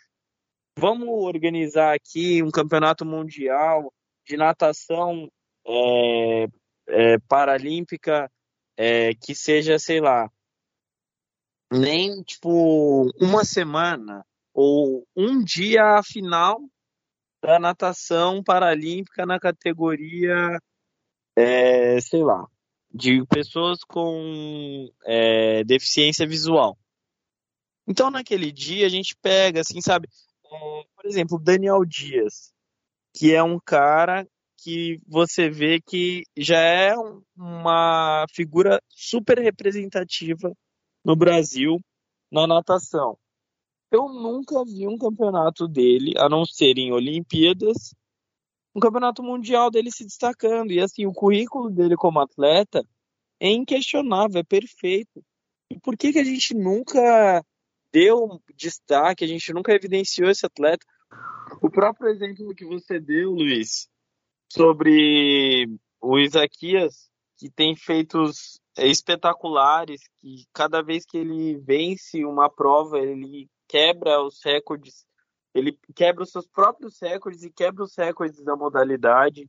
Vamos 0.78 1.08
organizar 1.08 1.92
aqui 1.92 2.40
um 2.40 2.52
campeonato 2.52 3.04
mundial 3.04 3.92
de 4.24 4.36
natação 4.36 5.28
é, 5.66 6.46
é, 6.88 7.18
paralímpica 7.26 8.30
é, 8.76 9.12
que 9.14 9.34
seja, 9.34 9.76
sei 9.76 10.00
lá, 10.00 10.30
nem 11.72 12.22
tipo 12.22 13.10
uma 13.20 13.44
semana 13.44 14.24
ou 14.52 15.06
um 15.16 15.42
dia 15.42 15.98
a 15.98 16.02
final 16.02 16.60
da 17.42 17.58
natação 17.58 18.42
paralímpica 18.42 19.24
na 19.24 19.38
categoria, 19.38 20.58
é, 21.36 22.00
sei 22.00 22.22
lá, 22.22 22.46
de 22.92 23.24
pessoas 23.26 23.78
com 23.84 24.88
é, 25.06 25.64
deficiência 25.64 26.26
visual. 26.26 26.76
Então, 27.86 28.10
naquele 28.10 28.52
dia, 28.52 28.86
a 28.86 28.88
gente 28.88 29.16
pega, 29.22 29.60
assim, 29.60 29.80
sabe, 29.80 30.08
é, 30.44 30.84
por 30.94 31.06
exemplo, 31.06 31.38
Daniel 31.38 31.84
Dias, 31.84 32.52
que 33.14 33.34
é 33.34 33.42
um 33.42 33.58
cara 33.58 34.26
que 34.62 35.00
você 35.06 35.48
vê 35.48 35.80
que 35.80 36.22
já 36.36 36.60
é 36.60 36.94
uma 37.36 38.26
figura 38.34 38.80
super 38.88 39.38
representativa 39.38 40.52
no 41.04 41.16
Brasil 41.16 41.78
na 42.30 42.46
natação. 42.46 43.18
Eu 43.90 44.08
nunca 44.08 44.64
vi 44.64 44.86
um 44.86 44.96
campeonato 44.96 45.66
dele, 45.66 46.14
a 46.16 46.28
não 46.28 46.44
ser 46.44 46.78
em 46.78 46.92
Olimpíadas, 46.92 47.92
um 48.74 48.80
campeonato 48.80 49.22
mundial 49.22 49.70
dele 49.70 49.90
se 49.90 50.04
destacando. 50.04 50.70
E 50.70 50.80
assim, 50.80 51.06
o 51.06 51.12
currículo 51.12 51.70
dele 51.70 51.96
como 51.96 52.20
atleta 52.20 52.86
é 53.40 53.48
inquestionável, 53.50 54.40
é 54.40 54.44
perfeito. 54.44 55.24
E 55.70 55.78
por 55.78 55.96
que, 55.96 56.12
que 56.12 56.18
a 56.18 56.24
gente 56.24 56.54
nunca 56.54 57.44
deu 57.92 58.40
destaque, 58.54 59.24
a 59.24 59.28
gente 59.28 59.52
nunca 59.52 59.72
evidenciou 59.72 60.30
esse 60.30 60.46
atleta? 60.46 60.86
O 61.60 61.68
próprio 61.68 62.10
exemplo 62.10 62.54
que 62.54 62.64
você 62.64 63.00
deu, 63.00 63.30
Luiz, 63.30 63.88
sobre 64.48 65.68
o 66.00 66.18
Isaquias, 66.18 67.10
que 67.36 67.50
tem 67.50 67.74
feitos 67.74 68.60
espetaculares, 68.76 70.00
que 70.20 70.44
cada 70.52 70.80
vez 70.80 71.04
que 71.04 71.18
ele 71.18 71.58
vence 71.58 72.24
uma 72.24 72.48
prova, 72.48 72.98
ele 72.98 73.48
quebra 73.70 74.20
os 74.20 74.42
recordes, 74.42 75.06
ele 75.54 75.78
quebra 75.94 76.24
os 76.24 76.30
seus 76.32 76.48
próprios 76.48 76.98
recordes 77.00 77.44
e 77.44 77.52
quebra 77.52 77.84
os 77.84 77.94
recordes 77.96 78.42
da 78.42 78.56
modalidade. 78.56 79.48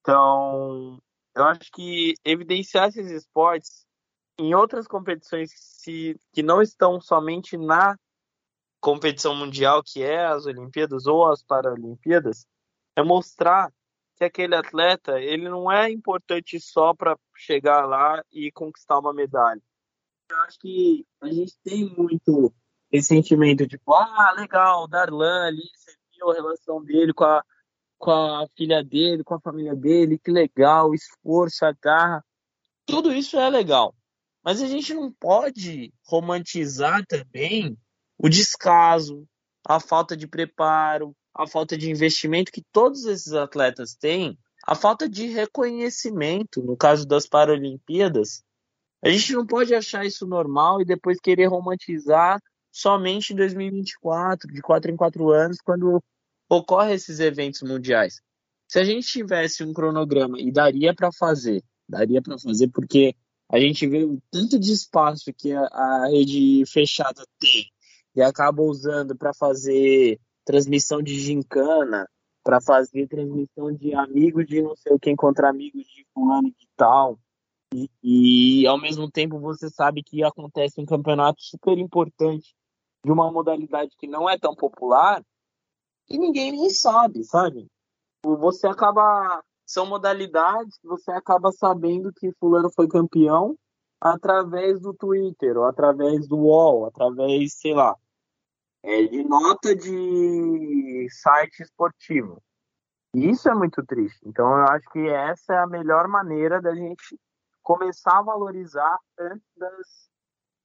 Então, 0.00 1.00
eu 1.36 1.44
acho 1.44 1.70
que 1.72 2.14
evidenciar 2.24 2.88
esses 2.88 3.08
esportes 3.12 3.86
em 4.40 4.54
outras 4.54 4.88
competições 4.88 5.52
se, 5.54 6.18
que 6.32 6.42
não 6.42 6.60
estão 6.60 7.00
somente 7.00 7.56
na 7.56 7.96
competição 8.80 9.36
mundial, 9.36 9.82
que 9.84 10.02
é 10.02 10.24
as 10.26 10.44
Olimpíadas 10.44 11.06
ou 11.06 11.30
as 11.30 11.42
Paralimpíadas, 11.42 12.44
é 12.96 13.04
mostrar 13.04 13.72
que 14.16 14.24
aquele 14.24 14.56
atleta 14.56 15.20
ele 15.20 15.48
não 15.48 15.70
é 15.70 15.88
importante 15.88 16.58
só 16.58 16.92
para 16.92 17.16
chegar 17.36 17.86
lá 17.86 18.20
e 18.32 18.50
conquistar 18.50 18.98
uma 18.98 19.12
medalha. 19.12 19.62
Eu 20.28 20.36
acho 20.38 20.58
que 20.58 21.06
a 21.20 21.28
gente 21.28 21.56
tem 21.62 21.88
muito 21.96 22.52
esse 22.90 23.08
sentimento 23.08 23.66
de, 23.66 23.76
tipo, 23.76 23.92
ah, 23.92 24.34
legal, 24.36 24.88
Darlan 24.88 25.46
ali, 25.46 25.62
você 25.74 25.92
viu 26.16 26.30
a 26.30 26.34
relação 26.34 26.82
dele 26.82 27.12
com 27.12 27.24
a, 27.24 27.42
com 27.98 28.10
a 28.10 28.46
filha 28.56 28.82
dele, 28.82 29.24
com 29.24 29.34
a 29.34 29.40
família 29.40 29.74
dele, 29.74 30.18
que 30.18 30.30
legal, 30.30 30.94
esforço, 30.94 31.64
a 31.64 31.72
garra. 31.72 32.24
Tudo 32.86 33.12
isso 33.12 33.36
é 33.38 33.50
legal. 33.50 33.94
Mas 34.42 34.62
a 34.62 34.66
gente 34.66 34.94
não 34.94 35.12
pode 35.12 35.92
romantizar 36.06 37.04
também 37.06 37.76
o 38.16 38.28
descaso, 38.28 39.26
a 39.66 39.78
falta 39.78 40.16
de 40.16 40.26
preparo, 40.26 41.14
a 41.34 41.46
falta 41.46 41.76
de 41.76 41.90
investimento 41.90 42.50
que 42.50 42.64
todos 42.72 43.04
esses 43.04 43.32
atletas 43.32 43.94
têm, 43.94 44.38
a 44.66 44.74
falta 44.74 45.08
de 45.08 45.26
reconhecimento, 45.26 46.62
no 46.62 46.76
caso 46.76 47.06
das 47.06 47.26
Paralimpíadas. 47.26 48.42
A 49.02 49.10
gente 49.10 49.32
não 49.32 49.46
pode 49.46 49.74
achar 49.74 50.04
isso 50.04 50.26
normal 50.26 50.80
e 50.80 50.84
depois 50.84 51.20
querer 51.20 51.46
romantizar 51.46 52.40
somente 52.70 53.32
em 53.32 53.36
2024, 53.36 54.52
de 54.52 54.60
quatro 54.60 54.90
em 54.90 54.96
quatro 54.96 55.30
anos, 55.30 55.58
quando 55.60 56.02
ocorrem 56.48 56.94
esses 56.94 57.20
eventos 57.20 57.62
mundiais. 57.62 58.20
Se 58.66 58.78
a 58.78 58.84
gente 58.84 59.06
tivesse 59.06 59.64
um 59.64 59.72
cronograma 59.72 60.38
e 60.40 60.52
daria 60.52 60.94
para 60.94 61.10
fazer, 61.12 61.62
daria 61.88 62.20
para 62.20 62.38
fazer 62.38 62.68
porque 62.68 63.14
a 63.50 63.58
gente 63.58 63.86
vê 63.86 64.04
o 64.04 64.20
tanto 64.30 64.58
de 64.58 64.72
espaço 64.72 65.32
que 65.32 65.52
a, 65.52 65.62
a 65.62 66.08
rede 66.10 66.64
fechada 66.66 67.24
tem 67.40 67.66
e 68.14 68.22
acaba 68.22 68.62
usando 68.62 69.16
para 69.16 69.32
fazer 69.32 70.20
transmissão 70.44 71.02
de 71.02 71.18
gincana, 71.18 72.06
para 72.42 72.60
fazer 72.60 73.06
transmissão 73.06 73.72
de 73.72 73.94
amigos 73.94 74.46
de 74.46 74.60
não 74.60 74.76
sei 74.76 74.92
o 74.92 74.98
que 74.98 75.14
contra 75.16 75.48
amigos 75.48 75.84
de 75.84 76.06
fulano 76.12 76.48
de 76.48 76.68
tal. 76.76 77.18
E, 77.74 77.90
e 78.02 78.66
ao 78.66 78.80
mesmo 78.80 79.10
tempo 79.10 79.38
você 79.38 79.68
sabe 79.68 80.02
que 80.02 80.22
acontece 80.22 80.80
um 80.80 80.86
campeonato 80.86 81.42
super 81.42 81.76
importante 81.78 82.54
de 83.04 83.12
uma 83.12 83.30
modalidade 83.30 83.94
que 83.98 84.06
não 84.06 84.28
é 84.28 84.38
tão 84.38 84.54
popular 84.54 85.22
e 86.08 86.18
ninguém 86.18 86.52
nem 86.52 86.70
sabe, 86.70 87.24
sabe? 87.24 87.66
Você 88.24 88.66
acaba 88.66 89.42
são 89.66 89.84
modalidades 89.84 90.78
que 90.78 90.88
você 90.88 91.10
acaba 91.10 91.52
sabendo 91.52 92.10
que 92.14 92.32
fulano 92.40 92.70
foi 92.74 92.88
campeão 92.88 93.54
através 94.00 94.80
do 94.80 94.94
Twitter, 94.94 95.58
ou 95.58 95.64
através 95.64 96.26
do 96.26 96.38
UOL, 96.38 96.86
através, 96.86 97.52
sei 97.54 97.74
lá, 97.74 97.94
é, 98.82 99.02
de 99.02 99.22
nota 99.24 99.74
de 99.74 101.06
site 101.10 101.62
esportivo. 101.62 102.42
Isso 103.14 103.48
é 103.48 103.54
muito 103.54 103.84
triste. 103.84 104.20
Então 104.24 104.46
eu 104.46 104.64
acho 104.68 104.88
que 104.90 105.06
essa 105.08 105.52
é 105.52 105.58
a 105.58 105.66
melhor 105.66 106.08
maneira 106.08 106.62
da 106.62 106.74
gente 106.74 107.18
começar 107.68 108.20
a 108.20 108.22
valorizar 108.22 108.98
antes 109.20 109.46
das, 109.54 110.08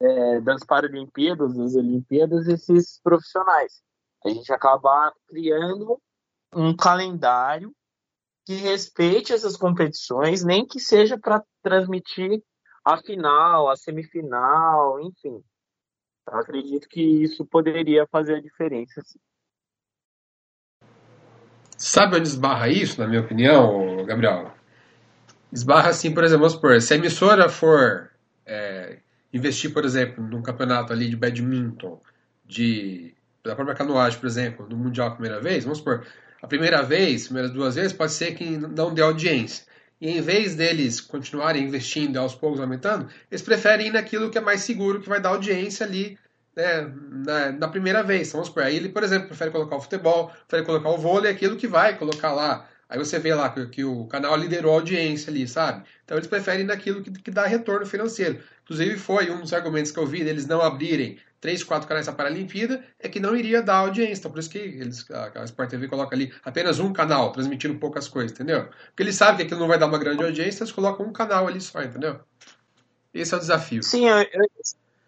é, 0.02 0.40
das 0.40 0.64
Paralimpíadas, 0.64 1.54
das 1.54 1.76
Olimpíadas, 1.76 2.48
esses 2.48 3.02
profissionais. 3.04 3.84
A 4.24 4.30
gente 4.30 4.54
acabar 4.54 5.12
criando 5.28 6.02
um 6.56 6.74
calendário 6.74 7.76
que 8.46 8.54
respeite 8.54 9.34
essas 9.34 9.58
competições, 9.58 10.46
nem 10.46 10.66
que 10.66 10.80
seja 10.80 11.20
para 11.20 11.44
transmitir 11.62 12.42
a 12.86 12.96
final, 12.96 13.70
a 13.70 13.76
semifinal, 13.76 15.02
enfim. 15.02 15.44
Eu 16.26 16.38
acredito 16.38 16.88
que 16.88 17.02
isso 17.02 17.46
poderia 17.46 18.08
fazer 18.10 18.36
a 18.36 18.42
diferença. 18.42 19.02
Sabe 21.78 22.16
onde 22.16 22.30
esbarra 22.30 22.70
isso, 22.70 23.02
na 23.02 23.08
minha 23.08 23.22
opinião, 23.22 24.06
Gabriel? 24.06 24.63
Esbarra 25.54 25.90
assim, 25.90 26.12
por 26.12 26.24
exemplo, 26.24 26.42
vamos 26.42 26.54
supor, 26.54 26.82
se 26.82 26.94
a 26.94 26.98
emissora 26.98 27.48
for 27.48 28.10
é, 28.46 28.98
investir, 29.32 29.72
por 29.72 29.86
exemplo, 29.86 30.24
num 30.26 30.42
campeonato 30.42 30.92
ali 30.92 31.08
de 31.08 31.16
badminton, 31.16 32.02
de, 32.44 33.14
da 33.44 33.56
própria 33.56 33.76
canoagem, 33.76 34.20
por 34.20 34.26
exemplo, 34.26 34.68
no 34.68 34.76
Mundial 34.76 35.10
a 35.10 35.12
primeira 35.12 35.40
vez, 35.40 35.64
vamos 35.64 35.78
supor, 35.78 36.06
a 36.42 36.48
primeira 36.48 36.82
vez, 36.82 37.26
primeiras 37.26 37.52
duas 37.52 37.76
vezes, 37.76 37.94
pode 37.94 38.14
ser 38.14 38.34
que 38.34 38.58
não 38.58 38.94
dê 38.94 39.02
audiência. 39.02 39.66
E 40.02 40.10
em 40.10 40.22
vez 40.22 40.56
deles 40.56 41.00
continuarem 41.00 41.64
investindo 41.64 42.18
aos 42.18 42.36
poucos 42.36 42.60
aumentando, 42.60 43.08
eles 43.32 43.42
preferem 43.42 43.88
ir 43.88 43.92
naquilo 43.92 44.30
que 44.30 44.38
é 44.38 44.42
mais 44.42 44.62
seguro, 44.62 45.00
que 45.00 45.08
vai 45.08 45.22
dar 45.22 45.30
audiência 45.30 45.86
ali 45.86 46.18
né, 46.56 46.92
na, 47.10 47.52
na, 47.54 47.68
primeira 47.68 48.04
vez. 48.04 48.28
Então, 48.28 48.40
vamos 48.40 48.50
supor, 48.50 48.64
aí 48.64 48.76
ele, 48.76 48.90
por 48.90 49.04
exemplo, 49.04 49.28
prefere 49.28 49.52
colocar 49.52 49.76
o 49.76 49.82
futebol, 49.82 50.32
prefere 50.48 50.66
colocar 50.66 50.90
o 50.90 50.98
vôlei, 50.98 51.32
aquilo 51.32 51.56
que 51.56 51.68
vai 51.68 51.98
colocar 51.98 52.34
lá. 52.34 52.68
Aí 52.94 53.00
você 53.00 53.18
vê 53.18 53.34
lá 53.34 53.50
que, 53.50 53.66
que 53.66 53.84
o 53.84 54.06
canal 54.06 54.38
liderou 54.38 54.72
a 54.72 54.76
audiência 54.76 55.32
ali, 55.32 55.48
sabe? 55.48 55.84
Então 56.06 56.16
eles 56.16 56.28
preferem 56.28 56.64
naquilo 56.64 57.02
que, 57.02 57.10
que 57.10 57.32
dá 57.32 57.48
retorno 57.48 57.88
financeiro. 57.88 58.40
Inclusive 58.62 58.98
foi 58.98 59.32
um 59.32 59.42
dos 59.42 59.52
argumentos 59.52 59.90
que 59.90 59.98
eu 59.98 60.06
vi 60.06 60.24
deles 60.24 60.46
não 60.46 60.62
abrirem 60.62 61.18
três, 61.42 61.64
quatro 61.64 61.88
canais 61.88 62.06
da 62.06 62.12
Paralimpíada, 62.12 62.86
é 63.00 63.10
que 63.10 63.20
não 63.20 63.36
iria 63.36 63.64
dar 63.64 63.78
audiência. 63.78 64.22
Então, 64.22 64.32
por 64.32 64.40
isso 64.40 64.50
que 64.52 64.60
eles, 64.60 65.10
a, 65.10 65.42
a 65.42 65.44
Sport 65.44 65.72
TV 65.72 65.88
coloca 65.88 66.16
ali 66.16 66.32
apenas 66.46 66.80
um 66.80 66.94
canal, 66.94 67.32
transmitindo 67.32 67.80
poucas 67.80 68.08
coisas, 68.08 68.32
entendeu? 68.32 68.70
Porque 68.90 69.02
eles 69.02 69.16
sabem 69.16 69.38
que 69.38 69.42
aquilo 69.42 69.62
não 69.62 69.68
vai 69.68 69.80
dar 69.80 69.88
uma 69.88 69.98
grande 69.98 70.24
audiência, 70.24 70.62
eles 70.62 70.72
colocam 70.72 71.04
um 71.04 71.12
canal 71.12 71.48
ali 71.48 71.60
só, 71.60 71.82
entendeu? 71.82 72.20
Esse 73.12 73.34
é 73.34 73.38
o 73.38 73.40
desafio. 73.40 73.82
Sim, 73.82 74.08
eu, 74.08 74.18
eu, 74.20 74.48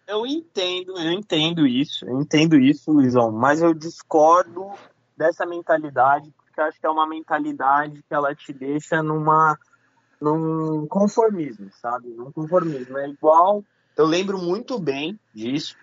eu 0.08 0.26
entendo, 0.26 0.98
eu 0.98 1.12
entendo 1.12 1.64
isso, 1.64 2.04
eu 2.04 2.20
entendo 2.20 2.58
isso, 2.58 2.90
Luizão, 2.90 3.30
mas 3.30 3.62
eu 3.62 3.72
discordo 3.72 4.72
dessa 5.16 5.46
mentalidade, 5.46 6.34
porque 6.56 6.60
acho 6.62 6.80
que 6.80 6.86
é 6.86 6.90
uma 6.90 7.06
mentalidade 7.06 8.02
que 8.02 8.14
ela 8.14 8.34
te 8.34 8.52
deixa 8.52 9.02
numa 9.02 9.58
num 10.18 10.86
conformismo, 10.86 11.70
sabe? 11.82 12.08
Num 12.08 12.32
conformismo. 12.32 12.96
É 12.96 13.06
igual. 13.06 13.62
Eu 13.94 14.06
lembro 14.06 14.38
muito 14.38 14.78
bem 14.78 15.20
disso. 15.34 15.76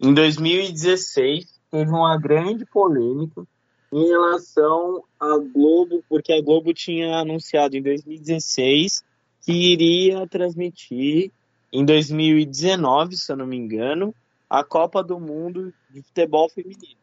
Em 0.00 0.14
2016, 0.14 1.60
teve 1.70 1.90
uma 1.90 2.16
grande 2.18 2.64
polêmica 2.64 3.46
em 3.92 4.08
relação 4.08 5.04
à 5.20 5.36
Globo, 5.36 6.02
porque 6.08 6.32
a 6.32 6.40
Globo 6.40 6.72
tinha 6.72 7.18
anunciado 7.18 7.76
em 7.76 7.82
2016 7.82 9.04
que 9.42 9.52
iria 9.52 10.26
transmitir 10.26 11.30
em 11.70 11.84
2019, 11.84 13.16
se 13.16 13.30
eu 13.30 13.36
não 13.36 13.46
me 13.46 13.56
engano, 13.56 14.14
a 14.48 14.64
Copa 14.64 15.02
do 15.02 15.20
Mundo 15.20 15.72
de 15.90 16.02
futebol 16.02 16.48
feminino. 16.48 16.96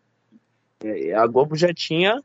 É, 0.84 1.14
a 1.14 1.28
Globo 1.28 1.56
já 1.56 1.72
tinha 1.74 2.22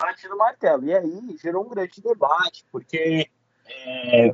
batido 0.00 0.34
o 0.34 0.38
martelo. 0.38 0.84
E 0.84 0.94
aí 0.94 1.36
gerou 1.40 1.64
um 1.64 1.68
grande 1.68 2.00
debate, 2.00 2.64
porque 2.72 3.28
é, 3.66 4.32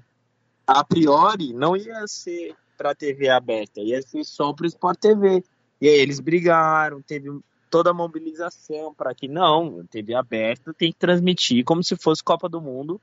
a 0.66 0.84
priori 0.84 1.52
não 1.52 1.76
ia 1.76 2.06
ser 2.06 2.54
para 2.76 2.94
TV 2.94 3.28
aberta, 3.28 3.80
ia 3.80 4.00
ser 4.02 4.24
só 4.24 4.52
para 4.52 4.64
o 4.64 4.68
Sport 4.68 4.98
TV. 4.98 5.44
E 5.80 5.88
aí 5.88 5.98
eles 5.98 6.20
brigaram, 6.20 7.02
teve 7.02 7.28
toda 7.70 7.90
a 7.90 7.94
mobilização 7.94 8.94
para 8.94 9.14
que 9.14 9.28
não, 9.28 9.84
TV 9.86 10.14
aberta 10.14 10.72
tem 10.72 10.92
que 10.92 10.98
transmitir 10.98 11.64
como 11.64 11.82
se 11.82 11.96
fosse 11.96 12.22
Copa 12.22 12.48
do 12.48 12.60
Mundo 12.60 13.00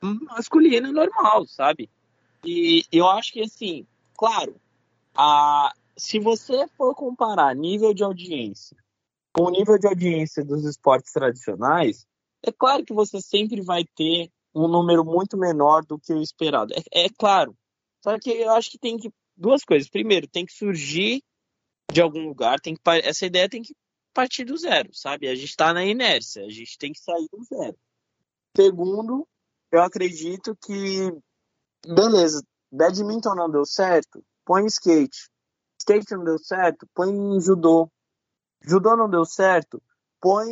masculina 0.00 0.92
normal, 0.92 1.46
sabe? 1.46 1.90
E 2.44 2.84
eu 2.92 3.08
acho 3.08 3.32
que 3.32 3.42
assim, 3.42 3.86
claro, 4.16 4.56
a, 5.16 5.72
se 5.96 6.18
você 6.18 6.66
for 6.76 6.94
comparar 6.94 7.54
nível 7.54 7.92
de 7.92 8.04
audiência 8.04 8.76
com 9.38 9.44
o 9.44 9.50
nível 9.50 9.78
de 9.78 9.86
audiência 9.86 10.44
dos 10.44 10.64
esportes 10.64 11.12
tradicionais, 11.12 12.04
é 12.44 12.50
claro 12.50 12.84
que 12.84 12.92
você 12.92 13.20
sempre 13.20 13.62
vai 13.62 13.84
ter 13.84 14.32
um 14.52 14.66
número 14.66 15.04
muito 15.04 15.38
menor 15.38 15.84
do 15.86 15.96
que 15.96 16.12
o 16.12 16.20
esperado. 16.20 16.74
É, 16.74 17.04
é 17.04 17.08
claro. 17.08 17.56
Só 18.02 18.18
que 18.18 18.30
eu 18.30 18.50
acho 18.50 18.68
que 18.68 18.78
tem 18.78 18.96
que. 18.96 19.12
Duas 19.36 19.62
coisas. 19.62 19.88
Primeiro, 19.88 20.26
tem 20.26 20.44
que 20.44 20.52
surgir 20.52 21.22
de 21.92 22.02
algum 22.02 22.26
lugar, 22.26 22.58
tem 22.58 22.74
que, 22.74 22.80
essa 23.04 23.24
ideia 23.24 23.48
tem 23.48 23.62
que 23.62 23.72
partir 24.12 24.44
do 24.44 24.56
zero, 24.56 24.90
sabe? 24.92 25.28
A 25.28 25.34
gente 25.36 25.50
está 25.50 25.72
na 25.72 25.84
inércia, 25.84 26.44
a 26.44 26.50
gente 26.50 26.76
tem 26.76 26.92
que 26.92 26.98
sair 26.98 27.28
do 27.32 27.44
zero. 27.44 27.78
Segundo, 28.56 29.26
eu 29.70 29.80
acredito 29.80 30.58
que, 30.66 31.12
beleza, 31.86 32.42
badminton 32.72 33.36
não 33.36 33.48
deu 33.48 33.64
certo, 33.64 34.20
põe 34.44 34.66
skate. 34.66 35.30
Skate 35.80 36.16
não 36.16 36.24
deu 36.24 36.38
certo, 36.40 36.84
põe 36.92 37.08
judô. 37.40 37.88
Judô 38.62 38.96
não 38.96 39.08
deu 39.08 39.24
certo, 39.24 39.82
põe 40.20 40.48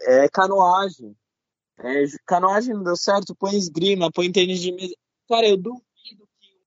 é, 0.00 0.28
canoagem. 0.28 1.16
É, 1.78 2.04
canoagem 2.26 2.74
não 2.74 2.82
deu 2.82 2.96
certo, 2.96 3.34
põe 3.34 3.56
esgrima, 3.56 4.10
põe 4.10 4.32
tênis 4.32 4.60
de 4.60 4.72
mesa. 4.72 4.94
Cara, 5.28 5.48
eu 5.48 5.56
duvido 5.56 6.28
que 6.40 6.58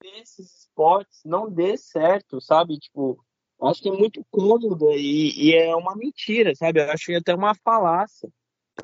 desses 0.00 0.62
esportes 0.62 1.20
não 1.24 1.50
dê 1.50 1.76
certo, 1.76 2.40
sabe? 2.40 2.78
Tipo, 2.78 3.22
acho 3.62 3.82
que 3.82 3.88
é 3.88 3.92
muito 3.92 4.24
cômodo 4.30 4.90
e, 4.92 5.50
e 5.50 5.54
é 5.54 5.74
uma 5.74 5.94
mentira, 5.96 6.54
sabe? 6.54 6.80
Eu 6.80 6.90
acho 6.90 7.06
que 7.06 7.12
é 7.12 7.18
até 7.18 7.34
uma 7.34 7.54
falácia 7.54 8.28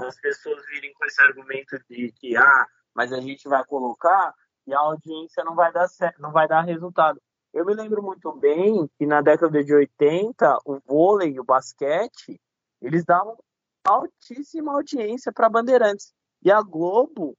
as 0.00 0.18
pessoas 0.20 0.64
virem 0.66 0.92
com 0.94 1.04
esse 1.04 1.20
argumento 1.22 1.78
de 1.88 2.12
que, 2.12 2.36
ah, 2.36 2.66
mas 2.94 3.12
a 3.12 3.20
gente 3.20 3.48
vai 3.48 3.64
colocar 3.64 4.34
e 4.66 4.72
a 4.72 4.78
audiência 4.78 5.44
não 5.44 5.54
vai 5.54 5.72
dar 5.72 5.88
certo, 5.88 6.20
não 6.20 6.32
vai 6.32 6.48
dar 6.48 6.62
resultado. 6.62 7.20
Eu 7.52 7.66
me 7.66 7.74
lembro 7.74 8.02
muito 8.02 8.32
bem 8.32 8.88
que 8.98 9.06
na 9.06 9.20
década 9.20 9.62
de 9.62 9.74
80, 9.74 10.58
o 10.64 10.78
vôlei 10.86 11.32
e 11.32 11.40
o 11.40 11.44
basquete, 11.44 12.40
eles 12.80 13.04
davam 13.04 13.36
altíssima 13.84 14.72
audiência 14.72 15.32
para 15.32 15.50
Bandeirantes. 15.50 16.14
E 16.42 16.50
a 16.50 16.62
Globo, 16.62 17.36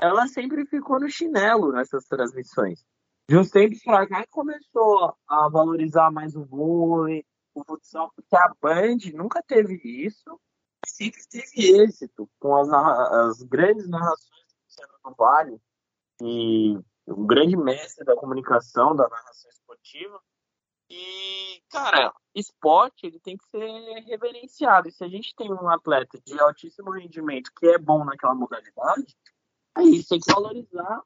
ela 0.00 0.26
sempre 0.26 0.66
ficou 0.66 0.98
no 0.98 1.08
chinelo 1.08 1.72
nessas 1.72 2.04
transmissões. 2.06 2.84
De 3.28 3.38
uns 3.38 3.50
tempos 3.50 3.82
pra 3.82 4.06
cá 4.06 4.26
começou 4.30 5.16
a 5.26 5.48
valorizar 5.48 6.10
mais 6.10 6.34
o 6.34 6.44
vôlei, 6.44 7.24
o 7.54 7.64
futsal, 7.64 8.12
porque 8.14 8.36
a 8.36 8.52
Band 8.60 8.98
nunca 9.14 9.42
teve 9.42 9.80
isso, 9.84 10.38
sempre 10.86 11.20
teve 11.30 11.80
êxito 11.80 12.28
com 12.38 12.56
as, 12.56 12.68
as 12.68 13.42
grandes 13.42 13.88
narrações 13.88 14.44
do 14.76 15.10
do 15.10 15.16
Vale, 15.16 15.60
e 16.20 16.78
o 17.06 17.26
grande 17.26 17.56
mestre 17.56 18.04
da 18.04 18.16
comunicação, 18.16 18.94
da 18.94 19.08
narração 19.08 19.50
esportiva. 19.50 20.20
E, 20.90 21.62
cara, 21.70 22.12
esporte 22.34 23.06
ele 23.06 23.18
tem 23.20 23.36
que 23.36 23.44
ser 23.48 23.66
reverenciado. 24.06 24.88
E 24.88 24.92
se 24.92 25.02
a 25.02 25.08
gente 25.08 25.34
tem 25.34 25.52
um 25.52 25.68
atleta 25.68 26.18
de 26.24 26.38
altíssimo 26.40 26.90
rendimento 26.90 27.50
que 27.56 27.66
é 27.66 27.78
bom 27.78 28.04
naquela 28.04 28.34
modalidade, 28.34 29.16
aí 29.74 30.04
tem 30.04 30.20
que 30.20 30.32
valorizar 30.32 31.02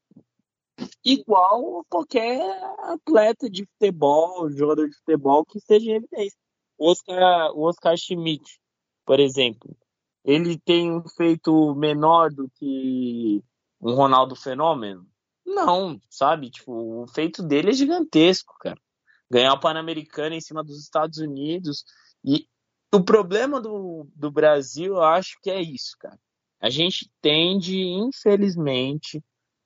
igual 1.05 1.85
qualquer 1.89 2.41
atleta 2.83 3.49
de 3.49 3.67
futebol, 3.67 4.51
jogador 4.51 4.89
de 4.89 4.97
futebol 4.97 5.45
que 5.45 5.59
esteja 5.59 5.91
em 5.91 5.95
evidência. 5.95 6.39
O 6.77 6.91
Oscar, 6.91 7.53
o 7.53 7.63
Oscar 7.63 7.97
Schmidt, 7.97 8.61
por 9.05 9.19
exemplo, 9.19 9.77
ele 10.25 10.59
tem 10.59 10.93
um 10.93 11.03
feito 11.09 11.75
menor 11.75 12.31
do 12.31 12.49
que 12.51 13.43
um 13.81 13.95
Ronaldo 13.95 14.37
Fenômeno? 14.37 15.07
Não, 15.49 15.99
sabe? 16.11 16.51
Tipo, 16.51 17.03
o 17.03 17.07
feito 17.07 17.43
dele 17.43 17.71
é 17.71 17.73
gigantesco, 17.73 18.55
cara. 18.61 18.79
Ganhar 19.31 19.55
o 19.55 19.61
Pan-Americano 19.61 20.35
em 20.35 20.41
cima 20.41 20.63
dos 20.63 20.79
Estados 20.79 21.19
Unidos. 21.19 21.85
E 22.23 22.47
o 22.93 23.03
problema 23.03 23.59
do, 23.61 24.07
do 24.15 24.31
Brasil, 24.31 24.97
eu 24.97 25.03
acho 25.03 25.39
que 25.43 25.51
é 25.51 25.61
isso, 25.61 25.97
cara. 25.99 26.19
A 26.61 26.69
gente 26.69 27.11
tende, 27.23 27.81
infelizmente, 27.81 29.25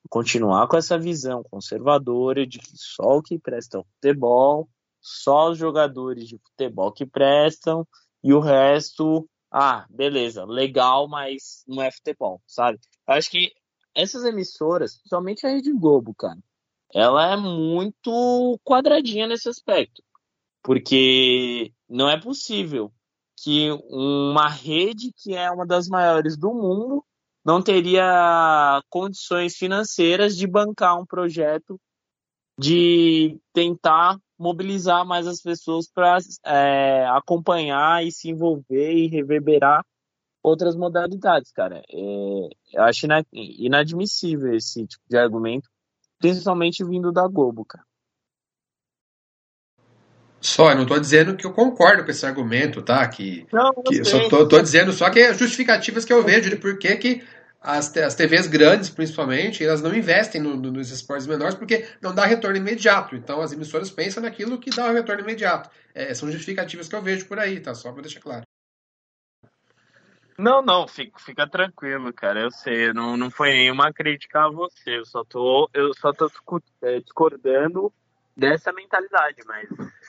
continuar 0.08 0.68
com 0.68 0.76
essa 0.76 0.96
visão 0.96 1.42
conservadora 1.50 2.46
de 2.46 2.58
que 2.60 2.76
só 2.76 3.18
o 3.18 3.22
que 3.22 3.38
presta 3.38 3.78
é 3.78 3.80
o 3.80 3.86
futebol, 3.94 4.68
só 5.00 5.50
os 5.50 5.58
jogadores 5.58 6.28
de 6.28 6.38
futebol 6.38 6.92
que 6.92 7.06
prestam 7.06 7.86
e 8.22 8.32
o 8.32 8.38
resto, 8.38 9.28
ah, 9.50 9.84
beleza, 9.90 10.44
legal, 10.44 11.08
mas 11.08 11.64
não 11.66 11.82
é 11.82 11.90
futebol, 11.90 12.40
sabe? 12.46 12.78
Acho 13.06 13.30
que 13.30 13.52
essas 13.94 14.24
emissoras, 14.24 15.00
somente 15.06 15.46
a 15.46 15.50
Rede 15.50 15.72
Globo, 15.72 16.14
cara, 16.14 16.38
ela 16.92 17.32
é 17.32 17.36
muito 17.36 18.58
quadradinha 18.64 19.26
nesse 19.26 19.48
aspecto. 19.48 20.02
Porque 20.62 21.72
não 21.88 22.08
é 22.08 22.20
possível 22.20 22.92
que 23.42 23.70
uma 23.90 24.48
rede 24.48 25.12
que 25.16 25.34
é 25.34 25.50
uma 25.50 25.66
das 25.66 25.88
maiores 25.88 26.36
do 26.36 26.52
mundo 26.52 27.04
não 27.44 27.60
teria 27.60 28.80
condições 28.88 29.56
financeiras 29.56 30.36
de 30.36 30.46
bancar 30.46 30.98
um 31.00 31.04
projeto 31.04 31.80
de 32.58 33.40
tentar 33.52 34.16
mobilizar 34.38 35.04
mais 35.04 35.26
as 35.26 35.40
pessoas 35.40 35.88
para 35.92 36.18
é, 36.44 37.06
acompanhar 37.06 38.04
e 38.04 38.12
se 38.12 38.30
envolver 38.30 38.92
e 38.92 39.08
reverberar 39.08 39.84
outras 40.42 40.74
modalidades, 40.74 41.52
cara. 41.52 41.82
É, 41.90 42.48
eu 42.74 42.82
acho 42.82 43.06
inadmissível 43.32 44.54
esse 44.54 44.86
tipo 44.86 45.04
de 45.08 45.16
argumento, 45.16 45.68
principalmente 46.18 46.84
vindo 46.84 47.12
da 47.12 47.26
Globo, 47.28 47.64
cara. 47.64 47.84
Só, 50.40 50.70
eu 50.70 50.74
não 50.74 50.82
estou 50.82 50.98
dizendo 50.98 51.36
que 51.36 51.46
eu 51.46 51.52
concordo 51.52 52.04
com 52.04 52.10
esse 52.10 52.26
argumento, 52.26 52.82
tá? 52.82 53.06
Que, 53.06 53.46
não, 53.52 53.72
que 53.84 53.98
eu 53.98 54.04
só 54.04 54.42
estou 54.42 54.60
dizendo 54.60 54.92
só 54.92 55.08
que 55.08 55.20
as 55.20 55.38
justificativas 55.38 56.04
que 56.04 56.12
eu 56.12 56.24
vejo 56.24 56.50
de 56.50 56.56
por 56.56 56.76
que, 56.78 56.96
que 56.96 57.22
as, 57.60 57.96
as 57.96 58.16
TVs 58.16 58.48
grandes, 58.48 58.90
principalmente, 58.90 59.64
elas 59.64 59.80
não 59.80 59.94
investem 59.94 60.40
no, 60.40 60.56
no, 60.56 60.72
nos 60.72 60.90
esportes 60.90 61.28
menores 61.28 61.54
porque 61.54 61.86
não 62.00 62.12
dá 62.12 62.26
retorno 62.26 62.56
imediato. 62.56 63.14
Então 63.14 63.40
as 63.40 63.52
emissoras 63.52 63.88
pensam 63.88 64.20
naquilo 64.20 64.58
que 64.58 64.70
dá 64.70 64.90
um 64.90 64.92
retorno 64.92 65.22
imediato. 65.22 65.70
É, 65.94 66.12
são 66.12 66.28
justificativas 66.30 66.88
que 66.88 66.96
eu 66.96 67.02
vejo 67.02 67.26
por 67.26 67.38
aí, 67.38 67.60
tá? 67.60 67.72
Só 67.72 67.92
para 67.92 68.02
deixar 68.02 68.20
claro. 68.20 68.42
Não, 70.38 70.62
não, 70.62 70.88
fica, 70.88 71.18
fica 71.18 71.46
tranquilo, 71.46 72.12
cara. 72.12 72.40
Eu 72.40 72.50
sei, 72.50 72.92
não, 72.92 73.16
não 73.16 73.30
foi 73.30 73.52
nenhuma 73.52 73.92
crítica 73.92 74.44
a 74.44 74.50
você. 74.50 74.98
Eu 74.98 75.04
só 75.04 75.24
tô, 75.24 75.68
eu 75.72 75.92
só 75.94 76.12
tô 76.12 76.30
é, 76.82 77.00
discordando 77.00 77.92
dessa 78.36 78.72
mentalidade, 78.72 79.42
mas. 79.46 79.68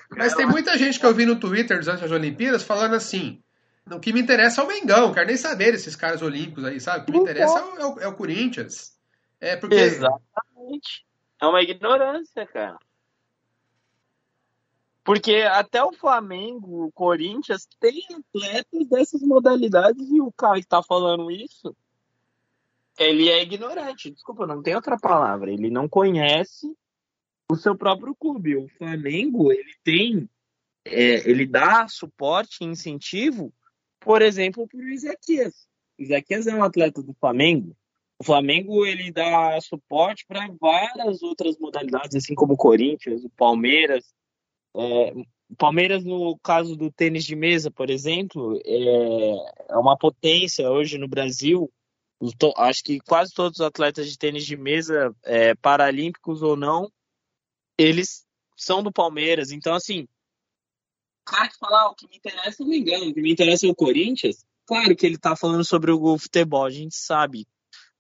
Mas 0.10 0.34
tem 0.34 0.46
muita 0.46 0.78
gente 0.78 1.00
que 1.00 1.06
eu 1.06 1.14
vi 1.14 1.26
no 1.26 1.40
Twitter 1.40 1.80
durante 1.80 2.06
as 2.06 2.12
Olimpíadas 2.12 2.64
falando 2.64 2.96
assim. 2.96 3.42
O 3.92 4.00
que 4.00 4.14
me 4.14 4.22
interessa 4.22 4.62
é 4.62 4.64
o 4.64 4.68
Mengão, 4.68 5.14
quero 5.14 5.28
nem 5.28 5.36
saber 5.36 5.74
desses 5.74 5.96
caras 5.96 6.22
olímpicos 6.22 6.64
aí, 6.64 6.80
sabe? 6.80 7.02
O 7.02 7.06
que 7.06 7.12
me 7.12 7.18
interessa 7.20 7.60
é 7.60 7.64
o, 7.64 7.78
é 7.78 7.86
o, 7.86 8.00
é 8.00 8.08
o 8.08 8.16
Corinthians. 8.16 8.98
É 9.42 9.58
porque. 9.58 9.76
Exatamente. 9.76 11.06
É 11.42 11.46
uma 11.46 11.62
ignorância, 11.62 12.46
cara. 12.48 12.78
Porque 15.04 15.36
até 15.36 15.84
o 15.84 15.92
Flamengo, 15.92 16.86
o 16.86 16.92
Corinthians, 16.92 17.68
tem 17.80 18.02
atletas 18.16 18.88
dessas 18.88 19.22
modalidades 19.22 20.10
e 20.10 20.22
o 20.22 20.32
cara 20.32 20.62
que 20.62 20.68
tá 20.68 20.82
falando 20.82 21.30
isso, 21.30 21.76
ele 22.98 23.30
é 23.30 23.42
ignorante. 23.42 24.12
Desculpa, 24.12 24.48
não 24.48 24.62
tem 24.62 24.76
outra 24.76 24.98
palavra. 24.98 25.52
Ele 25.52 25.70
não 25.70 25.90
conhece 25.90 26.74
o 27.52 27.56
seu 27.56 27.76
próprio 27.76 28.16
clube. 28.16 28.56
O 28.56 28.70
Flamengo, 28.78 29.52
ele 29.52 29.74
tem, 29.84 30.30
é, 30.86 31.30
ele 31.30 31.46
dá 31.46 31.86
suporte 31.88 32.64
e 32.64 32.68
incentivo, 32.68 33.54
por 34.00 34.22
exemplo, 34.22 34.66
para 34.68 34.80
o 34.80 34.90
Isaquias. 34.90 35.68
O 36.00 36.04
Isaquias 36.04 36.48
é 36.48 36.56
um 36.56 36.64
atleta 36.64 37.04
do 37.04 37.14
Flamengo. 37.14 37.76
O 38.20 38.24
Flamengo, 38.24 38.86
ele 38.86 39.12
dá 39.12 39.60
suporte 39.60 40.26
para 40.26 40.48
várias 40.62 41.22
outras 41.22 41.58
modalidades, 41.58 42.16
assim 42.16 42.34
como 42.34 42.54
o 42.54 42.58
Corinthians, 42.58 43.26
o 43.26 43.30
Palmeiras, 43.32 44.14
é, 44.76 45.14
Palmeiras, 45.58 46.04
no 46.04 46.38
caso 46.40 46.76
do 46.76 46.92
tênis 46.92 47.24
de 47.24 47.36
mesa, 47.36 47.70
por 47.70 47.90
exemplo, 47.90 48.60
é, 48.66 49.74
é 49.74 49.78
uma 49.78 49.98
potência 49.98 50.70
hoje 50.70 50.98
no 50.98 51.08
Brasil. 51.08 51.72
Acho 52.58 52.84
que 52.84 53.00
quase 53.02 53.34
todos 53.34 53.60
os 53.60 53.66
atletas 53.66 54.10
de 54.10 54.18
tênis 54.18 54.46
de 54.46 54.56
mesa, 54.56 55.14
é, 55.24 55.54
paralímpicos 55.56 56.42
ou 56.42 56.56
não, 56.56 56.92
eles 57.78 58.26
são 58.56 58.82
do 58.82 58.92
Palmeiras. 58.92 59.52
Então, 59.52 59.76
assim, 59.76 60.08
o 61.22 61.26
cara 61.26 61.50
que 61.50 61.56
o 61.66 61.96
que 61.96 62.08
me 62.08 62.18
interessa 62.18 62.64
é 62.64 62.66
o 62.66 62.70
Mengão, 62.70 63.10
o 63.10 63.14
que 63.14 63.22
me 63.22 63.32
interessa 63.32 63.68
é 63.68 63.70
o 63.70 63.76
Corinthians, 63.76 64.46
claro 64.66 64.96
que 64.96 65.06
ele 65.06 65.18
tá 65.18 65.36
falando 65.36 65.66
sobre 65.66 65.92
o 65.92 66.18
futebol, 66.18 66.66
a 66.66 66.70
gente 66.70 66.96
sabe. 66.96 67.46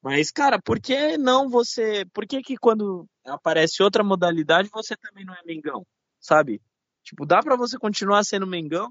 Mas, 0.01 0.31
cara, 0.31 0.61
por 0.61 0.81
que 0.81 1.17
não 1.17 1.49
você. 1.49 2.05
Por 2.13 2.27
que, 2.27 2.41
que 2.41 2.57
quando 2.57 3.07
aparece 3.25 3.81
outra 3.81 4.03
modalidade 4.03 4.69
você 4.69 4.97
também 4.97 5.23
não 5.23 5.33
é 5.33 5.41
Mengão? 5.45 5.85
Sabe? 6.23 6.61
Tipo, 7.03 7.25
dá 7.25 7.43
para 7.43 7.57
você 7.57 7.77
continuar 7.77 8.23
sendo 8.23 8.47
Mengão, 8.47 8.89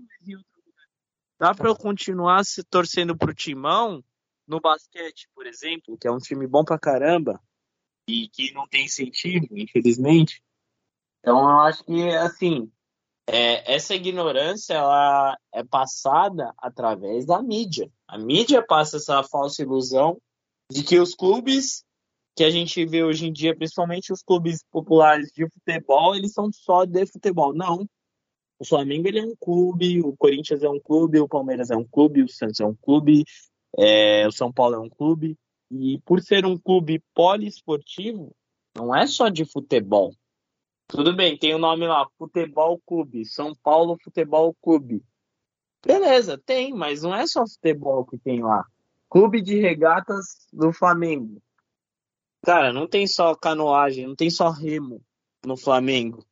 dá 1.41 1.55
para 1.55 1.69
eu 1.69 1.75
continuar 1.75 2.45
se 2.45 2.63
torcendo 2.63 3.17
pro 3.17 3.35
Timão 3.35 4.05
no 4.47 4.61
basquete, 4.61 5.29
por 5.35 5.47
exemplo, 5.47 5.97
que 5.99 6.07
é 6.07 6.13
um 6.13 6.19
time 6.19 6.47
bom 6.47 6.63
pra 6.63 6.79
caramba 6.79 7.41
e 8.07 8.29
que 8.29 8.53
não 8.53 8.69
tem 8.69 8.87
sentido, 8.87 9.49
infelizmente. 9.57 10.43
Então, 11.21 11.39
eu 11.39 11.61
acho 11.61 11.83
que, 11.85 12.09
assim, 12.11 12.71
é, 13.27 13.75
essa 13.75 13.95
ignorância 13.95 14.75
ela 14.75 15.39
é 15.53 15.65
passada 15.65 16.53
através 16.59 17.25
da 17.25 17.41
mídia. 17.41 17.91
A 18.07 18.19
mídia 18.19 18.63
passa 18.63 18.99
essa 18.99 19.23
falsa 19.23 19.63
ilusão 19.63 20.21
de 20.71 20.83
que 20.83 20.99
os 20.99 21.15
clubes 21.15 21.85
que 22.35 22.45
a 22.45 22.51
gente 22.51 22.85
vê 22.87 23.03
hoje 23.05 23.27
em 23.27 23.33
dia, 23.33 23.57
principalmente 23.57 24.13
os 24.13 24.23
clubes 24.23 24.65
populares 24.71 25.31
de 25.33 25.47
futebol, 25.49 26.15
eles 26.15 26.33
são 26.33 26.51
só 26.53 26.85
de 26.85 27.05
futebol. 27.07 27.53
Não. 27.53 27.87
O 28.59 28.65
Flamengo 28.65 29.09
ele 29.09 29.19
é 29.19 29.25
um 29.25 29.35
clube, 29.39 30.01
o 30.01 30.17
Corinthians 30.17 30.63
é 30.63 30.69
um 30.69 30.81
clube, 30.81 31.19
o 31.19 31.29
Palmeiras 31.29 31.71
é 31.71 31.77
um 31.77 31.85
clube, 31.85 32.23
o 32.23 32.29
Santos 32.29 32.61
é 32.61 32.67
um 32.67 32.75
clube, 32.75 33.25
é, 33.79 34.27
o 34.27 34.33
São 34.33 34.53
Paulo 34.53 34.77
é 34.77 34.79
um 34.79 34.89
clube. 34.89 35.37
E 35.71 35.99
por 36.05 36.21
ser 36.21 36.47
um 36.47 36.57
clube 36.57 37.03
poliesportivo, 37.15 38.35
não 38.77 38.95
é 38.95 39.07
só 39.07 39.29
de 39.29 39.45
futebol. 39.45 40.15
Tudo 40.87 41.15
bem, 41.15 41.39
tem 41.39 41.55
o 41.55 41.59
nome 41.59 41.87
lá, 41.87 42.07
Futebol 42.19 42.81
Clube, 42.87 43.25
São 43.25 43.55
Paulo 43.63 43.97
Futebol 44.03 44.55
Clube. 44.61 45.03
Beleza, 45.85 46.39
tem, 46.39 46.73
mas 46.73 47.03
não 47.03 47.15
é 47.15 47.27
só 47.27 47.47
futebol 47.47 48.05
que 48.05 48.19
tem 48.19 48.43
lá. 48.43 48.65
Clube 49.09 49.41
de 49.41 49.59
regatas 49.59 50.47
do 50.53 50.73
Flamengo. 50.73 51.43
Cara, 52.45 52.73
não 52.73 52.89
tem 52.89 53.07
só 53.07 53.35
canoagem, 53.35 54.07
não 54.07 54.17
tem 54.17 54.29
só 54.29 54.51
remo 54.51 55.01
no 55.45 55.57
Flamengo. 55.57 56.25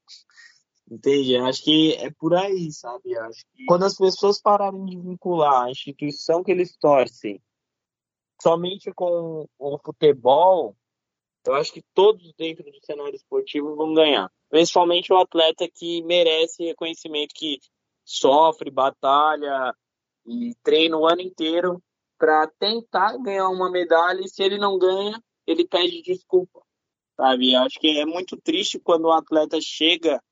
Entende? 0.91 1.37
Acho 1.37 1.63
que 1.63 1.95
é 1.95 2.11
por 2.11 2.35
aí, 2.35 2.73
sabe? 2.73 3.17
Acho 3.17 3.45
que 3.55 3.65
quando 3.67 3.85
as 3.85 3.97
pessoas 3.97 4.41
pararem 4.41 4.85
de 4.87 4.99
vincular 4.99 5.65
a 5.67 5.71
instituição 5.71 6.43
que 6.43 6.51
eles 6.51 6.77
torcem 6.77 7.41
somente 8.43 8.93
com 8.93 9.47
o 9.57 9.79
futebol, 9.79 10.77
eu 11.47 11.55
acho 11.55 11.73
que 11.73 11.83
todos 11.95 12.33
dentro 12.37 12.65
do 12.65 12.85
cenário 12.85 13.15
esportivo 13.15 13.77
vão 13.77 13.95
ganhar. 13.95 14.31
Principalmente 14.49 15.13
o 15.13 15.17
atleta 15.17 15.69
que 15.73 16.03
merece 16.03 16.65
reconhecimento, 16.65 17.35
que 17.35 17.61
sofre, 18.05 18.69
batalha, 18.69 19.73
e 20.27 20.55
treina 20.63 20.97
o 20.97 21.07
ano 21.07 21.23
inteiro 21.23 21.83
para 22.19 22.47
tentar 22.59 23.17
ganhar 23.19 23.49
uma 23.49 23.71
medalha 23.71 24.21
e 24.21 24.29
se 24.29 24.43
ele 24.43 24.59
não 24.59 24.79
ganha, 24.79 25.23
ele 25.51 25.67
pede 25.67 26.03
desculpa, 26.03 26.61
sabe? 27.17 27.53
Eu 27.53 27.61
acho 27.61 27.79
que 27.79 27.99
é 27.99 28.07
muito 28.07 28.37
triste 28.37 28.79
quando 28.79 29.09
um 29.09 29.13
atleta 29.13 29.59
chega 29.61 30.23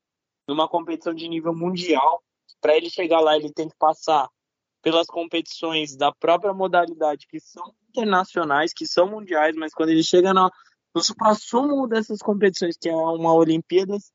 numa 0.46 0.68
competição 0.68 1.14
de 1.14 1.28
nível 1.28 1.54
mundial, 1.54 2.22
para 2.60 2.76
ele 2.76 2.88
chegar 2.88 3.20
lá 3.20 3.36
ele 3.36 3.52
tem 3.52 3.68
que 3.68 3.76
passar 3.76 4.28
pelas 4.82 5.06
competições 5.06 5.96
da 5.96 6.12
própria 6.12 6.54
modalidade 6.54 7.26
que 7.26 7.40
são 7.40 7.74
internacionais, 7.90 8.72
que 8.72 8.86
são 8.86 9.08
mundiais, 9.08 9.54
mas 9.56 9.74
quando 9.74 9.90
ele 9.90 10.02
chega 10.02 10.32
no, 10.32 10.50
no 10.94 11.02
supra-sumo 11.02 11.86
dessas 11.86 12.20
competições, 12.20 12.76
que 12.76 12.88
é 12.88 12.94
uma 12.94 13.34
Olimpíadas, 13.34 14.12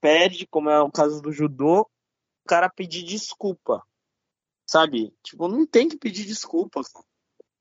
perde, 0.00 0.46
como 0.46 0.70
é 0.70 0.80
o 0.80 0.90
caso 0.90 1.20
do 1.22 1.32
judô, 1.32 1.80
o 1.80 2.48
cara 2.48 2.68
pedir 2.68 3.02
desculpa. 3.02 3.82
Sabe? 4.66 5.14
Tipo, 5.22 5.48
não 5.48 5.66
tem 5.66 5.88
que 5.88 5.96
pedir 5.96 6.24
desculpa. 6.24 6.80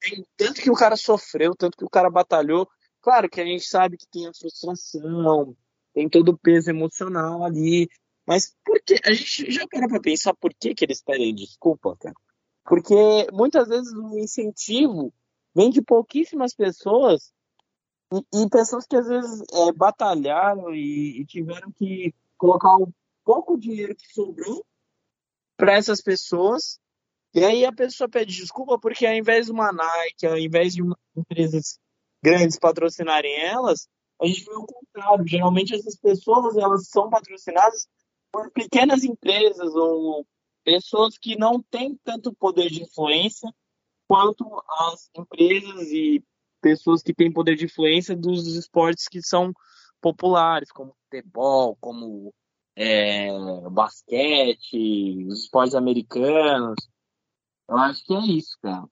Tem, 0.04 0.26
tanto 0.36 0.62
que 0.62 0.70
o 0.70 0.76
cara 0.76 0.98
sofreu, 0.98 1.56
tanto 1.56 1.78
que 1.78 1.86
o 1.86 1.90
cara 1.90 2.10
batalhou. 2.10 2.68
Claro 3.02 3.30
que 3.30 3.40
a 3.40 3.46
gente 3.46 3.64
sabe 3.64 3.98
que 3.98 4.08
tem 4.08 4.28
a 4.28 4.34
frustração, 4.34 5.56
tem 5.94 6.10
todo 6.10 6.30
o 6.30 6.38
peso 6.38 6.70
emocional 6.70 7.44
ali. 7.44 7.88
Mas 8.28 8.54
por 8.66 8.82
que? 8.82 9.00
A 9.06 9.14
gente 9.14 9.50
já 9.50 9.66
para 9.66 9.88
pra 9.88 10.02
pensar 10.02 10.34
por 10.36 10.54
que, 10.54 10.76
que 10.76 10.84
eles 10.84 11.02
pedem 11.02 11.34
desculpa, 11.34 11.96
cara. 11.98 12.16
Porque 12.66 12.96
muitas 13.32 13.68
vezes 13.70 13.94
o 13.94 14.18
incentivo 14.20 15.14
vem 15.56 15.70
de 15.70 15.82
pouquíssimas 15.82 16.54
pessoas 16.54 17.34
e, 18.12 18.44
e 18.44 18.50
pessoas 18.50 18.86
que 18.86 18.96
às 18.96 19.08
vezes 19.08 19.42
é, 19.54 19.72
batalharam 19.72 20.74
e, 20.74 21.22
e, 21.22 21.26
tiveram 21.26 21.72
que 21.72 22.14
colocar 22.38 22.76
um 22.76 22.92
pouco 23.24 23.58
dinheiro 23.58 23.96
que 23.96 24.14
sobrou 24.14 24.66
para 25.58 25.74
essas 25.74 26.02
pessoas. 26.02 26.80
E 27.34 27.44
aí 27.44 27.66
a 27.66 27.72
pessoa 27.72 28.08
pede 28.08 28.36
desculpa 28.36 28.80
porque 28.80 29.06
ao 29.06 29.14
invés 29.14 29.48
de 29.48 29.52
uma 29.52 29.72
Nike, 29.72 30.28
ao 30.28 30.38
invés 30.38 30.74
de 30.74 30.84
empresas 31.16 31.80
grandes 32.24 32.60
patrocinarem 32.60 33.36
elas, 33.42 33.88
a 34.22 34.28
gente 34.28 34.46
vê 34.46 34.54
o 34.54 34.66
contrário. 34.66 35.28
Geralmente 35.28 35.74
essas 35.74 35.96
pessoas 35.96 36.56
elas 36.56 36.88
são 36.88 37.10
patrocinadas 37.10 37.88
por 38.32 38.52
pequenas 38.52 39.04
empresas 39.04 39.74
ou 39.76 40.26
pessoas 40.64 41.18
que 41.18 41.38
não 41.38 41.62
têm 41.62 42.00
tanto 42.04 42.34
poder 42.34 42.70
de 42.70 42.84
influência 42.84 43.54
quanto 44.08 44.46
as 44.92 45.10
empresas 45.18 45.92
e 45.92 46.24
pessoas 46.62 47.02
que 47.02 47.14
têm 47.14 47.32
poder 47.32 47.56
de 47.56 47.66
influência 47.66 48.16
dos 48.16 48.48
esportes 48.56 49.08
que 49.08 49.22
são 49.22 49.52
populares, 50.00 50.72
como 50.72 50.96
futebol, 51.04 51.78
como 51.80 52.34
é, 52.76 53.30
basquete, 53.70 55.26
os 55.28 55.44
esportes 55.44 55.76
americanos. 55.76 56.76
Eu 57.70 57.78
acho 57.78 58.06
que 58.06 58.14
é 58.14 58.20
isso, 58.20 58.58
cara. 58.62 58.86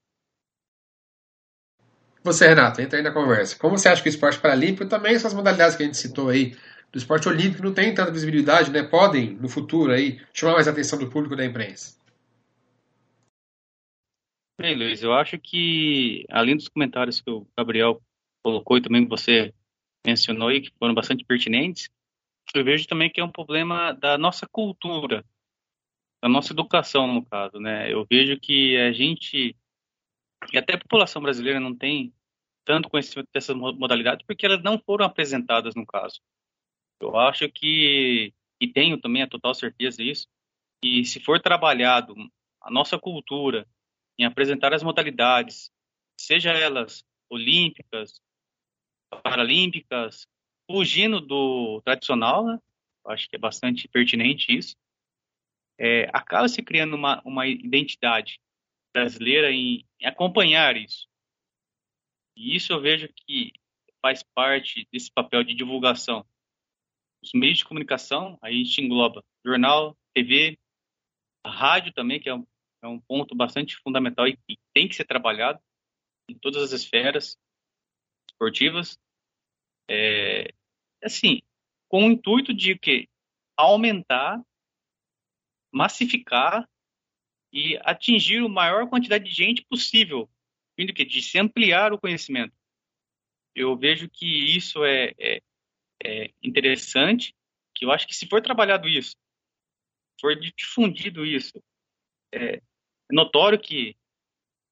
Você, 2.24 2.48
Renato, 2.48 2.82
entra 2.82 3.00
aí 3.00 3.04
na 3.04 3.12
conversa. 3.12 3.58
Como 3.58 3.78
você 3.78 3.90
acha 3.90 4.02
que 4.02 4.08
o 4.08 4.12
esporte 4.12 4.40
paralímpico 4.40 4.88
também 4.88 5.16
essas 5.16 5.34
modalidades 5.34 5.76
que 5.76 5.84
a 5.84 5.86
gente 5.86 5.98
citou 5.98 6.30
aí 6.30 6.56
do 6.92 6.98
esporte 6.98 7.28
olímpico 7.28 7.64
não 7.64 7.74
tem 7.74 7.94
tanta 7.94 8.12
visibilidade, 8.12 8.70
né? 8.70 8.84
Podem, 8.84 9.34
no 9.36 9.50
futuro, 9.50 9.92
aí, 9.92 10.20
chamar 10.34 10.54
mais 10.54 10.68
a 10.68 10.72
atenção 10.72 11.00
do 11.00 11.10
público 11.10 11.36
da 11.36 11.46
imprensa. 11.46 12.00
Bem, 14.60 14.76
Luiz, 14.76 15.02
eu 15.02 15.14
acho 15.14 15.40
que, 15.40 16.26
além 16.30 16.56
dos 16.56 16.68
comentários 16.68 17.20
que 17.20 17.32
o 17.32 17.48
Gabriel 17.58 18.00
colocou 18.44 18.78
e 18.78 18.82
também 18.82 19.04
que 19.04 19.10
você 19.10 19.52
mencionou 20.06 20.50
aí, 20.50 20.62
que 20.62 20.72
foram 20.78 20.94
bastante 20.94 21.26
pertinentes, 21.26 21.90
eu 22.54 22.64
vejo 22.64 22.88
também 22.88 23.10
que 23.10 23.20
é 23.20 23.24
um 23.24 23.32
problema 23.32 23.94
da 23.94 24.18
nossa 24.18 24.46
cultura, 24.46 25.26
da 26.22 26.30
nossa 26.30 26.54
educação, 26.54 27.08
no 27.08 27.26
caso, 27.26 27.60
né? 27.60 27.92
Eu 27.92 28.06
vejo 28.10 28.40
que 28.40 28.78
a 28.78 28.92
gente, 28.92 29.56
e 30.54 30.58
até 30.58 30.76
a 30.76 30.80
população 30.80 31.22
brasileira 31.22 31.60
não 31.60 31.76
tem 31.76 32.14
tanto 32.64 32.90
conhecimento 32.90 33.30
dessas 33.34 33.56
modalidades 33.56 34.26
porque 34.26 34.46
elas 34.46 34.62
não 34.62 34.78
foram 34.78 35.06
apresentadas 35.06 35.74
no 35.74 35.86
caso. 35.86 36.22
Eu 37.00 37.18
acho 37.18 37.50
que, 37.50 38.34
e 38.60 38.68
tenho 38.68 39.00
também 39.00 39.24
a 39.24 39.28
total 39.28 39.56
certeza 39.56 40.04
disso, 40.04 40.28
que 40.82 41.04
se 41.04 41.20
for 41.20 41.40
trabalhado 41.42 42.14
a 42.62 42.70
nossa 42.70 43.00
cultura 43.00 43.68
em 44.18 44.24
apresentar 44.24 44.74
as 44.74 44.84
modalidades, 44.84 45.72
seja 46.20 46.52
elas 46.52 47.04
olímpicas, 47.28 48.22
paralímpicas, 49.24 50.28
fugindo 50.70 51.20
do 51.20 51.82
tradicional, 51.82 52.46
né? 52.46 52.60
acho 53.08 53.28
que 53.28 53.36
é 53.36 53.40
bastante 53.40 53.88
pertinente 53.88 54.56
isso, 54.56 54.76
é, 55.82 56.10
acaba 56.14 56.48
se 56.48 56.62
criando 56.62 56.96
uma, 56.96 57.22
uma 57.26 57.48
identidade 57.48 58.40
brasileira 58.94 59.52
em, 59.52 59.84
em 60.00 60.06
acompanhar 60.06 60.78
isso. 60.78 61.08
E 62.38 62.56
isso 62.56 62.72
eu 62.72 62.80
vejo 62.80 63.10
que 63.16 63.52
faz 64.02 64.24
parte 64.36 64.88
desse 64.92 65.12
papel 65.12 65.44
de 65.44 65.56
divulgação 65.56 66.26
os 67.22 67.32
meios 67.34 67.60
de 67.60 67.66
comunicação, 67.66 68.38
aí 68.42 68.56
a 68.56 68.64
gente 68.64 68.82
engloba 68.82 69.24
jornal, 69.46 69.96
TV, 70.14 70.58
rádio 71.46 71.94
também, 71.94 72.20
que 72.20 72.28
é 72.28 72.34
um, 72.34 72.46
é 72.84 72.88
um 72.88 73.00
ponto 73.00 73.36
bastante 73.36 73.78
fundamental 73.78 74.28
e, 74.28 74.38
e 74.50 74.58
tem 74.74 74.88
que 74.88 74.96
ser 74.96 75.06
trabalhado 75.06 75.60
em 76.30 76.38
todas 76.38 76.64
as 76.64 76.72
esferas 76.72 77.38
esportivas. 78.30 78.98
É, 79.90 80.54
assim, 81.04 81.42
com 81.88 82.08
o 82.08 82.12
intuito 82.12 82.54
de 82.54 82.78
que 82.78 83.08
aumentar, 83.56 84.42
massificar 85.72 86.68
e 87.54 87.78
atingir 87.84 88.44
a 88.44 88.50
maior 88.50 88.90
quantidade 88.90 89.26
de 89.26 89.32
gente 89.32 89.66
possível, 89.66 90.30
vindo 90.78 90.94
que 90.94 91.06
de 91.06 91.22
se 91.22 91.38
ampliar 91.38 91.94
o 91.94 92.00
conhecimento. 92.00 92.56
Eu 93.54 93.78
vejo 93.78 94.10
que 94.10 94.26
isso 94.26 94.84
é, 94.86 95.14
é, 95.20 95.42
é, 96.04 96.34
interessante, 96.42 97.36
que 97.76 97.86
eu 97.86 97.92
acho 97.92 98.08
que 98.08 98.16
se 98.16 98.28
for 98.28 98.42
trabalhado 98.42 98.88
isso, 98.88 99.16
for 100.20 100.36
difundido 100.36 101.26
isso, 101.26 101.62
é, 102.34 102.62
notório 103.12 103.60
que 103.60 103.96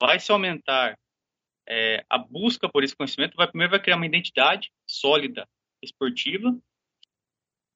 vai 0.02 0.20
se 0.20 0.32
aumentar 0.32 0.98
é, 1.68 2.06
a 2.10 2.18
busca 2.18 2.70
por 2.70 2.84
esse 2.84 2.96
conhecimento, 2.96 3.36
vai 3.36 3.48
primeiro 3.48 3.72
vai 3.72 3.82
criar 3.82 3.98
uma 3.98 4.06
identidade 4.06 4.72
sólida, 4.88 5.48
esportiva, 5.84 6.58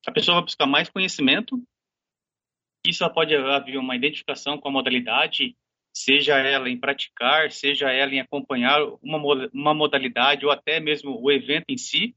a 0.05 0.11
pessoa 0.11 0.35
vai 0.35 0.45
buscar 0.45 0.65
mais 0.65 0.89
conhecimento, 0.89 1.61
isso 2.85 3.07
pode 3.11 3.35
haver 3.35 3.77
uma 3.77 3.95
identificação 3.95 4.57
com 4.57 4.67
a 4.67 4.71
modalidade, 4.71 5.55
seja 5.95 6.37
ela 6.37 6.69
em 6.69 6.79
praticar, 6.79 7.51
seja 7.51 7.91
ela 7.91 8.13
em 8.13 8.19
acompanhar 8.19 8.81
uma, 9.01 9.49
uma 9.53 9.73
modalidade 9.73 10.45
ou 10.45 10.51
até 10.51 10.79
mesmo 10.79 11.19
o 11.21 11.31
evento 11.31 11.65
em 11.69 11.77
si, 11.77 12.15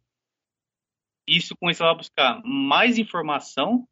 isso 1.27 1.57
com 1.57 1.69
isso 1.69 1.83
ela 1.83 1.93
vai 1.93 1.99
buscar 1.99 2.41
mais 2.45 2.99
informação. 2.99 3.87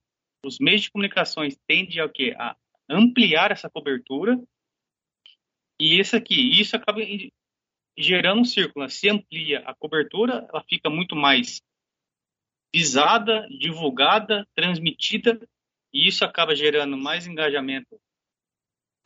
Os 0.45 0.59
meios 0.59 0.83
de 0.83 0.91
comunicações 0.91 1.57
tendem 1.67 2.01
a, 2.01 2.09
quê? 2.09 2.35
a 2.39 2.57
ampliar 2.89 3.51
essa 3.51 3.69
cobertura. 3.69 4.41
E 5.81 5.99
isso 5.99 6.17
aqui, 6.17 6.61
isso 6.61 6.77
acaba 6.77 7.01
gerando 7.99 8.41
um 8.41 8.45
círculo. 8.45 8.85
Né? 8.85 8.91
Se 8.91 9.09
amplia 9.09 9.61
a 9.67 9.75
cobertura, 9.75 10.47
ela 10.49 10.63
fica 10.69 10.89
muito 10.89 11.17
mais 11.17 11.61
visada, 12.73 13.47
divulgada, 13.49 14.47
transmitida, 14.55 15.41
e 15.95 16.09
isso 16.09 16.25
acaba 16.25 16.57
gerando 16.57 16.97
mais 16.97 17.25
engajamento 17.25 18.01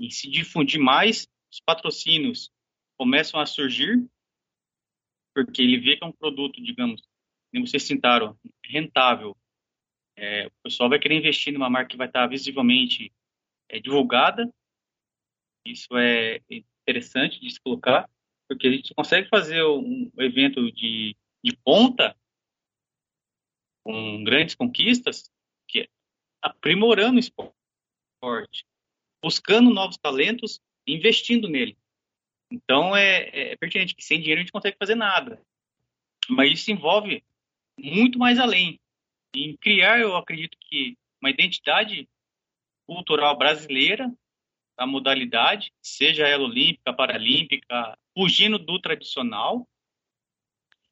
e 0.01 0.11
se 0.11 0.31
difundir 0.31 0.81
mais, 0.81 1.29
os 1.53 1.61
patrocínios 1.61 2.51
começam 2.97 3.39
a 3.39 3.45
surgir, 3.45 4.09
porque 5.35 5.61
ele 5.61 5.79
vê 5.79 5.97
que 5.97 6.05
é 6.05 6.07
um 6.07 6.13
produto, 6.13 6.63
digamos, 6.63 7.03
como 7.53 7.67
vocês 7.67 7.83
citaram, 7.83 8.39
rentável. 8.65 9.37
É, 10.17 10.47
o 10.47 10.53
pessoal 10.65 10.89
vai 10.89 10.99
querer 10.99 11.17
investir 11.17 11.53
numa 11.53 11.69
marca 11.69 11.91
que 11.91 11.97
vai 11.97 12.07
estar 12.07 12.27
visivelmente 12.27 13.13
é, 13.69 13.79
divulgada. 13.79 14.51
Isso 15.67 15.97
é 15.97 16.41
interessante 16.51 17.41
de 17.41 17.51
se 17.51 17.61
colocar, 17.61 18.09
porque 18.49 18.67
a 18.67 18.73
gente 18.73 18.95
consegue 18.95 19.29
fazer 19.29 19.63
um 19.63 20.11
evento 20.19 20.73
de, 20.73 21.15
de 21.45 21.57
ponta 21.63 22.17
com 23.85 24.25
grandes 24.25 24.55
conquistas, 24.55 25.31
que 25.67 25.81
é 25.81 25.89
aprimorando 26.43 27.17
o 27.17 27.21
esporte, 27.21 28.65
buscando 29.23 29.71
novos 29.71 29.97
talentos, 29.97 30.61
investindo 30.87 31.49
nele. 31.49 31.77
Então 32.51 32.97
é, 32.97 33.53
é 33.53 33.57
pertinente 33.57 33.95
que 33.95 34.05
sem 34.05 34.21
dinheiro 34.21 34.41
a 34.41 34.43
gente 34.43 34.53
não 34.53 34.61
consegue 34.61 34.79
fazer 34.79 34.95
nada. 34.95 35.41
Mas 36.29 36.53
isso 36.53 36.71
envolve 36.71 37.23
muito 37.79 38.19
mais 38.19 38.39
além. 38.39 38.81
Em 39.35 39.57
criar, 39.57 40.01
eu 40.01 40.17
acredito 40.17 40.57
que 40.61 40.97
uma 41.21 41.31
identidade 41.31 42.09
cultural 42.87 43.37
brasileira 43.37 44.13
da 44.77 44.87
modalidade, 44.87 45.73
seja 45.83 46.27
ela 46.27 46.45
olímpica, 46.45 46.93
paralímpica, 46.93 47.99
fugindo 48.15 48.59
do 48.59 48.81
tradicional, 48.81 49.69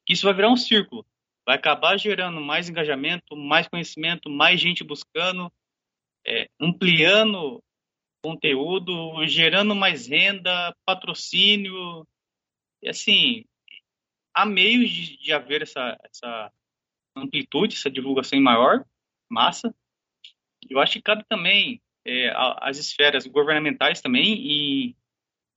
isso 0.08 0.26
vai 0.26 0.34
virar 0.34 0.50
um 0.50 0.56
círculo. 0.56 1.06
Vai 1.46 1.56
acabar 1.56 1.96
gerando 1.96 2.40
mais 2.40 2.68
engajamento, 2.68 3.36
mais 3.36 3.68
conhecimento, 3.68 4.28
mais 4.28 4.60
gente 4.60 4.82
buscando, 4.82 5.52
é, 6.26 6.50
ampliando 6.60 7.62
conteúdo, 8.22 9.24
gerando 9.26 9.74
mais 9.74 10.08
renda, 10.08 10.74
patrocínio. 10.84 12.04
E 12.82 12.88
assim, 12.88 13.44
há 14.34 14.44
meios 14.44 14.90
de, 14.90 15.16
de 15.18 15.32
haver 15.32 15.62
essa, 15.62 15.96
essa 16.02 16.52
amplitude, 17.16 17.76
essa 17.76 17.90
divulgação 17.90 18.40
maior 18.40 18.84
massa. 19.30 19.72
Eu 20.68 20.80
acho 20.80 20.94
que 20.94 21.02
cabe 21.02 21.24
também 21.28 21.80
é, 22.04 22.32
as 22.60 22.78
esferas 22.78 23.26
governamentais 23.26 24.00
também 24.00 24.34
e 24.34 24.96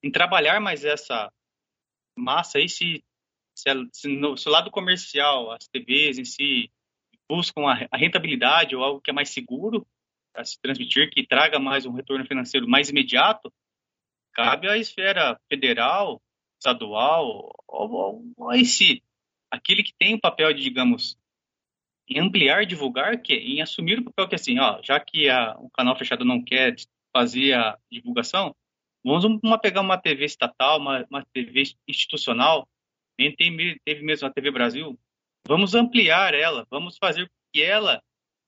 em 0.04 0.12
trabalhar 0.12 0.60
mais 0.62 0.86
essa 0.86 1.32
massa 2.16 2.60
aí, 2.60 2.70
se, 2.70 3.04
se, 3.60 3.70
se, 3.94 4.08
no, 4.08 4.38
se 4.38 4.48
o 4.48 4.52
lado 4.52 4.72
comercial, 4.72 5.52
as 5.52 5.68
TVs 5.68 6.18
em 6.18 6.26
si, 6.26 6.72
buscam 7.30 7.68
a, 7.68 7.88
a 7.92 7.98
rentabilidade 7.98 8.76
ou 8.76 8.84
algo 8.84 9.02
que 9.02 9.12
é 9.12 9.14
mais 9.14 9.30
seguro 9.30 9.86
para 10.34 10.44
se 10.44 10.60
transmitir, 10.62 11.10
que 11.10 11.26
traga 11.26 11.60
mais 11.60 11.86
um 11.86 11.92
retorno 11.92 12.26
financeiro 12.26 12.68
mais 12.68 12.90
imediato, 12.90 13.52
cabe 14.34 14.70
à 14.70 14.78
esfera 14.78 15.40
federal, 15.50 16.22
estadual, 16.58 17.52
ou, 17.68 18.34
ou, 18.38 18.54
em 18.54 18.66
si, 18.66 19.04
aquele 19.52 19.84
que 19.84 19.94
tem 19.98 20.14
o 20.14 20.20
papel 20.20 20.54
de, 20.54 20.62
digamos, 20.62 21.18
ampliar, 22.18 22.66
divulgar, 22.66 23.22
que 23.22 23.34
em 23.34 23.62
assumir 23.62 24.00
o 24.00 24.06
papel 24.06 24.28
que 24.28 24.36
assim, 24.36 24.60
ó, 24.60 24.82
já 24.84 25.00
que 25.00 25.30
a, 25.30 25.56
o 25.60 25.70
canal 25.70 25.96
fechado 25.96 26.26
não 26.26 26.44
quer 26.44 26.76
fazer 27.14 27.54
a 27.54 27.78
divulgação, 27.92 28.56
vamos 29.04 29.26
uma, 29.44 29.60
pegar 29.60 29.82
uma 29.82 29.98
TV 29.98 30.26
estatal, 30.26 30.80
uma, 30.80 31.06
uma 31.10 31.26
TV 31.34 31.64
institucional, 31.88 32.68
nem 33.20 33.36
teve 33.36 34.02
mesmo 34.02 34.28
a 34.28 34.32
TV 34.32 34.50
Brasil, 34.50 34.98
vamos 35.46 35.76
ampliar 35.76 36.34
ela, 36.34 36.66
vamos 36.72 36.98
fazer 36.98 37.30
que 37.52 37.62
ela 37.62 38.02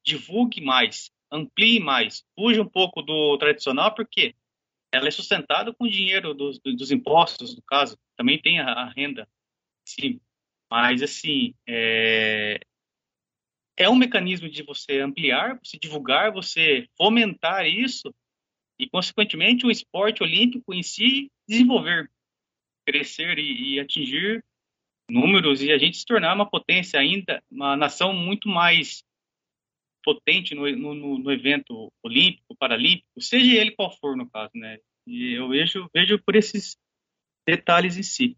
divulgue 0.03 0.61
mais, 0.61 1.11
amplie 1.29 1.79
mais, 1.79 2.23
fuja 2.33 2.61
um 2.61 2.69
pouco 2.69 3.01
do 3.01 3.37
tradicional, 3.37 3.93
porque 3.93 4.33
ela 4.93 5.09
é 5.09 5.11
sustentada 5.11 5.73
com 5.73 5.83
o 5.83 5.89
dinheiro 5.89 6.33
dos, 6.33 6.57
dos 6.59 6.89
impostos, 6.89 7.53
no 7.53 7.61
caso, 7.63 7.99
também 8.15 8.41
tem 8.41 8.61
a, 8.61 8.71
a 8.71 8.89
renda, 8.89 9.27
sim, 9.85 10.21
mas 10.69 11.03
assim, 11.03 11.53
é, 11.67 12.61
é 13.77 13.89
um 13.89 13.95
mecanismo 13.95 14.49
de 14.49 14.63
você 14.63 14.99
ampliar, 15.01 15.59
você 15.61 15.77
divulgar, 15.77 16.31
você 16.31 16.87
fomentar 16.97 17.65
isso 17.65 18.13
e, 18.79 18.87
consequentemente, 18.89 19.65
o 19.65 19.71
esporte 19.71 20.23
olímpico 20.23 20.73
em 20.73 20.81
si 20.81 21.29
desenvolver, 21.47 22.09
crescer 22.85 23.37
e, 23.37 23.75
e 23.75 23.79
atingir 23.79 24.43
números 25.11 25.61
e 25.61 25.71
a 25.71 25.77
gente 25.77 25.97
se 25.97 26.05
tornar 26.05 26.33
uma 26.33 26.49
potência 26.49 26.99
ainda, 26.99 27.43
uma 27.51 27.75
nação 27.75 28.13
muito 28.13 28.47
mais 28.47 29.03
potente 30.03 30.55
no, 30.55 30.69
no, 30.75 31.19
no, 31.19 31.31
evento 31.31 31.91
olímpico, 32.03 32.55
paralímpico, 32.57 33.21
seja 33.21 33.59
ele 33.59 33.71
qual 33.71 33.91
for 33.97 34.17
no 34.17 34.29
caso, 34.29 34.51
né? 34.55 34.79
E 35.05 35.33
eu 35.33 35.49
vejo, 35.49 35.89
vejo 35.93 36.17
por 36.19 36.35
esses 36.35 36.77
detalhes 37.47 37.97
em 37.97 38.03
si. 38.03 38.37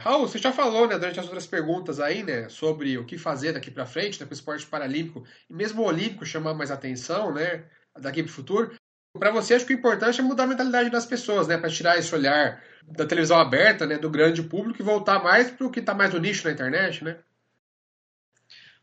Raul, 0.00 0.28
você 0.28 0.38
já 0.38 0.52
falou, 0.52 0.86
né, 0.86 0.98
durante 0.98 1.18
as 1.18 1.26
outras 1.26 1.46
perguntas 1.46 1.98
aí, 2.00 2.22
né, 2.22 2.48
sobre 2.48 2.98
o 2.98 3.04
que 3.04 3.16
fazer 3.16 3.52
daqui 3.52 3.70
para 3.70 3.86
frente, 3.86 4.20
né, 4.20 4.26
para 4.26 4.34
o 4.34 4.36
esporte 4.36 4.66
paralímpico 4.66 5.26
e 5.48 5.54
mesmo 5.54 5.82
o 5.82 5.86
olímpico 5.86 6.26
chamar 6.26 6.54
mais 6.54 6.70
atenção, 6.70 7.32
né, 7.32 7.68
daqui 7.98 8.22
para 8.22 8.30
o 8.30 8.34
futuro. 8.34 8.74
Para 9.18 9.30
você, 9.30 9.54
acho 9.54 9.66
que 9.66 9.74
o 9.74 9.78
importante 9.78 10.20
é 10.20 10.22
mudar 10.22 10.44
a 10.44 10.46
mentalidade 10.46 10.90
das 10.90 11.06
pessoas, 11.06 11.46
né, 11.48 11.58
para 11.58 11.70
tirar 11.70 11.98
esse 11.98 12.14
olhar 12.14 12.62
da 12.82 13.06
televisão 13.06 13.38
aberta, 13.38 13.86
né, 13.86 13.98
do 13.98 14.10
grande 14.10 14.42
público 14.42 14.80
e 14.80 14.84
voltar 14.84 15.22
mais 15.22 15.50
para 15.50 15.66
o 15.66 15.70
que 15.70 15.80
está 15.80 15.94
mais 15.94 16.12
no 16.12 16.20
nicho 16.20 16.46
na 16.46 16.52
internet, 16.52 17.02
né? 17.02 17.18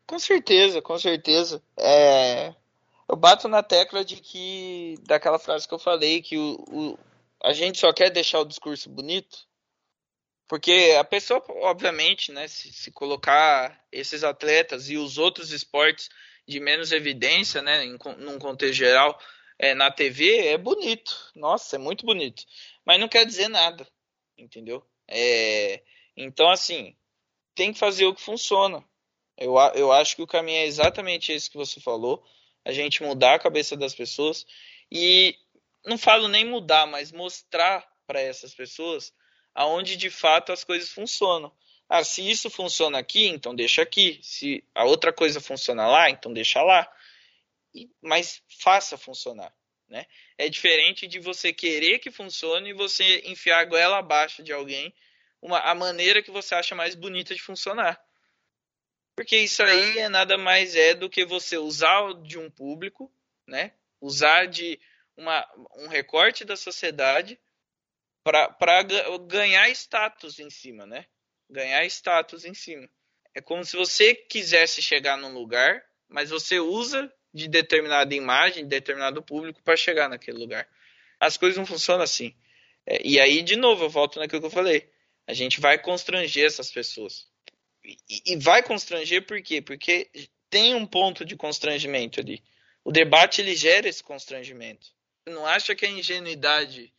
Com 0.06 0.20
certeza, 0.20 0.82
com 0.82 0.98
certeza. 0.98 1.62
É... 1.78 2.54
Eu 3.08 3.16
bato 3.16 3.48
na 3.48 3.62
tecla 3.62 4.04
de 4.04 4.18
que 4.18 4.98
daquela 5.04 5.38
frase 5.38 5.68
que 5.68 5.74
eu 5.74 5.80
falei 5.80 6.22
que 6.22 6.38
o, 6.38 6.64
o 6.68 7.00
a 7.44 7.52
gente 7.52 7.78
só 7.78 7.92
quer 7.92 8.10
deixar 8.10 8.40
o 8.40 8.46
discurso 8.46 8.90
bonito 8.90 9.46
porque 10.48 10.96
a 11.00 11.04
pessoa, 11.04 11.44
obviamente, 11.62 12.32
né, 12.32 12.48
se, 12.48 12.72
se, 12.72 12.92
colocar 12.92 13.84
esses 13.92 14.24
atletas 14.24 14.88
e 14.88 14.98
os 14.98 15.18
outros 15.18 15.52
esportes 15.52 16.10
de 16.48 16.60
menos 16.60 16.92
evidência, 16.92 17.60
né, 17.62 17.84
em, 17.86 17.98
num 18.20 18.38
contexto 18.38 18.76
geral, 18.76 19.18
é, 19.60 19.74
na 19.74 19.92
TV, 19.92 20.48
é 20.48 20.58
bonito. 20.58 21.32
Nossa, 21.36 21.76
é 21.76 21.80
muito 21.80 22.06
bonito. 22.06 22.44
Mas 22.86 23.00
não 23.00 23.08
quer 23.08 23.26
dizer 23.26 23.48
nada, 23.48 23.88
entendeu? 24.38 24.86
É, 25.08 25.82
então, 26.16 26.50
assim, 26.50 26.96
tem 27.56 27.74
que 27.74 27.80
fazer 27.80 28.06
o 28.06 28.16
que 28.16 28.22
funciona. 28.22 28.84
Eu, 29.38 29.56
eu 29.76 29.92
acho 29.92 30.16
que 30.16 30.22
o 30.22 30.28
caminho 30.28 30.60
é 30.60 30.66
exatamente 30.66 31.32
esse 31.32 31.50
que 31.50 31.58
você 31.58 31.80
falou. 31.80 32.24
A 32.66 32.72
gente 32.72 33.04
mudar 33.04 33.36
a 33.36 33.40
cabeça 33.40 33.76
das 33.76 33.94
pessoas. 33.94 34.46
E 34.92 35.36
não 35.86 35.98
falo 35.98 36.28
nem 36.28 36.46
mudar, 36.46 36.86
mas 36.86 37.12
mostrar 37.12 37.88
para 38.06 38.22
essas 38.22 38.54
pessoas 38.54 39.14
aonde 39.54 39.96
de 39.96 40.10
fato 40.10 40.52
as 40.52 40.64
coisas 40.64 40.90
funcionam. 40.90 41.52
Ah, 41.88 42.04
se 42.04 42.28
isso 42.28 42.50
funciona 42.50 42.98
aqui, 42.98 43.28
então 43.28 43.54
deixa 43.54 43.82
aqui. 43.82 44.20
Se 44.24 44.64
a 44.74 44.86
outra 44.86 45.14
coisa 45.14 45.40
funciona 45.40 45.86
lá, 45.88 46.10
então 46.10 46.34
deixa 46.34 46.62
lá. 46.62 46.90
Mas 48.02 48.42
faça 48.62 48.98
funcionar. 48.98 49.54
Né? 49.88 50.06
É 50.38 50.50
diferente 50.50 51.08
de 51.08 51.20
você 51.20 51.54
querer 51.54 52.00
que 52.00 52.12
funcione 52.12 52.70
e 52.70 52.74
você 52.74 53.22
enfiar 53.26 53.60
a 53.60 53.66
goela 53.66 54.00
abaixo 54.00 54.42
de 54.42 54.52
alguém 54.52 54.94
uma, 55.42 55.60
a 55.60 55.76
maneira 55.76 56.24
que 56.24 56.32
você 56.32 56.56
acha 56.56 56.74
mais 56.74 56.96
bonita 56.96 57.36
de 57.36 57.42
funcionar. 57.42 58.02
Porque 59.16 59.38
isso 59.38 59.62
aí 59.62 60.00
é 60.00 60.10
nada 60.10 60.38
mais 60.38 60.76
é 60.76 60.96
do 60.96 61.10
que 61.10 61.26
você 61.26 61.58
usar 61.58 62.14
de 62.24 62.40
um 62.40 62.50
público, 62.50 63.14
né? 63.46 63.74
usar 64.04 64.48
de 64.48 64.80
uma, 65.16 65.48
um 65.78 65.88
recorte 65.88 66.44
da 66.44 66.58
sociedade 66.58 67.40
para 68.24 68.84
ganhar 69.28 69.70
status 69.70 70.40
em 70.40 70.50
cima, 70.50 70.86
né? 70.86 71.06
Ganhar 71.50 71.86
status 71.86 72.46
em 72.46 72.54
cima. 72.54 72.90
É 73.34 73.42
como 73.42 73.64
se 73.64 73.78
você 73.78 74.14
quisesse 74.14 74.82
chegar 74.82 75.18
num 75.18 75.34
lugar, 75.34 75.84
mas 76.08 76.30
você 76.30 76.60
usa 76.60 77.12
de 77.34 77.48
determinada 77.48 78.14
imagem, 78.14 78.64
de 78.64 78.70
determinado 78.70 79.22
público 79.24 79.62
para 79.64 79.76
chegar 79.76 80.08
naquele 80.08 80.38
lugar. 80.38 80.68
As 81.20 81.36
coisas 81.36 81.58
não 81.58 81.66
funcionam 81.66 82.04
assim. 82.04 82.36
É, 82.86 83.02
e 83.04 83.20
aí, 83.20 83.42
de 83.42 83.56
novo, 83.56 83.86
eu 83.86 83.90
volto 83.90 84.20
naquilo 84.20 84.42
que 84.42 84.48
eu 84.48 84.52
falei. 84.52 84.90
A 85.26 85.34
gente 85.34 85.60
vai 85.60 85.80
constranger 85.80 86.46
essas 86.46 86.70
pessoas. 86.70 87.28
E, 87.84 88.34
e 88.34 88.38
vai 88.38 88.62
constranger 88.62 89.26
por 89.26 89.42
quê? 89.42 89.62
Porque 89.62 90.10
tem 90.50 90.76
um 90.76 90.86
ponto 90.86 91.26
de 91.26 91.36
constrangimento 91.36 92.20
ali. 92.20 92.44
O 92.84 92.92
debate 92.92 93.42
ele 93.42 93.56
gera 93.56 93.88
esse 93.88 94.04
constrangimento. 94.04 94.88
Não 95.26 95.46
acha 95.46 95.74
que 95.74 95.86
a 95.86 95.90
ingenuidade 95.90 96.94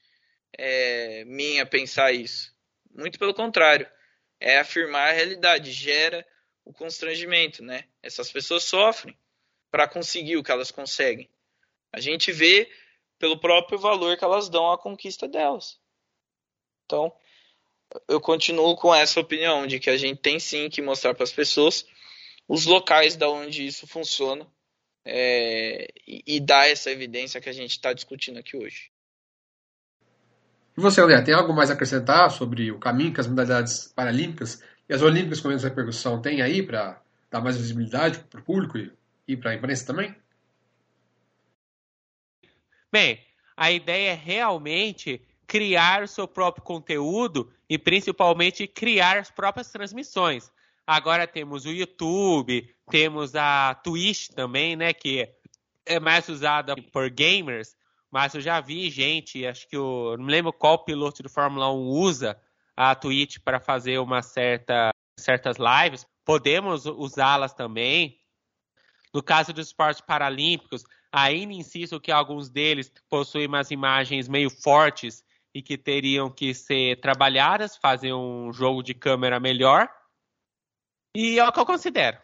é, 0.57 1.25
minha 1.27 1.65
pensar 1.65 2.13
isso. 2.13 2.53
Muito 2.93 3.19
pelo 3.19 3.35
contrário. 3.35 3.89
É 4.41 4.59
afirmar 4.59 5.11
a 5.11 5.13
realidade, 5.13 5.71
gera 5.71 6.27
o 6.65 6.73
constrangimento, 6.73 7.63
né? 7.63 7.85
Essas 8.03 8.33
pessoas 8.33 8.65
sofrem 8.65 9.17
para 9.75 9.89
conseguir 9.89 10.37
o 10.37 10.43
que 10.45 10.53
elas 10.53 10.71
conseguem. 10.71 11.29
A 11.93 11.99
gente 11.99 12.31
vê 12.31 12.71
pelo 13.19 13.41
próprio 13.41 13.77
valor 13.77 14.17
que 14.17 14.23
elas 14.23 14.49
dão 14.49 14.71
à 14.71 14.79
conquista 14.79 15.27
delas. 15.27 15.81
Então, 16.85 17.13
eu 18.07 18.21
continuo 18.21 18.77
com 18.77 18.95
essa 18.95 19.19
opinião 19.19 19.67
de 19.67 19.81
que 19.81 19.91
a 19.91 19.97
gente 19.97 20.21
tem 20.21 20.39
sim 20.39 20.71
que 20.71 20.81
mostrar 20.81 21.13
para 21.13 21.25
as 21.25 21.33
pessoas 21.33 21.85
os 22.47 22.67
locais 22.67 23.17
da 23.17 23.29
onde 23.29 23.67
isso 23.67 23.85
funciona 23.85 24.47
é, 25.05 25.89
e, 26.07 26.23
e 26.25 26.39
dar 26.39 26.71
essa 26.71 26.93
evidência 26.93 27.41
que 27.41 27.49
a 27.49 27.53
gente 27.53 27.73
está 27.73 27.93
discutindo 27.93 28.39
aqui 28.39 28.57
hoje. 28.57 28.93
E 30.79 30.81
você, 30.81 31.01
André, 31.01 31.21
tem 31.23 31.35
algo 31.35 31.53
mais 31.53 31.69
a 31.69 31.75
acrescentar 31.75 32.31
sobre 32.31 32.71
o 32.71 32.79
caminho 32.79 33.13
que 33.13 33.21
as 33.21 33.27
modalidades 33.27 33.89
paralímpicas 33.89 34.63
e 34.89 34.95
as 34.95 35.03
olímpicas 35.03 35.41
com 35.41 35.49
menos 35.49 35.65
repercussão 35.65 36.23
têm 36.23 36.43
aí 36.43 36.63
para 36.63 37.03
dar 37.29 37.41
mais 37.41 37.57
visibilidade 37.57 38.21
para 38.31 38.39
o 38.39 38.45
público 38.45 38.79
e, 38.79 38.93
e 39.27 39.37
para 39.37 39.51
a 39.51 39.55
imprensa 39.55 39.87
também? 39.87 40.15
Bem, 42.93 43.21
a 43.57 43.71
ideia 43.73 44.13
é 44.13 44.15
realmente 44.15 45.21
criar 45.47 46.03
o 46.03 46.09
seu 46.09 46.27
próprio 46.27 46.65
conteúdo 46.65 47.53
e 47.69 47.79
principalmente 47.79 48.67
criar 48.67 49.19
as 49.19 49.31
próprias 49.31 49.71
transmissões. 49.71 50.51
Agora 50.87 51.27
temos 51.27 51.65
o 51.65 51.71
YouTube, 51.71 52.69
temos 52.91 53.35
a 53.35 53.75
Twitch 53.75 54.29
também, 54.29 54.77
né, 54.77 54.93
que 54.93 55.29
é 55.87 55.99
mais 55.99 56.29
usada 56.29 56.75
por 56.77 57.09
gamers, 57.11 57.77
mas 58.11 58.35
eu 58.35 58.41
já 58.41 58.61
vi 58.61 58.91
gente, 58.91 59.47
acho 59.47 59.69
que 59.69 59.77
o, 59.77 60.17
não 60.17 60.27
lembro 60.27 60.53
qual 60.53 60.85
piloto 60.85 61.23
de 61.23 61.29
Fórmula 61.29 61.73
1 61.73 61.77
usa 61.77 62.41
a 62.77 62.95
Twitch 62.95 63.39
para 63.45 63.59
fazer 63.59 63.99
uma 63.99 64.23
certa, 64.23 64.91
certas 65.19 65.57
lives. 65.59 66.07
Podemos 66.25 66.87
usá-las 66.87 67.53
também. 67.55 68.19
No 69.15 69.23
caso 69.23 69.53
dos 69.53 69.69
esportes 69.69 70.01
paralímpicos, 70.01 70.85
ainda 71.13 71.55
insisto 71.55 72.01
que 72.01 72.11
alguns 72.11 72.51
deles 72.51 72.93
possuem 73.09 73.47
umas 73.47 73.71
imagens 73.71 74.27
meio 74.27 74.51
fortes 74.51 75.23
e 75.55 75.63
que 75.63 75.79
teriam 75.79 76.29
que 76.29 76.53
ser 76.53 77.01
trabalhadas, 77.01 77.77
fazer 77.77 78.13
um 78.13 78.53
jogo 78.53 78.83
de 78.83 78.93
câmera 78.93 79.39
melhor. 79.39 79.89
E 81.15 81.39
é 81.39 81.47
o 81.47 81.53
que 81.53 81.61
eu 81.61 81.65
considero. 81.65 82.19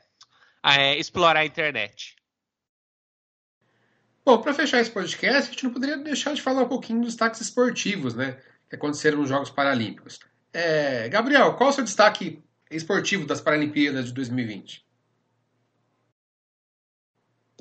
É, 0.64 0.98
explorar 0.98 1.40
a 1.40 1.46
internet. 1.46 2.16
Bom, 4.24 4.42
para 4.42 4.52
fechar 4.52 4.80
esse 4.80 4.90
podcast, 4.90 5.48
a 5.48 5.52
gente 5.52 5.64
não 5.64 5.72
poderia 5.72 5.96
deixar 5.96 6.34
de 6.34 6.42
falar 6.42 6.62
um 6.62 6.68
pouquinho 6.68 7.00
dos 7.00 7.10
destaques 7.10 7.40
esportivos, 7.40 8.16
né? 8.16 8.42
Que 8.68 8.74
aconteceram 8.74 9.18
nos 9.18 9.28
Jogos 9.28 9.50
Paralímpicos. 9.50 10.18
É, 10.52 11.08
Gabriel, 11.08 11.54
qual 11.54 11.70
o 11.70 11.72
seu 11.72 11.84
destaque 11.84 12.42
esportivo 12.68 13.26
das 13.26 13.40
Paralimpíadas 13.40 14.06
de 14.06 14.12
2020? 14.12 14.89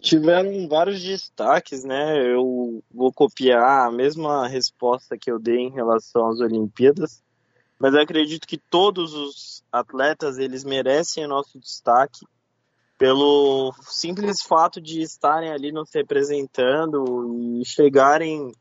Tiveram 0.02 0.68
vários 0.68 1.02
destaques, 1.02 1.84
né? 1.84 2.18
Eu 2.34 2.84
vou 2.92 3.12
copiar 3.12 3.88
a 3.88 3.92
mesma 3.92 4.48
resposta 4.48 5.18
que 5.18 5.32
eu 5.32 5.40
dei 5.40 5.58
em 5.58 5.72
relação 5.72 6.28
às 6.28 6.40
Olimpíadas, 6.40 7.24
mas 7.78 7.94
eu 7.94 8.02
acredito 8.02 8.48
que 8.48 8.58
todos 8.58 9.14
os 9.14 9.64
atletas 9.72 10.38
eles 10.38 10.64
merecem 10.64 11.28
nosso 11.28 11.60
destaque 11.60 12.26
pelo 12.98 13.74
simples 13.84 14.42
fato 14.42 14.82
de 14.82 15.02
estarem 15.02 15.52
ali 15.52 15.72
nos 15.72 15.90
representando 15.94 17.62
e 17.62 17.66
chegarem 17.66 18.52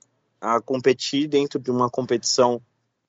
a 0.41 0.61
competir 0.61 1.27
dentro 1.27 1.59
de 1.59 1.71
uma 1.71 1.91
competição 1.91 2.63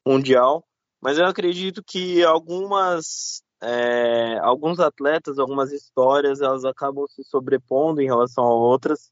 mundial. 0.05 0.63
Mas 0.99 1.19
eu 1.19 1.25
acredito 1.25 1.83
que 1.83 2.23
algumas 2.23 3.43
é, 3.61 4.37
alguns 4.39 4.79
atletas, 4.79 5.37
algumas 5.37 5.71
histórias, 5.71 6.41
elas 6.41 6.63
acabam 6.63 7.05
se 7.07 7.23
sobrepondo 7.23 8.01
em 8.01 8.05
relação 8.05 8.43
a 8.43 8.53
outras 8.53 9.11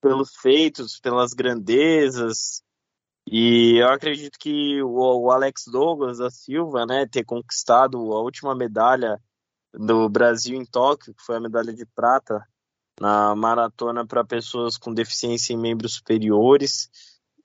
pelos 0.00 0.34
feitos, 0.36 0.98
pelas 1.00 1.32
grandezas. 1.32 2.62
E 3.26 3.78
eu 3.78 3.88
acredito 3.88 4.38
que 4.38 4.82
o, 4.82 5.24
o 5.24 5.30
Alex 5.30 5.64
Douglas 5.66 6.18
da 6.18 6.30
Silva, 6.30 6.84
né, 6.86 7.06
ter 7.06 7.24
conquistado 7.24 7.96
a 8.12 8.20
última 8.20 8.54
medalha 8.54 9.20
do 9.72 10.08
Brasil 10.08 10.56
em 10.56 10.64
Tóquio, 10.64 11.14
que 11.14 11.24
foi 11.24 11.36
a 11.36 11.40
medalha 11.40 11.72
de 11.72 11.86
prata 11.86 12.46
na 13.00 13.34
maratona 13.34 14.06
para 14.06 14.24
pessoas 14.24 14.76
com 14.76 14.92
deficiência 14.94 15.52
em 15.52 15.58
membros 15.58 15.94
superiores. 15.94 16.88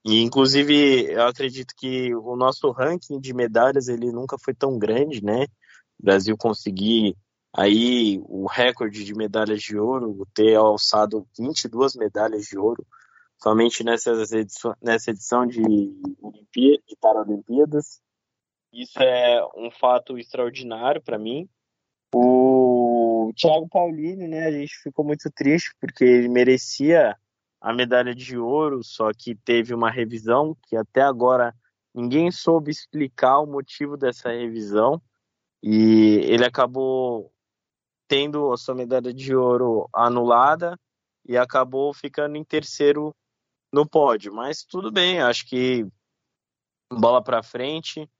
E 0.04 0.22
inclusive 0.22 1.12
eu 1.12 1.26
acredito 1.26 1.74
que 1.76 2.14
o 2.14 2.36
nosso 2.36 2.70
ranking 2.70 3.20
de 3.20 3.34
medalhas 3.34 3.88
ele 3.88 4.12
nunca 4.12 4.36
foi 4.38 4.54
tão 4.54 4.78
grande, 4.78 5.22
né? 5.22 5.46
Brasil 6.02 6.36
conseguir 6.36 7.16
aí 7.52 8.20
o 8.24 8.46
recorde 8.46 9.04
de 9.04 9.14
medalhas 9.14 9.60
de 9.60 9.76
ouro, 9.76 10.26
ter 10.34 10.54
alçado 10.54 11.26
22 11.38 11.96
medalhas 11.96 12.44
de 12.44 12.58
ouro 12.58 12.86
somente 13.42 13.82
nessas 13.82 14.32
edição, 14.32 14.74
nessa 14.82 15.10
edição 15.10 15.46
de, 15.46 15.62
de 15.62 16.96
Paralimpíadas. 17.00 18.00
Isso 18.72 19.00
é 19.00 19.44
um 19.56 19.70
fato 19.70 20.16
extraordinário 20.18 21.02
para 21.02 21.18
mim. 21.18 21.48
O 22.14 23.32
Thiago 23.36 23.68
Paulini, 23.68 24.28
né, 24.28 24.46
a 24.46 24.52
gente 24.52 24.76
ficou 24.82 25.04
muito 25.04 25.30
triste 25.30 25.74
porque 25.80 26.04
ele 26.04 26.28
merecia 26.28 27.16
a 27.60 27.72
medalha 27.72 28.14
de 28.14 28.38
ouro, 28.38 28.82
só 28.82 29.10
que 29.12 29.34
teve 29.34 29.74
uma 29.74 29.90
revisão 29.90 30.56
que 30.66 30.76
até 30.76 31.02
agora 31.02 31.54
ninguém 31.94 32.30
soube 32.30 32.70
explicar 32.70 33.40
o 33.40 33.46
motivo 33.46 33.96
dessa 33.96 34.30
revisão 34.30 35.00
e 35.62 36.20
ele 36.24 36.44
acabou 36.44 37.32
tendo 38.08 38.52
a 38.52 38.56
sua 38.56 38.74
medalha 38.74 39.12
de 39.12 39.34
ouro 39.36 39.88
anulada 39.94 40.78
e 41.24 41.36
acabou 41.36 41.92
ficando 41.94 42.36
em 42.36 42.44
terceiro 42.44 43.14
no 43.72 43.88
pódio. 43.88 44.32
Mas 44.34 44.64
tudo 44.64 44.90
bem, 44.90 45.20
acho 45.20 45.46
que 45.46 45.86
bola 46.92 47.22
para 47.22 47.42
frente. 47.42 48.10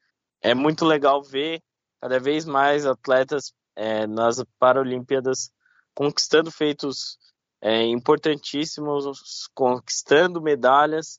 É 0.41 0.55
muito 0.55 0.85
legal 0.85 1.23
ver 1.23 1.63
cada 2.01 2.19
vez 2.21 2.45
mais 2.45 2.87
atletas 2.87 3.53
é, 3.75 4.07
nas 4.07 4.43
Paralimpíadas 4.59 5.51
conquistando 5.95 6.51
feitos 6.51 7.19
é, 7.61 7.83
importantíssimos, 7.85 9.49
conquistando 9.55 10.41
medalhas. 10.41 11.19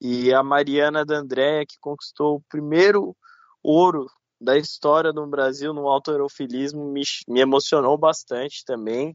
E 0.00 0.32
a 0.32 0.42
Mariana 0.42 1.04
D'Andrea, 1.04 1.66
que 1.66 1.78
conquistou 1.78 2.36
o 2.36 2.42
primeiro 2.48 3.14
ouro 3.62 4.10
da 4.40 4.56
história 4.56 5.12
do 5.12 5.26
Brasil 5.26 5.74
no 5.74 5.88
autoerofilismo, 5.88 6.84
me, 6.90 7.02
me 7.28 7.40
emocionou 7.40 7.98
bastante 7.98 8.64
também. 8.64 9.14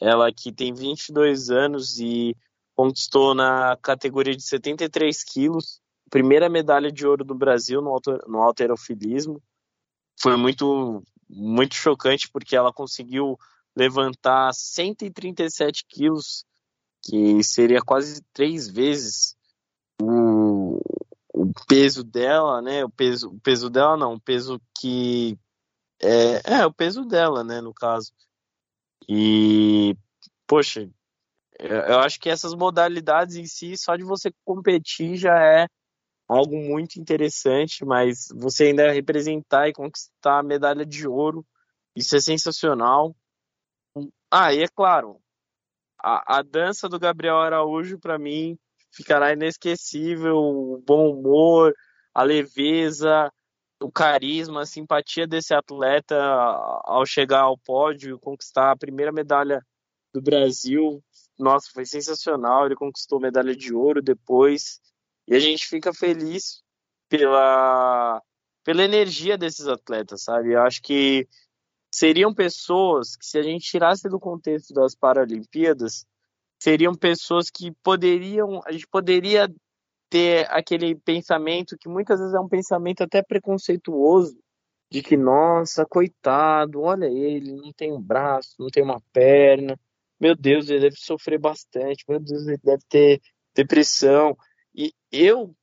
Ela 0.00 0.32
que 0.32 0.52
tem 0.52 0.74
22 0.74 1.50
anos 1.50 1.98
e 2.00 2.36
conquistou 2.74 3.34
na 3.34 3.76
categoria 3.76 4.34
de 4.34 4.42
73 4.42 5.24
quilos, 5.24 5.80
primeira 6.10 6.48
medalha 6.48 6.90
de 6.90 7.06
ouro 7.06 7.24
do 7.24 7.34
Brasil 7.34 7.80
no, 7.80 7.90
auto, 7.90 8.18
no 8.26 8.42
alterofilismo. 8.42 9.42
Foi 10.20 10.36
muito, 10.36 11.02
muito 11.28 11.74
chocante 11.74 12.28
porque 12.30 12.56
ela 12.56 12.72
conseguiu 12.72 13.38
levantar 13.76 14.52
137 14.52 15.84
quilos, 15.88 16.44
que 17.02 17.42
seria 17.44 17.80
quase 17.80 18.22
três 18.32 18.68
vezes 18.68 19.36
o, 20.00 20.27
o 21.40 21.52
peso 21.68 22.02
dela, 22.02 22.60
né? 22.60 22.84
O 22.84 22.90
peso, 22.90 23.30
o 23.30 23.40
peso 23.40 23.70
dela 23.70 23.96
não, 23.96 24.14
o 24.14 24.20
peso 24.20 24.60
que 24.78 25.38
é, 26.02 26.58
é 26.60 26.66
o 26.66 26.72
peso 26.72 27.04
dela, 27.04 27.44
né? 27.44 27.60
No 27.60 27.72
caso. 27.72 28.12
E 29.08 29.96
poxa, 30.46 30.90
eu 31.58 32.00
acho 32.00 32.18
que 32.20 32.28
essas 32.28 32.54
modalidades 32.54 33.36
em 33.36 33.46
si, 33.46 33.76
só 33.76 33.96
de 33.96 34.02
você 34.02 34.32
competir 34.44 35.16
já 35.16 35.38
é 35.40 35.68
algo 36.28 36.56
muito 36.56 37.00
interessante, 37.00 37.84
mas 37.84 38.28
você 38.34 38.64
ainda 38.64 38.92
representar 38.92 39.68
e 39.68 39.72
conquistar 39.72 40.40
a 40.40 40.42
medalha 40.42 40.84
de 40.84 41.06
ouro, 41.06 41.46
isso 41.96 42.16
é 42.16 42.20
sensacional. 42.20 43.16
Ah, 44.30 44.52
e 44.52 44.62
é 44.62 44.68
claro, 44.68 45.20
a, 46.02 46.38
a 46.38 46.42
dança 46.42 46.88
do 46.88 46.98
Gabriel 46.98 47.38
Araújo, 47.38 47.98
para 47.98 48.18
mim, 48.18 48.58
ficará 48.90 49.32
inesquecível. 49.32 50.36
O 50.36 50.82
bom 50.86 51.10
humor, 51.12 51.74
a 52.14 52.22
leveza, 52.22 53.32
o 53.80 53.90
carisma, 53.90 54.62
a 54.62 54.66
simpatia 54.66 55.26
desse 55.26 55.54
atleta 55.54 56.16
ao 56.84 57.06
chegar 57.06 57.42
ao 57.42 57.58
pódio, 57.58 58.18
conquistar 58.18 58.72
a 58.72 58.76
primeira 58.76 59.12
medalha 59.12 59.64
do 60.12 60.22
Brasil, 60.22 61.02
nossa, 61.38 61.70
foi 61.72 61.86
sensacional. 61.86 62.66
Ele 62.66 62.74
conquistou 62.74 63.20
medalha 63.20 63.54
de 63.54 63.72
ouro 63.72 64.02
depois. 64.02 64.80
E 65.26 65.34
a 65.34 65.38
gente 65.38 65.66
fica 65.66 65.92
feliz 65.92 66.62
pela, 67.08 68.20
pela 68.64 68.82
energia 68.82 69.38
desses 69.38 69.66
atletas, 69.66 70.22
sabe? 70.22 70.52
Eu 70.52 70.62
acho 70.62 70.82
que 70.82 71.28
seriam 71.94 72.34
pessoas 72.34 73.16
que, 73.16 73.24
se 73.24 73.38
a 73.38 73.42
gente 73.42 73.64
tirasse 73.64 74.08
do 74.08 74.18
contexto 74.18 74.74
das 74.74 74.94
Paralimpíadas, 74.94 76.04
seriam 76.58 76.94
pessoas 76.94 77.50
que 77.50 77.72
poderiam, 77.82 78.60
a 78.66 78.72
gente 78.72 78.86
poderia 78.86 79.48
ter 80.10 80.46
aquele 80.50 80.94
pensamento 80.94 81.76
que 81.78 81.88
muitas 81.88 82.18
vezes 82.18 82.34
é 82.34 82.40
um 82.40 82.48
pensamento 82.48 83.02
até 83.02 83.22
preconceituoso, 83.22 84.38
de 84.90 85.02
que, 85.02 85.16
nossa, 85.16 85.84
coitado, 85.84 86.80
olha 86.80 87.06
ele, 87.06 87.52
não 87.52 87.72
tem 87.72 87.92
um 87.92 88.00
braço, 88.00 88.54
não 88.58 88.68
tem 88.68 88.82
uma 88.82 89.00
perna, 89.12 89.78
meu 90.18 90.34
Deus, 90.34 90.68
ele 90.68 90.80
deve 90.80 90.96
sofrer 90.96 91.38
bastante, 91.38 92.04
meu 92.08 92.18
Deus, 92.18 92.46
ele 92.46 92.60
deve 92.62 92.82
ter 92.88 93.20
depressão. 93.54 94.36
E 94.74 94.92
eu 95.12 95.54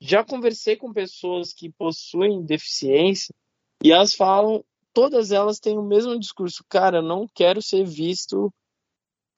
já 0.00 0.24
conversei 0.24 0.76
com 0.76 0.92
pessoas 0.92 1.52
que 1.52 1.70
possuem 1.70 2.44
deficiência 2.44 3.34
e 3.82 3.92
elas 3.92 4.14
falam, 4.14 4.64
todas 4.92 5.32
elas 5.32 5.58
têm 5.58 5.76
o 5.76 5.82
mesmo 5.82 6.18
discurso, 6.18 6.64
cara, 6.68 6.98
eu 6.98 7.02
não 7.02 7.26
quero 7.34 7.60
ser 7.60 7.84
visto 7.84 8.52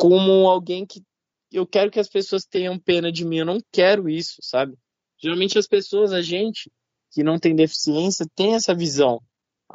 como 0.07 0.49
alguém 0.49 0.85
que 0.85 1.03
eu 1.53 1.67
quero 1.67 1.91
que 1.91 2.01
as 2.01 2.09
pessoas 2.09 2.45
tenham 2.45 2.79
pena 2.79 3.13
de 3.13 3.25
mim, 3.25 3.39
eu 3.39 3.47
não 3.47 3.59
quero 3.73 4.09
isso, 4.09 4.37
sabe? 4.43 4.77
Geralmente 5.19 5.59
as 5.59 5.67
pessoas, 5.67 6.13
a 6.13 6.21
gente 6.21 6.71
que 7.13 7.23
não 7.23 7.39
tem 7.39 7.55
deficiência, 7.55 8.27
tem 8.35 8.55
essa 8.55 8.75
visão 8.75 9.21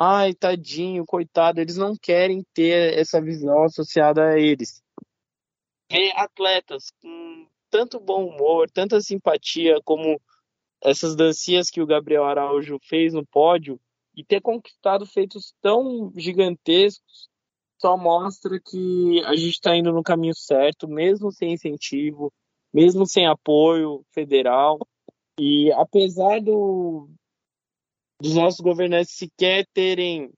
ai, 0.02 0.34
tadinho, 0.34 1.06
coitado, 1.06 1.60
eles 1.60 1.76
não 1.76 1.94
querem 1.94 2.42
ter 2.54 2.98
essa 2.98 3.22
visão 3.22 3.64
associada 3.64 4.30
a 4.30 4.40
eles. 4.40 4.82
Ver 5.92 6.12
atletas 6.16 6.90
com 7.02 7.48
tanto 7.70 8.00
bom 8.00 8.28
humor, 8.28 8.70
tanta 8.70 9.02
simpatia 9.02 9.80
como 9.84 10.20
essas 10.82 11.16
dancinhas 11.16 11.70
que 11.70 11.82
o 11.82 11.86
Gabriel 11.86 12.24
Araújo 12.24 12.80
fez 12.84 13.14
no 13.14 13.26
pódio 13.26 13.78
e 14.16 14.24
ter 14.24 14.42
conquistado 14.42 15.06
feitos 15.06 15.54
tão 15.62 16.14
gigantescos 16.16 17.29
só 17.80 17.98
mostra 17.98 18.60
que 18.60 19.24
a 19.26 19.36
gente 19.36 19.54
está 19.54 19.76
indo 19.76 19.92
no 19.92 20.04
caminho 20.04 20.36
certo, 20.36 20.88
mesmo 20.88 21.32
sem 21.32 21.54
incentivo, 21.54 22.32
mesmo 22.74 23.08
sem 23.08 23.26
apoio 23.26 24.04
federal. 24.12 24.80
E 25.40 25.72
apesar 25.74 26.42
do, 26.42 27.10
dos 28.22 28.36
nossos 28.36 28.60
governantes 28.60 29.16
sequer 29.16 29.66
terem 29.74 30.32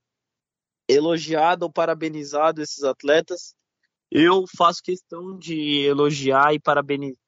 elogiado 0.88 1.64
ou 1.64 1.72
parabenizado 1.72 2.62
esses 2.62 2.84
atletas, 2.84 3.54
eu 4.10 4.44
faço 4.56 4.82
questão 4.82 5.36
de 5.36 5.80
elogiar 5.86 6.54
e 6.54 6.60
parabenizar, 6.60 7.18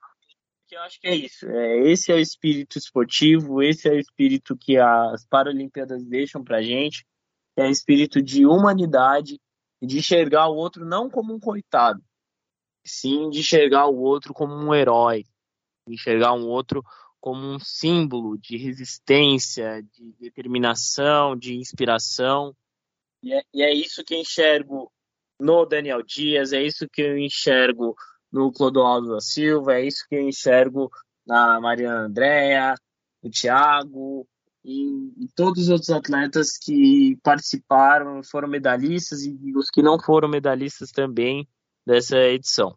porque 0.61 0.77
eu 0.77 0.81
acho 0.83 1.01
que 1.01 1.09
é 1.09 1.15
isso. 1.15 1.47
É, 1.49 1.91
esse 1.91 2.13
é 2.13 2.15
o 2.15 2.21
espírito 2.21 2.79
esportivo, 2.79 3.63
esse 3.63 3.89
é 3.89 3.93
o 3.93 3.99
espírito 3.99 4.57
que 4.57 4.77
as 4.77 5.27
Paralimpíadas 5.27 6.05
deixam 6.05 6.45
pra 6.45 6.63
gente, 6.63 7.05
é 7.57 7.67
o 7.67 7.71
espírito 7.71 8.21
de 8.21 8.45
humanidade 8.47 9.41
de 9.87 9.99
enxergar 9.99 10.49
o 10.49 10.57
outro 10.57 10.85
não 10.85 11.11
como 11.11 11.35
um 11.35 11.41
coitado, 11.41 12.03
sim 12.85 13.31
de 13.31 13.41
enxergar 13.41 13.87
o 13.87 13.97
outro 13.97 14.33
como 14.35 14.55
um 14.55 14.75
herói, 14.75 15.25
de 15.87 15.95
enxergar 15.95 16.33
um 16.33 16.47
outro 16.47 16.83
como 17.21 17.41
um 17.47 17.59
símbolo 17.59 18.37
de 18.37 18.57
resistência, 18.57 19.83
de 19.83 20.13
determinação, 20.21 21.35
de 21.35 21.55
inspiração. 21.55 22.55
E 23.23 23.33
é, 23.33 23.43
e 23.55 23.63
é 23.63 23.73
isso 23.73 24.05
que 24.05 24.15
eu 24.15 24.21
enxergo 24.21 24.93
no 25.41 25.65
Daniel 25.65 26.03
Dias, 26.03 26.53
é 26.53 26.63
isso 26.63 26.87
que 26.87 27.01
eu 27.01 27.19
enxergo 27.19 27.97
no 28.31 28.53
Clodoaldo 28.53 29.09
da 29.09 29.21
Silva, 29.21 29.75
é 29.75 29.87
isso 29.87 30.05
que 30.09 30.17
eu 30.17 30.29
enxergo 30.29 30.91
na 31.27 31.61
Mariana 31.61 32.01
Andréa, 32.01 32.75
no 33.23 33.31
Thiago, 33.31 34.29
e, 34.65 35.29
todos 35.37 35.65
os 35.65 35.69
outros 35.69 35.91
atletas 35.91 36.57
que 36.57 37.17
participaram, 37.23 38.23
foram 38.23 38.49
medalhistas 38.49 39.23
e 39.25 39.53
os 39.55 39.69
que 39.69 39.83
não 39.83 40.01
foram 40.01 40.29
medalhistas 40.29 40.91
também 40.91 41.47
dessa 41.87 42.17
edição. 42.17 42.77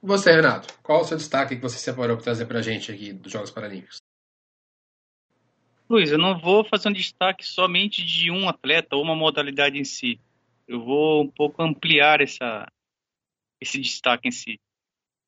Você, 0.00 0.30
Renato, 0.30 0.72
qual 0.80 1.00
o 1.00 1.04
seu 1.04 1.16
destaque 1.16 1.56
que 1.56 1.62
você 1.62 1.76
separou 1.76 2.16
para 2.16 2.24
trazer 2.24 2.46
para 2.46 2.60
a 2.60 2.62
gente 2.62 2.92
aqui 2.92 3.12
dos 3.12 3.32
Jogos 3.32 3.50
Paralímpicos? 3.50 3.98
Luiz, 5.90 6.12
eu 6.12 6.18
não 6.18 6.38
vou 6.38 6.64
fazer 6.64 6.88
um 6.88 6.92
destaque 6.92 7.44
somente 7.44 8.04
de 8.04 8.30
um 8.30 8.48
atleta 8.48 8.94
ou 8.94 9.02
uma 9.02 9.16
modalidade 9.16 9.78
em 9.78 9.84
si. 9.84 10.20
Eu 10.68 10.84
vou 10.84 11.24
um 11.24 11.30
pouco 11.30 11.62
ampliar 11.62 12.20
essa, 12.20 12.70
esse 13.60 13.80
destaque 13.80 14.28
em 14.28 14.30
si. 14.30 14.60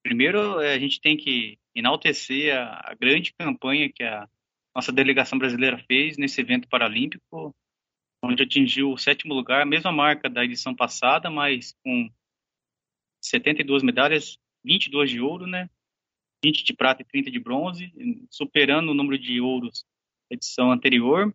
Primeiro, 0.02 0.60
é, 0.60 0.74
a 0.74 0.78
gente 0.78 1.00
tem 1.00 1.16
que 1.16 1.58
enaltecer 1.74 2.56
a, 2.56 2.90
a 2.90 2.94
grande 2.94 3.32
campanha 3.34 3.92
que 3.92 4.02
a 4.02 4.28
nossa 4.74 4.92
delegação 4.92 5.38
brasileira 5.38 5.78
fez 5.86 6.16
nesse 6.16 6.40
evento 6.40 6.68
paralímpico, 6.68 7.54
onde 8.22 8.42
atingiu 8.42 8.92
o 8.92 8.98
sétimo 8.98 9.34
lugar, 9.34 9.62
a 9.62 9.66
mesma 9.66 9.92
marca 9.92 10.28
da 10.28 10.44
edição 10.44 10.74
passada, 10.74 11.30
mas 11.30 11.74
com 11.82 12.10
72 13.22 13.82
medalhas, 13.82 14.38
22 14.64 15.10
de 15.10 15.20
ouro, 15.20 15.46
né? 15.46 15.68
20 16.42 16.64
de 16.64 16.72
prata 16.72 17.02
e 17.02 17.04
30 17.04 17.30
de 17.30 17.38
bronze, 17.38 17.92
superando 18.30 18.90
o 18.90 18.94
número 18.94 19.18
de 19.18 19.40
ouros 19.40 19.84
da 20.30 20.36
edição 20.36 20.72
anterior, 20.72 21.34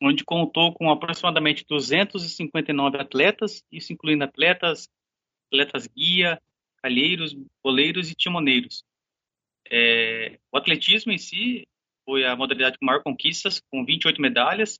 onde 0.00 0.24
contou 0.24 0.72
com 0.72 0.90
aproximadamente 0.90 1.64
259 1.68 2.98
atletas, 2.98 3.62
isso 3.70 3.92
incluindo 3.92 4.24
atletas, 4.24 4.88
atletas 5.48 5.86
guia, 5.86 6.40
calheiros, 6.82 7.36
boleiros 7.62 8.10
e 8.10 8.14
timoneiros. 8.14 8.84
É, 9.70 10.38
o 10.52 10.56
atletismo 10.56 11.12
em 11.12 11.18
si 11.18 11.66
foi 12.04 12.24
a 12.24 12.36
modalidade 12.36 12.78
com 12.78 12.86
maior 12.86 13.02
conquistas, 13.02 13.60
com 13.70 13.84
28 13.84 14.20
medalhas. 14.20 14.78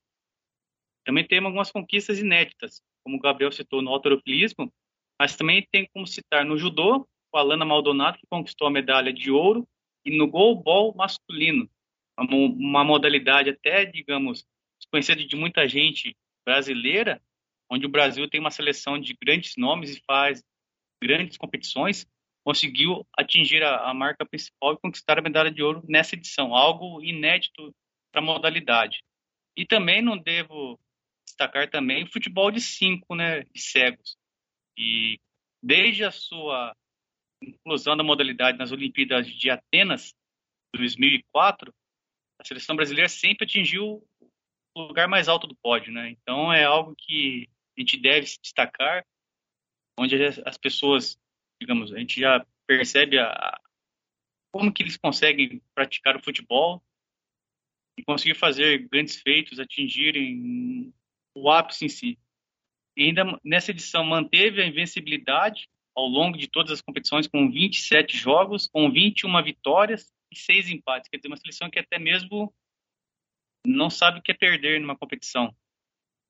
Também 1.05 1.27
temos 1.27 1.47
algumas 1.47 1.71
conquistas 1.71 2.19
inéditas, 2.19 2.81
como 3.05 3.17
o 3.17 3.21
Gabriel 3.21 3.53
citou 3.53 3.83
no 3.83 3.91
alterofilismo, 3.91 4.73
mas 5.21 5.37
também 5.37 5.67
tem 5.71 5.89
como 5.93 6.07
citar 6.07 6.45
no 6.45 6.57
judô, 6.57 7.07
com 7.31 7.39
a 7.39 7.43
Lana 7.43 7.65
Maldonado, 7.65 8.19
que 8.19 8.27
conquistou 8.31 8.69
a 8.69 8.71
medalha 8.71 9.13
de 9.13 9.31
ouro, 9.31 9.67
e 10.05 10.17
no 10.17 10.29
goalball 10.29 10.95
masculino, 10.95 11.69
uma, 12.19 12.37
uma 12.37 12.85
modalidade 12.85 13.51
até, 13.51 13.85
digamos, 13.85 14.45
desconhecida 14.79 15.25
de 15.25 15.37
muita 15.37 15.69
gente 15.69 16.17
brasileira, 16.45 17.21
onde 17.71 17.87
o 17.87 17.91
Brasil 17.91 18.29
tem 18.29 18.41
uma 18.41 18.51
seleção 18.51 18.99
de 18.99 19.17
grandes 19.21 19.55
nomes 19.57 19.97
e 19.97 20.03
faz 20.07 20.43
grandes 21.03 21.37
competições, 21.37 22.07
conseguiu 22.45 23.07
atingir 23.19 23.63
a, 23.63 23.91
a, 23.91 23.95
marca 23.95 24.25
principal 24.25 24.75
e 24.75 24.79
conquistar 24.79 25.19
a 25.19 25.23
medalha 25.23 25.51
de 25.51 25.63
ouro 25.63 25.83
nessa 25.89 26.15
edição, 26.15 26.55
algo 26.55 27.03
inédito 27.03 27.75
para 28.13 28.21
a 28.21 28.25
modalidade. 28.25 29.03
E 29.57 29.67
também 29.67 30.01
não 30.01 30.17
devo 30.17 30.79
destacar 31.27 31.69
também 31.69 32.05
o 32.05 32.13
futebol 32.13 32.51
de 32.51 32.61
cinco, 32.61 33.15
né, 33.15 33.43
de 33.43 33.61
cegos. 33.61 34.17
E 34.79 35.19
desde 35.63 36.05
a 36.05 36.11
sua 36.11 36.75
inclusão 37.43 37.97
da 37.97 38.05
modalidade 38.05 38.59
nas 38.59 38.71
Olimpíadas 38.71 39.27
de 39.27 39.51
Atenas 39.51 40.15
2004, 40.75 41.75
a 42.41 42.45
seleção 42.45 42.77
brasileira 42.77 43.09
sempre 43.09 43.45
atingiu 43.45 44.07
o 44.75 44.83
lugar 44.83 45.09
mais 45.09 45.29
alto 45.29 45.47
do 45.47 45.57
pódio, 45.57 45.93
né? 45.93 46.11
Então 46.11 46.53
é 46.53 46.65
algo 46.65 46.95
que 46.97 47.49
a 47.77 47.81
gente 47.81 47.97
deve 47.97 48.27
destacar, 48.43 49.05
onde 49.99 50.17
as 50.25 50.59
pessoas 50.59 51.19
digamos, 51.61 51.93
a 51.93 51.99
gente 51.99 52.21
já 52.21 52.45
percebe 52.67 53.19
a, 53.19 53.61
como 54.53 54.73
que 54.73 54.83
eles 54.83 54.97
conseguem 54.97 55.63
praticar 55.75 56.17
o 56.17 56.23
futebol 56.23 56.83
e 57.99 58.03
conseguir 58.03 58.35
fazer 58.35 58.87
grandes 58.89 59.17
feitos, 59.17 59.59
atingirem 59.59 60.93
o 61.35 61.51
ápice 61.51 61.87
em 61.87 61.89
si. 61.89 62.19
E 62.97 63.05
ainda 63.05 63.39
nessa 63.45 63.71
edição 63.71 64.05
manteve 64.05 64.63
a 64.63 64.67
invencibilidade 64.67 65.69
ao 65.95 66.07
longo 66.07 66.37
de 66.37 66.49
todas 66.49 66.73
as 66.73 66.83
competições 66.83 67.27
com 67.27 67.51
27 67.51 68.17
jogos, 68.17 68.69
com 68.69 68.91
21 68.91 69.43
vitórias 69.43 70.13
e 70.31 70.39
6 70.39 70.71
empates. 70.71 71.09
Quer 71.09 71.17
dizer, 71.17 71.29
uma 71.29 71.37
seleção 71.37 71.71
que 71.71 71.79
até 71.79 71.99
mesmo 71.99 72.55
não 73.67 73.91
sabe 73.91 74.19
o 74.19 74.23
que 74.23 74.31
é 74.31 74.35
perder 74.35 74.81
numa 74.81 74.97
competição. 74.97 75.55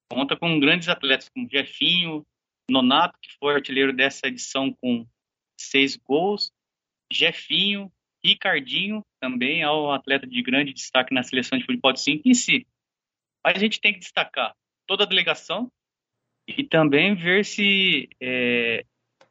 Conta 0.08 0.36
com 0.36 0.60
grandes 0.60 0.88
atletas 0.88 1.28
como 1.28 1.48
Jefinho, 1.50 2.24
Nonato, 2.70 3.18
que 3.20 3.30
foi 3.38 3.54
artilheiro 3.54 3.92
dessa 3.92 4.26
edição 4.26 4.72
com 4.72 5.06
seis 5.58 5.96
gols. 5.96 6.52
Jefinho, 7.10 7.90
Ricardinho, 8.24 9.04
também 9.20 9.62
é 9.62 9.70
um 9.70 9.90
atleta 9.90 10.26
de 10.26 10.42
grande 10.42 10.72
destaque 10.72 11.14
na 11.14 11.22
seleção 11.22 11.58
de 11.58 11.64
futebol 11.64 11.92
de 11.92 12.00
5 12.00 12.22
em 12.28 12.34
si. 12.34 12.66
Mas 13.44 13.56
a 13.56 13.60
gente 13.60 13.80
tem 13.80 13.92
que 13.92 14.00
destacar 14.00 14.54
toda 14.86 15.04
a 15.04 15.06
delegação 15.06 15.70
e 16.48 16.64
também 16.64 17.14
ver 17.14 17.44
se 17.44 18.08
é, 18.20 18.84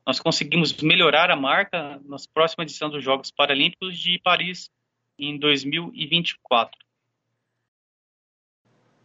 nós 0.05 0.19
conseguimos 0.19 0.73
melhorar 0.81 1.29
a 1.29 1.35
marca 1.35 1.99
na 2.05 2.17
próxima 2.33 2.63
edição 2.63 2.89
dos 2.89 3.03
Jogos 3.03 3.31
Paralímpicos 3.31 3.97
de 3.97 4.19
Paris 4.19 4.69
em 5.17 5.37
2024. 5.37 6.77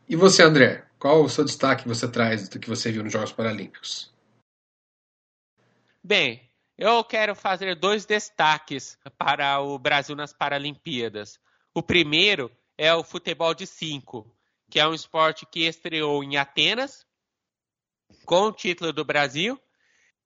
E 0.08 0.16
você, 0.16 0.42
André? 0.42 0.84
Qual 0.98 1.22
o 1.22 1.28
seu 1.28 1.44
destaque 1.44 1.84
que 1.84 1.88
você 1.88 2.10
traz 2.10 2.48
do 2.48 2.58
que 2.58 2.68
você 2.68 2.92
viu 2.92 3.02
nos 3.02 3.12
Jogos 3.12 3.32
Paralímpicos? 3.32 4.09
Bem, 6.02 6.50
eu 6.78 7.04
quero 7.04 7.34
fazer 7.34 7.74
dois 7.74 8.06
destaques 8.06 8.98
para 9.18 9.60
o 9.60 9.78
Brasil 9.78 10.16
nas 10.16 10.32
Paralimpíadas. 10.32 11.38
O 11.74 11.82
primeiro 11.82 12.50
é 12.78 12.92
o 12.94 13.04
futebol 13.04 13.54
de 13.54 13.66
cinco, 13.66 14.34
que 14.70 14.80
é 14.80 14.88
um 14.88 14.94
esporte 14.94 15.44
que 15.44 15.66
estreou 15.66 16.24
em 16.24 16.38
Atenas 16.38 17.06
com 18.24 18.44
o 18.44 18.52
título 18.52 18.94
do 18.94 19.04
Brasil 19.04 19.60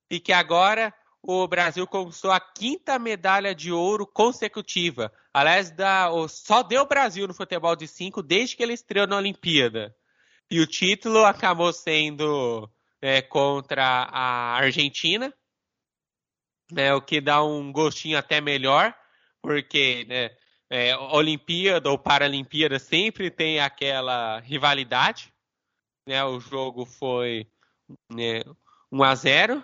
e 0.09 0.17
que 0.17 0.31
agora 0.31 0.93
o 1.21 1.45
Brasil 1.45 1.85
conquistou 1.85 2.31
a 2.31 2.39
quinta 2.39 2.97
medalha 2.97 3.53
de 3.53 3.73
ouro 3.73 4.07
consecutiva. 4.07 5.11
Aliás, 5.33 5.71
da, 5.71 6.07
só 6.29 6.63
deu 6.63 6.87
Brasil 6.87 7.27
no 7.27 7.33
futebol 7.33 7.75
de 7.75 7.85
cinco 7.85 8.23
desde 8.23 8.55
que 8.55 8.63
ele 8.63 8.73
estreou 8.73 9.07
na 9.07 9.17
Olimpíada. 9.17 9.93
E 10.49 10.61
o 10.61 10.67
título 10.67 11.25
acabou 11.25 11.73
sendo 11.73 12.69
é, 13.01 13.21
contra 13.21 13.83
a 13.83 14.55
Argentina, 14.55 15.33
né, 16.71 16.93
o 16.93 17.01
que 17.01 17.21
dá 17.21 17.43
um 17.43 17.71
gostinho 17.71 18.17
até 18.17 18.41
melhor, 18.41 18.93
porque 19.41 20.05
né, 20.07 20.31
é, 20.69 20.95
Olimpíada 20.97 21.89
ou 21.89 21.97
Paralimpíada 21.97 22.79
sempre 22.79 23.29
tem 23.29 23.59
aquela 23.59 24.39
rivalidade. 24.39 25.33
Né, 26.07 26.23
o 26.23 26.39
jogo 26.39 26.85
foi 26.85 27.47
né, 28.11 28.43
1 28.91 29.03
a 29.03 29.15
0 29.15 29.63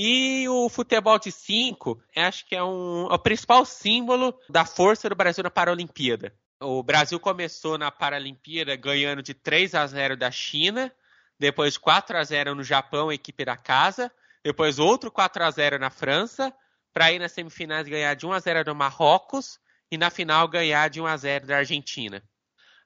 e 0.00 0.48
o 0.48 0.68
futebol 0.68 1.18
de 1.18 1.32
5, 1.32 2.00
acho 2.14 2.46
que 2.46 2.54
é, 2.54 2.62
um, 2.62 3.08
é 3.10 3.14
o 3.14 3.18
principal 3.18 3.64
símbolo 3.64 4.38
da 4.48 4.64
força 4.64 5.08
do 5.08 5.16
Brasil 5.16 5.42
na 5.42 5.50
Paralimpíada. 5.50 6.32
O 6.60 6.82
Brasil 6.82 7.18
começou 7.18 7.76
na 7.76 7.90
Paralimpíada 7.90 8.76
ganhando 8.76 9.22
de 9.22 9.34
3 9.34 9.74
a 9.74 9.86
0 9.86 10.16
da 10.16 10.30
China, 10.30 10.92
depois 11.38 11.76
4 11.76 12.16
a 12.16 12.22
0 12.22 12.54
no 12.54 12.62
Japão, 12.62 13.12
equipe 13.12 13.44
da 13.44 13.56
casa, 13.56 14.10
depois 14.48 14.78
outro 14.78 15.10
4 15.10 15.44
a 15.44 15.50
0 15.50 15.78
na 15.78 15.90
França, 15.90 16.50
para 16.90 17.12
ir 17.12 17.18
nas 17.18 17.32
semifinais 17.32 17.86
ganhar 17.86 18.14
de 18.14 18.24
1 18.24 18.32
a 18.32 18.38
0 18.38 18.64
do 18.64 18.74
Marrocos 18.74 19.60
e 19.90 19.98
na 19.98 20.08
final 20.08 20.48
ganhar 20.48 20.88
de 20.88 21.02
1 21.02 21.06
a 21.06 21.16
0 21.18 21.46
da 21.46 21.58
Argentina. 21.58 22.22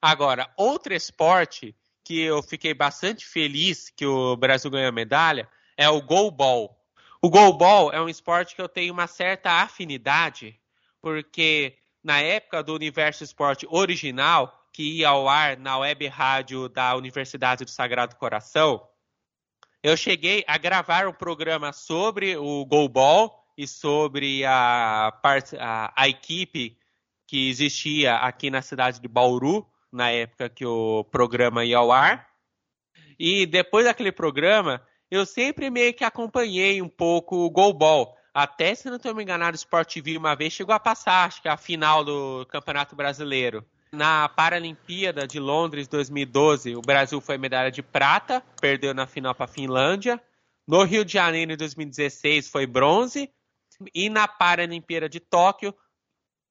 Agora, 0.00 0.52
outro 0.56 0.92
esporte 0.92 1.72
que 2.04 2.20
eu 2.20 2.42
fiquei 2.42 2.74
bastante 2.74 3.24
feliz 3.24 3.90
que 3.90 4.04
o 4.04 4.36
Brasil 4.36 4.72
ganhou 4.72 4.92
medalha 4.92 5.48
é 5.76 5.88
o 5.88 6.02
goalball. 6.02 6.76
O 7.22 7.30
goalball 7.30 7.92
é 7.92 8.00
um 8.00 8.08
esporte 8.08 8.56
que 8.56 8.60
eu 8.60 8.68
tenho 8.68 8.92
uma 8.92 9.06
certa 9.06 9.62
afinidade, 9.62 10.60
porque 11.00 11.78
na 12.02 12.20
época 12.20 12.60
do 12.64 12.74
Universo 12.74 13.22
Esporte 13.22 13.68
original, 13.70 14.66
que 14.72 14.98
ia 14.98 15.10
ao 15.10 15.28
ar 15.28 15.56
na 15.56 15.78
web 15.78 16.08
rádio 16.08 16.68
da 16.68 16.96
Universidade 16.96 17.64
do 17.64 17.70
Sagrado 17.70 18.16
Coração, 18.16 18.84
eu 19.82 19.96
cheguei 19.96 20.44
a 20.46 20.56
gravar 20.56 21.08
um 21.08 21.12
programa 21.12 21.72
sobre 21.72 22.36
o 22.36 22.64
goalball 22.64 23.42
e 23.58 23.66
sobre 23.66 24.44
a, 24.44 25.12
a, 25.58 25.92
a 25.96 26.08
equipe 26.08 26.78
que 27.26 27.48
existia 27.48 28.16
aqui 28.16 28.48
na 28.48 28.62
cidade 28.62 29.00
de 29.00 29.08
Bauru, 29.08 29.66
na 29.90 30.10
época 30.10 30.48
que 30.48 30.64
o 30.64 31.04
programa 31.04 31.64
ia 31.64 31.78
ao 31.78 31.90
ar. 31.90 32.28
E 33.18 33.44
depois 33.44 33.84
daquele 33.84 34.12
programa, 34.12 34.86
eu 35.10 35.26
sempre 35.26 35.68
meio 35.68 35.92
que 35.92 36.04
acompanhei 36.04 36.80
um 36.80 36.88
pouco 36.88 37.36
o 37.36 37.50
goalball. 37.50 38.16
Até, 38.32 38.74
se 38.74 38.88
não 38.88 38.96
estou 38.96 39.14
me 39.14 39.22
enganado, 39.22 39.54
o 39.54 39.56
Sport 39.56 39.92
TV 39.92 40.16
uma 40.16 40.34
vez 40.34 40.52
chegou 40.52 40.74
a 40.74 40.80
passar, 40.80 41.26
acho 41.26 41.42
que 41.42 41.48
a 41.48 41.56
final 41.56 42.04
do 42.04 42.46
Campeonato 42.46 42.96
Brasileiro. 42.96 43.66
Na 43.94 44.26
Paralimpíada 44.26 45.26
de 45.26 45.38
Londres 45.38 45.86
2012, 45.86 46.74
o 46.76 46.80
Brasil 46.80 47.20
foi 47.20 47.36
medalha 47.36 47.70
de 47.70 47.82
prata, 47.82 48.42
perdeu 48.58 48.94
na 48.94 49.06
final 49.06 49.34
para 49.34 49.44
a 49.44 49.48
Finlândia. 49.48 50.18
No 50.66 50.82
Rio 50.82 51.04
de 51.04 51.12
Janeiro, 51.12 51.52
em 51.52 51.56
2016, 51.58 52.48
foi 52.48 52.66
bronze. 52.66 53.30
E 53.94 54.08
na 54.08 54.26
Paralimpíada 54.26 55.10
de 55.10 55.20
Tóquio, 55.20 55.70
o 55.70 55.74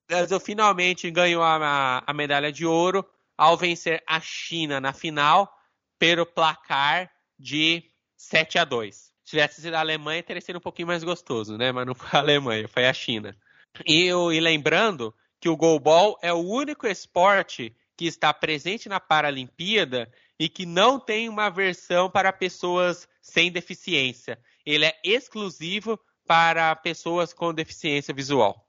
Brasil 0.08 0.40
finalmente 0.40 1.10
ganhou 1.10 1.42
a, 1.42 2.04
a 2.06 2.14
medalha 2.14 2.52
de 2.52 2.64
ouro 2.64 3.04
ao 3.36 3.58
vencer 3.58 4.04
a 4.06 4.20
China 4.20 4.80
na 4.80 4.94
final 4.94 5.52
pelo 5.98 6.28
placar 6.28 7.10
de 7.40 7.84
7 8.18 8.60
a 8.60 8.66
2. 8.66 8.96
Se 8.96 9.12
tivesse 9.26 9.62
sido 9.62 9.74
a 9.74 9.80
Alemanha, 9.80 10.22
teria 10.22 10.42
sido 10.42 10.58
um 10.58 10.62
pouquinho 10.62 10.90
mais 10.90 11.04
gostoso, 11.04 11.58
né? 11.58 11.72
Mas 11.72 11.88
não 11.88 11.96
foi 11.96 12.10
a 12.12 12.22
Alemanha, 12.22 12.68
foi 12.68 12.86
a 12.86 12.94
China. 12.94 13.36
E, 13.84 14.10
e 14.10 14.40
lembrando 14.40 15.12
que 15.42 15.50
o 15.50 15.58
goalball 15.58 16.20
é 16.22 16.32
o 16.32 16.38
único 16.38 16.86
esporte 16.86 17.76
que 17.98 18.06
está 18.06 18.32
presente 18.32 18.88
na 18.88 19.00
Paralimpíada 19.00 20.10
e 20.40 20.48
que 20.48 20.68
não 20.68 21.00
tem 21.00 21.28
uma 21.28 21.50
versão 21.50 22.10
para 22.10 22.32
pessoas 22.32 23.10
sem 23.20 23.52
deficiência. 23.52 24.40
Ele 24.64 24.86
é 24.86 24.94
exclusivo 25.04 26.00
para 26.28 26.74
pessoas 26.76 27.34
com 27.34 27.54
deficiência 27.54 28.14
visual. 28.14 28.68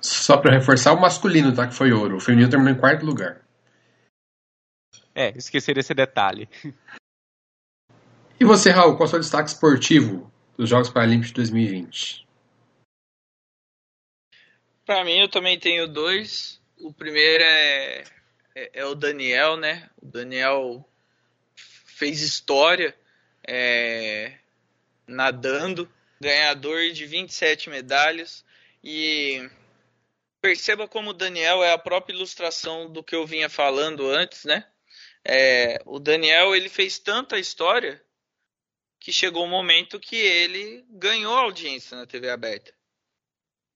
Só 0.00 0.38
para 0.38 0.56
reforçar, 0.56 0.92
o 0.92 1.00
masculino, 1.00 1.54
tá? 1.54 1.66
Que 1.66 1.74
foi 1.74 1.92
ouro. 1.92 2.16
O 2.16 2.20
feminino 2.20 2.48
terminou 2.48 2.72
em 2.72 2.78
quarto 2.78 3.04
lugar. 3.04 3.42
É, 5.14 5.36
esqueci 5.36 5.74
desse 5.74 5.92
detalhe. 5.92 6.48
E 8.38 8.44
você, 8.44 8.70
Raul, 8.70 8.96
qual 8.96 9.04
é 9.04 9.08
o 9.08 9.10
seu 9.10 9.20
destaque 9.20 9.50
esportivo 9.50 10.32
dos 10.56 10.70
Jogos 10.70 10.88
Paralímpicos 10.88 11.28
de 11.28 11.34
2020? 11.34 12.29
Para 14.84 15.04
mim, 15.04 15.18
eu 15.18 15.28
também 15.28 15.58
tenho 15.58 15.86
dois. 15.86 16.60
O 16.78 16.92
primeiro 16.92 17.42
é, 17.44 18.04
é, 18.54 18.70
é, 18.74 18.84
o 18.84 18.94
Daniel, 18.94 19.56
né? 19.56 19.88
O 20.00 20.06
Daniel 20.06 20.88
fez 21.84 22.22
história 22.22 22.96
é, 23.46 24.38
nadando, 25.06 25.90
ganhador 26.20 26.90
de 26.92 27.06
27 27.06 27.68
medalhas. 27.70 28.44
E 28.82 29.48
perceba 30.40 30.88
como 30.88 31.10
o 31.10 31.14
Daniel 31.14 31.62
é 31.62 31.72
a 31.72 31.78
própria 31.78 32.14
ilustração 32.14 32.90
do 32.90 33.04
que 33.04 33.14
eu 33.14 33.26
vinha 33.26 33.48
falando 33.48 34.08
antes, 34.08 34.44
né? 34.44 34.66
É, 35.24 35.82
o 35.84 35.98
Daniel 35.98 36.54
ele 36.56 36.68
fez 36.68 36.98
tanta 36.98 37.38
história 37.38 38.02
que 38.98 39.12
chegou 39.12 39.44
um 39.44 39.50
momento 39.50 40.00
que 40.00 40.16
ele 40.16 40.84
ganhou 40.88 41.36
audiência 41.36 41.96
na 41.96 42.06
TV 42.06 42.30
aberta. 42.30 42.72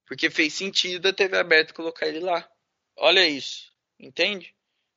Porque 0.07 0.31
fez 0.31 0.53
sentido 0.53 1.09
a 1.09 1.13
TV 1.13 1.37
aberta 1.37 1.73
colocar 1.73 2.07
ele 2.07 2.21
lá. 2.21 2.49
Olha 2.97 3.27
isso, 3.27 3.73
entende? 3.99 4.55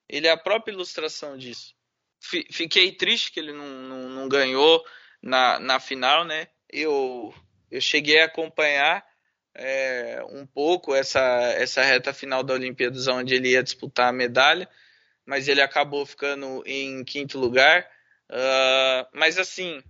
Ele 0.08 0.28
é 0.28 0.32
a 0.32 0.38
própria 0.38 0.74
ilustração 0.74 1.38
disso. 1.38 1.76
Fiquei 2.20 2.92
triste 2.92 3.32
que 3.32 3.40
ele 3.40 3.54
não, 3.54 3.68
não, 3.68 4.10
não 4.10 4.30
ganhou 4.30 4.84
na, 5.22 5.60
na 5.60 5.80
final, 5.80 6.26
né? 6.26 6.48
Eu, 6.70 7.34
eu 7.72 7.80
cheguei 7.80 8.22
a 8.22 8.26
acompanhar 8.26 9.06
é, 9.54 10.24
um 10.30 10.46
pouco 10.46 10.94
essa, 10.94 11.20
essa 11.54 11.82
reta 11.82 12.14
final 12.14 12.44
da 12.44 12.54
Olimpíadas, 12.54 13.08
onde 13.08 13.34
ele 13.34 13.50
ia 13.50 13.64
disputar 13.64 14.10
a 14.10 14.14
medalha, 14.14 14.70
mas 15.26 15.48
ele 15.48 15.62
acabou 15.62 16.06
ficando 16.06 16.64
em 16.66 17.04
quinto 17.04 17.40
lugar. 17.40 17.90
Uh, 18.30 19.08
mas 19.14 19.38
assim, 19.38 19.82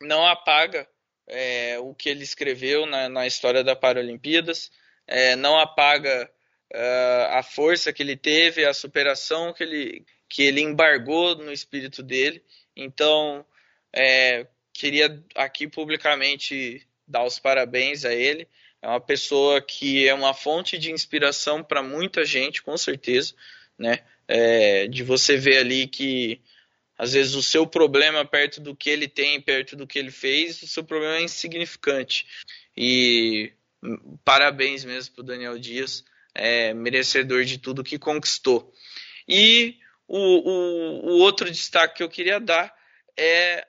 não 0.00 0.26
apaga 0.26 0.88
é, 1.28 1.78
o 1.78 1.94
que 1.94 2.08
ele 2.08 2.24
escreveu 2.24 2.86
na, 2.86 3.08
na 3.08 3.26
história 3.26 3.62
da 3.62 3.76
Paralimpíadas, 3.76 4.70
é, 5.06 5.36
não 5.36 5.58
apaga 5.58 6.30
uh, 6.74 7.38
a 7.38 7.42
força 7.42 7.92
que 7.92 8.02
ele 8.02 8.16
teve, 8.16 8.64
a 8.64 8.74
superação 8.74 9.52
que 9.52 9.62
ele, 9.62 10.04
que 10.28 10.42
ele 10.42 10.60
embargou 10.60 11.36
no 11.36 11.52
espírito 11.52 12.02
dele. 12.02 12.42
Então, 12.76 13.44
é, 13.92 14.46
queria 14.72 15.22
aqui 15.34 15.66
publicamente 15.66 16.86
dar 17.06 17.24
os 17.24 17.38
parabéns 17.38 18.04
a 18.04 18.14
ele. 18.14 18.46
É 18.80 18.88
uma 18.88 19.00
pessoa 19.00 19.60
que 19.60 20.06
é 20.06 20.14
uma 20.14 20.32
fonte 20.32 20.78
de 20.78 20.92
inspiração 20.92 21.64
para 21.64 21.82
muita 21.82 22.24
gente, 22.24 22.62
com 22.62 22.76
certeza, 22.76 23.34
né? 23.76 24.00
É, 24.28 24.86
de 24.86 25.02
você 25.02 25.36
ver 25.36 25.58
ali 25.58 25.86
que 25.86 26.40
às 26.98 27.12
vezes 27.12 27.34
o 27.34 27.42
seu 27.42 27.64
problema 27.64 28.24
perto 28.24 28.60
do 28.60 28.74
que 28.74 28.90
ele 28.90 29.06
tem, 29.06 29.40
perto 29.40 29.76
do 29.76 29.86
que 29.86 29.98
ele 29.98 30.10
fez, 30.10 30.60
o 30.62 30.66
seu 30.66 30.82
problema 30.82 31.16
é 31.16 31.22
insignificante. 31.22 32.26
E 32.76 33.52
parabéns 34.24 34.84
mesmo 34.84 35.14
para 35.14 35.22
o 35.22 35.26
Daniel 35.26 35.58
Dias, 35.58 36.04
é, 36.34 36.74
merecedor 36.74 37.44
de 37.44 37.58
tudo 37.58 37.84
que 37.84 37.98
conquistou. 37.98 38.72
E 39.28 39.76
o, 40.08 40.18
o, 40.18 41.10
o 41.10 41.18
outro 41.18 41.48
destaque 41.48 41.98
que 41.98 42.02
eu 42.02 42.08
queria 42.08 42.40
dar 42.40 42.74
é, 43.16 43.66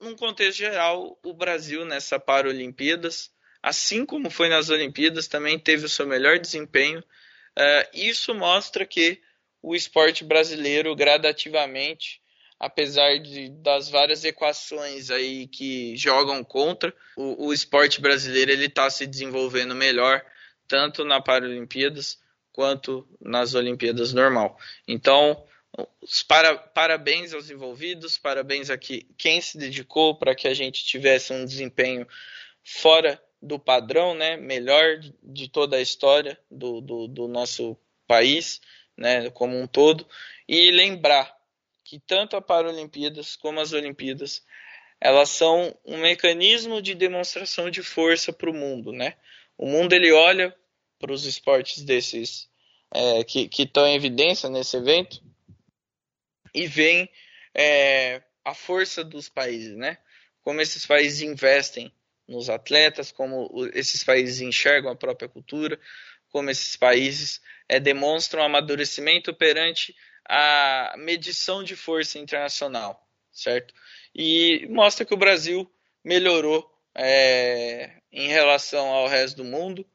num 0.00 0.16
contexto 0.16 0.58
geral, 0.58 1.18
o 1.22 1.32
Brasil 1.32 1.84
nessa 1.84 2.18
Paralimpíadas, 2.18 3.30
assim 3.62 4.04
como 4.04 4.30
foi 4.30 4.48
nas 4.48 4.70
Olimpíadas, 4.70 5.28
também 5.28 5.58
teve 5.58 5.86
o 5.86 5.88
seu 5.88 6.06
melhor 6.06 6.38
desempenho. 6.38 6.98
Uh, 6.98 7.88
isso 7.92 8.34
mostra 8.34 8.86
que 8.86 9.20
o 9.60 9.74
esporte 9.76 10.24
brasileiro 10.24 10.94
gradativamente 10.96 12.21
apesar 12.62 13.18
de, 13.18 13.48
das 13.48 13.90
várias 13.90 14.24
equações 14.24 15.10
aí 15.10 15.48
que 15.48 15.96
jogam 15.96 16.44
contra, 16.44 16.94
o, 17.16 17.48
o 17.48 17.52
esporte 17.52 18.00
brasileiro 18.00 18.52
ele 18.52 18.66
está 18.66 18.88
se 18.88 19.04
desenvolvendo 19.04 19.74
melhor, 19.74 20.24
tanto 20.68 21.04
na 21.04 21.20
Paralimpíadas 21.20 22.20
quanto 22.52 23.04
nas 23.20 23.54
Olimpíadas 23.54 24.12
normal. 24.12 24.56
Então, 24.86 25.44
para, 26.28 26.56
parabéns 26.56 27.34
aos 27.34 27.50
envolvidos, 27.50 28.16
parabéns 28.16 28.70
a 28.70 28.78
que, 28.78 29.08
quem 29.18 29.40
se 29.40 29.58
dedicou 29.58 30.14
para 30.14 30.32
que 30.32 30.46
a 30.46 30.54
gente 30.54 30.84
tivesse 30.84 31.32
um 31.32 31.44
desempenho 31.44 32.06
fora 32.62 33.20
do 33.42 33.58
padrão, 33.58 34.14
né, 34.14 34.36
melhor 34.36 35.00
de 35.20 35.48
toda 35.48 35.78
a 35.78 35.82
história 35.82 36.38
do, 36.48 36.80
do, 36.80 37.08
do 37.08 37.26
nosso 37.26 37.76
país, 38.06 38.60
né, 38.96 39.30
como 39.30 39.58
um 39.58 39.66
todo, 39.66 40.06
e 40.46 40.70
lembrar 40.70 41.41
que 41.92 42.00
tanto 42.00 42.36
a 42.36 42.40
Paralimpíadas 42.40 43.36
como 43.36 43.60
as 43.60 43.74
Olimpíadas 43.74 44.42
elas 44.98 45.28
são 45.28 45.78
um 45.84 45.98
mecanismo 45.98 46.80
de 46.80 46.94
demonstração 46.94 47.68
de 47.68 47.82
força 47.82 48.32
para 48.32 48.48
o 48.48 48.54
mundo, 48.54 48.92
né? 48.92 49.14
O 49.58 49.66
mundo 49.66 49.92
ele 49.92 50.10
olha 50.10 50.56
para 50.98 51.12
os 51.12 51.26
esportes 51.26 51.82
desses 51.82 52.48
é, 52.94 53.22
que 53.24 53.46
estão 53.58 53.86
em 53.86 53.94
evidência 53.94 54.48
nesse 54.48 54.74
evento 54.74 55.22
e 56.54 56.66
vem 56.66 57.10
é, 57.54 58.22
a 58.42 58.54
força 58.54 59.04
dos 59.04 59.28
países, 59.28 59.76
né? 59.76 59.98
Como 60.40 60.62
esses 60.62 60.86
países 60.86 61.20
investem 61.20 61.92
nos 62.26 62.48
atletas, 62.48 63.12
como 63.12 63.50
esses 63.74 64.02
países 64.02 64.40
enxergam 64.40 64.90
a 64.90 64.96
própria 64.96 65.28
cultura, 65.28 65.78
como 66.30 66.48
esses 66.48 66.74
países 66.74 67.42
é, 67.68 67.78
demonstram 67.78 68.42
amadurecimento 68.42 69.34
perante 69.34 69.94
a 70.28 70.94
medição 70.96 71.62
de 71.62 71.76
força 71.76 72.18
internacional, 72.18 73.06
certo? 73.30 73.74
E 74.14 74.66
mostra 74.68 75.04
que 75.04 75.14
o 75.14 75.18
Brasil 75.18 75.70
melhorou 76.04 76.68
é, 76.94 77.90
em 78.10 78.28
relação 78.28 78.88
ao 78.88 79.06
resto 79.06 79.38
do 79.38 79.44
mundo. 79.44 79.86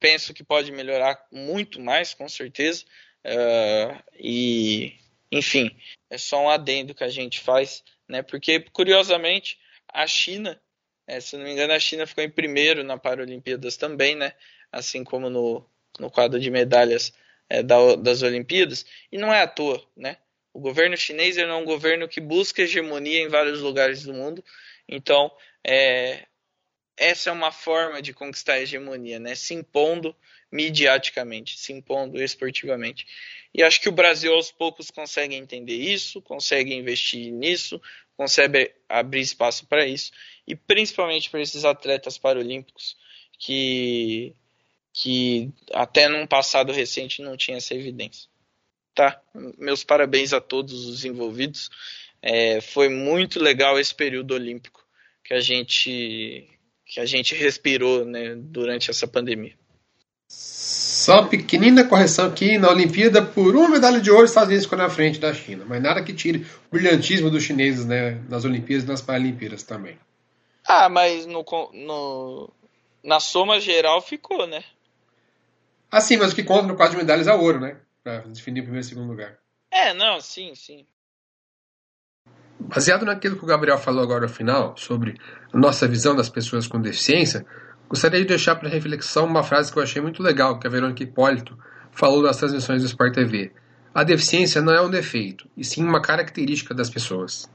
Penso 0.00 0.34
que 0.34 0.44
pode 0.44 0.72
melhorar 0.72 1.26
muito 1.30 1.80
mais, 1.80 2.14
com 2.14 2.28
certeza. 2.28 2.84
Uh, 3.24 4.02
e, 4.18 4.98
enfim, 5.32 5.74
é 6.10 6.18
só 6.18 6.42
um 6.42 6.50
adendo 6.50 6.94
que 6.94 7.04
a 7.04 7.08
gente 7.08 7.40
faz, 7.40 7.82
né? 8.08 8.22
Porque, 8.22 8.60
curiosamente, 8.60 9.58
a 9.88 10.06
China, 10.06 10.60
é, 11.06 11.20
se 11.20 11.36
não 11.36 11.44
me 11.44 11.52
engano, 11.52 11.72
a 11.72 11.78
China 11.78 12.06
ficou 12.06 12.22
em 12.22 12.30
primeiro 12.30 12.84
na 12.84 12.98
Paralimpíadas 12.98 13.76
também, 13.76 14.14
né? 14.14 14.32
Assim 14.70 15.04
como 15.04 15.30
no, 15.30 15.64
no 15.98 16.10
quadro 16.10 16.38
de 16.38 16.50
medalhas 16.50 17.12
é, 17.48 17.62
da, 17.62 17.96
das 17.96 18.22
Olimpíadas, 18.22 18.86
e 19.10 19.18
não 19.18 19.32
é 19.32 19.42
à 19.42 19.46
toa, 19.46 19.82
né? 19.96 20.16
O 20.52 20.60
governo 20.60 20.96
chinês 20.96 21.36
é 21.36 21.52
um 21.52 21.64
governo 21.64 22.08
que 22.08 22.20
busca 22.20 22.62
hegemonia 22.62 23.20
em 23.20 23.28
vários 23.28 23.60
lugares 23.60 24.04
do 24.04 24.14
mundo, 24.14 24.44
então 24.88 25.30
é, 25.66 26.26
essa 26.96 27.30
é 27.30 27.32
uma 27.32 27.50
forma 27.50 28.00
de 28.00 28.12
conquistar 28.12 28.54
a 28.54 28.60
hegemonia, 28.60 29.18
né? 29.18 29.34
Se 29.34 29.54
impondo 29.54 30.14
midiaticamente, 30.50 31.58
se 31.58 31.72
impondo 31.72 32.22
esportivamente. 32.22 33.06
E 33.52 33.62
acho 33.62 33.80
que 33.80 33.88
o 33.88 33.92
Brasil 33.92 34.32
aos 34.32 34.52
poucos 34.52 34.90
consegue 34.90 35.34
entender 35.34 35.74
isso, 35.74 36.22
consegue 36.22 36.72
investir 36.72 37.32
nisso, 37.32 37.80
consegue 38.16 38.72
abrir 38.88 39.20
espaço 39.20 39.66
para 39.66 39.84
isso, 39.84 40.12
e 40.46 40.54
principalmente 40.54 41.28
para 41.28 41.42
esses 41.42 41.64
atletas 41.64 42.16
paralímpicos 42.16 42.96
que 43.38 44.34
que 44.96 45.50
até 45.72 46.08
num 46.08 46.24
passado 46.24 46.72
recente 46.72 47.20
não 47.20 47.36
tinha 47.36 47.56
essa 47.56 47.74
evidência. 47.74 48.28
Tá? 48.94 49.20
Meus 49.58 49.82
parabéns 49.82 50.32
a 50.32 50.40
todos 50.40 50.86
os 50.86 51.04
envolvidos. 51.04 51.68
É, 52.22 52.60
foi 52.60 52.88
muito 52.88 53.40
legal 53.40 53.78
esse 53.78 53.92
período 53.92 54.32
olímpico 54.32 54.82
que 55.24 55.34
a 55.34 55.40
gente 55.40 56.48
que 56.86 57.00
a 57.00 57.06
gente 57.06 57.34
respirou 57.34 58.04
né, 58.04 58.34
durante 58.36 58.90
essa 58.90 59.08
pandemia. 59.08 59.54
Só 60.28 61.20
uma 61.20 61.28
pequenina 61.28 61.84
correção 61.84 62.26
aqui 62.28 62.56
na 62.56 62.70
Olimpíada, 62.70 63.22
por 63.22 63.56
uma 63.56 63.68
medalha 63.68 64.00
de 64.00 64.10
ouro, 64.10 64.24
os 64.24 64.30
Estados 64.30 64.48
Unidos 64.48 64.66
ficou 64.66 64.78
na 64.78 64.90
frente 64.90 65.18
da 65.18 65.34
China. 65.34 65.64
Mas 65.66 65.82
nada 65.82 66.02
que 66.02 66.12
tire 66.12 66.46
o 66.70 66.74
brilhantismo 66.76 67.30
dos 67.30 67.42
chineses 67.42 67.84
né, 67.84 68.22
nas 68.28 68.44
Olimpíadas 68.44 68.84
e 68.84 68.88
nas 68.88 69.02
Paralimpíadas 69.02 69.62
também. 69.62 69.98
Ah, 70.64 70.88
mas 70.88 71.26
no, 71.26 71.44
no, 71.72 72.50
na 73.02 73.18
soma 73.18 73.58
geral 73.58 74.00
ficou, 74.00 74.46
né? 74.46 74.62
Ah, 75.94 76.00
sim, 76.00 76.16
mas 76.16 76.32
o 76.32 76.34
que 76.34 76.42
conta 76.42 76.66
no 76.66 76.74
quadro 76.74 76.96
de 76.96 77.04
medalhas 77.04 77.28
é 77.28 77.32
o 77.32 77.40
ouro, 77.40 77.60
né? 77.60 77.76
Pra 78.02 78.18
definir 78.22 78.62
o 78.62 78.62
primeiro 78.64 78.84
e 78.84 78.88
segundo 78.88 79.06
lugar. 79.06 79.38
É, 79.70 79.94
não, 79.94 80.20
sim, 80.20 80.52
sim. 80.52 80.84
Baseado 82.58 83.04
naquilo 83.04 83.36
que 83.36 83.44
o 83.44 83.46
Gabriel 83.46 83.78
falou 83.78 84.02
agora 84.02 84.22
no 84.22 84.28
final, 84.28 84.76
sobre 84.76 85.16
a 85.52 85.56
nossa 85.56 85.86
visão 85.86 86.16
das 86.16 86.28
pessoas 86.28 86.66
com 86.66 86.80
deficiência, 86.80 87.46
gostaria 87.88 88.18
de 88.18 88.26
deixar 88.26 88.56
para 88.56 88.68
reflexão 88.68 89.24
uma 89.24 89.44
frase 89.44 89.72
que 89.72 89.78
eu 89.78 89.84
achei 89.84 90.02
muito 90.02 90.20
legal, 90.20 90.58
que 90.58 90.66
a 90.66 90.70
Verônica 90.70 91.00
Hipólito 91.00 91.56
falou 91.92 92.24
nas 92.24 92.38
transmissões 92.38 92.82
do 92.82 92.88
Sport 92.88 93.14
TV. 93.14 93.52
A 93.94 94.02
deficiência 94.02 94.60
não 94.60 94.74
é 94.74 94.82
um 94.82 94.90
defeito, 94.90 95.48
e 95.56 95.62
sim 95.62 95.84
uma 95.84 96.02
característica 96.02 96.74
das 96.74 96.90
pessoas. 96.90 97.48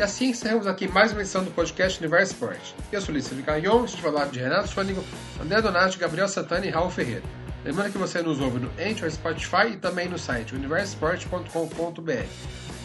E 0.00 0.02
assim 0.02 0.30
encerramos 0.30 0.66
aqui 0.66 0.88
mais 0.88 1.12
uma 1.12 1.20
edição 1.20 1.44
do 1.44 1.50
podcast 1.50 2.00
Universo 2.00 2.32
Esporte. 2.32 2.74
Eu 2.90 3.02
sou 3.02 3.14
Lício 3.14 3.36
Carrion, 3.42 3.84
estive 3.84 4.06
ao 4.06 4.14
lado 4.14 4.30
de 4.30 4.38
Renato 4.38 4.68
Sônigo, 4.68 5.04
André 5.38 5.60
Donati, 5.60 5.98
Gabriel 5.98 6.26
Santana 6.26 6.64
e 6.64 6.70
Raul 6.70 6.88
Ferreira. 6.88 7.22
Lembrando 7.62 7.92
que 7.92 7.98
você 7.98 8.22
nos 8.22 8.40
ouve 8.40 8.60
no 8.60 8.70
Anchor, 8.80 9.10
Spotify 9.10 9.72
e 9.74 9.76
também 9.76 10.08
no 10.08 10.18
site 10.18 10.54
universosport.com.br. 10.54 12.24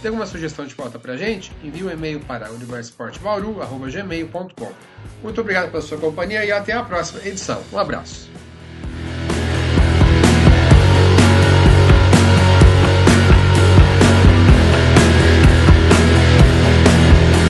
Tem 0.02 0.10
alguma 0.10 0.26
sugestão 0.26 0.66
de 0.66 0.76
pauta 0.76 1.00
pra 1.00 1.16
gente? 1.16 1.54
Envie 1.64 1.86
um 1.86 1.90
e-mail 1.90 2.20
para 2.20 2.52
universosportbauru.gmail.com 2.52 4.74
Muito 5.24 5.40
obrigado 5.40 5.72
pela 5.72 5.82
sua 5.82 5.98
companhia 5.98 6.44
e 6.44 6.52
até 6.52 6.74
a 6.74 6.84
próxima 6.84 7.26
edição. 7.26 7.64
Um 7.72 7.80
abraço. 7.80 8.30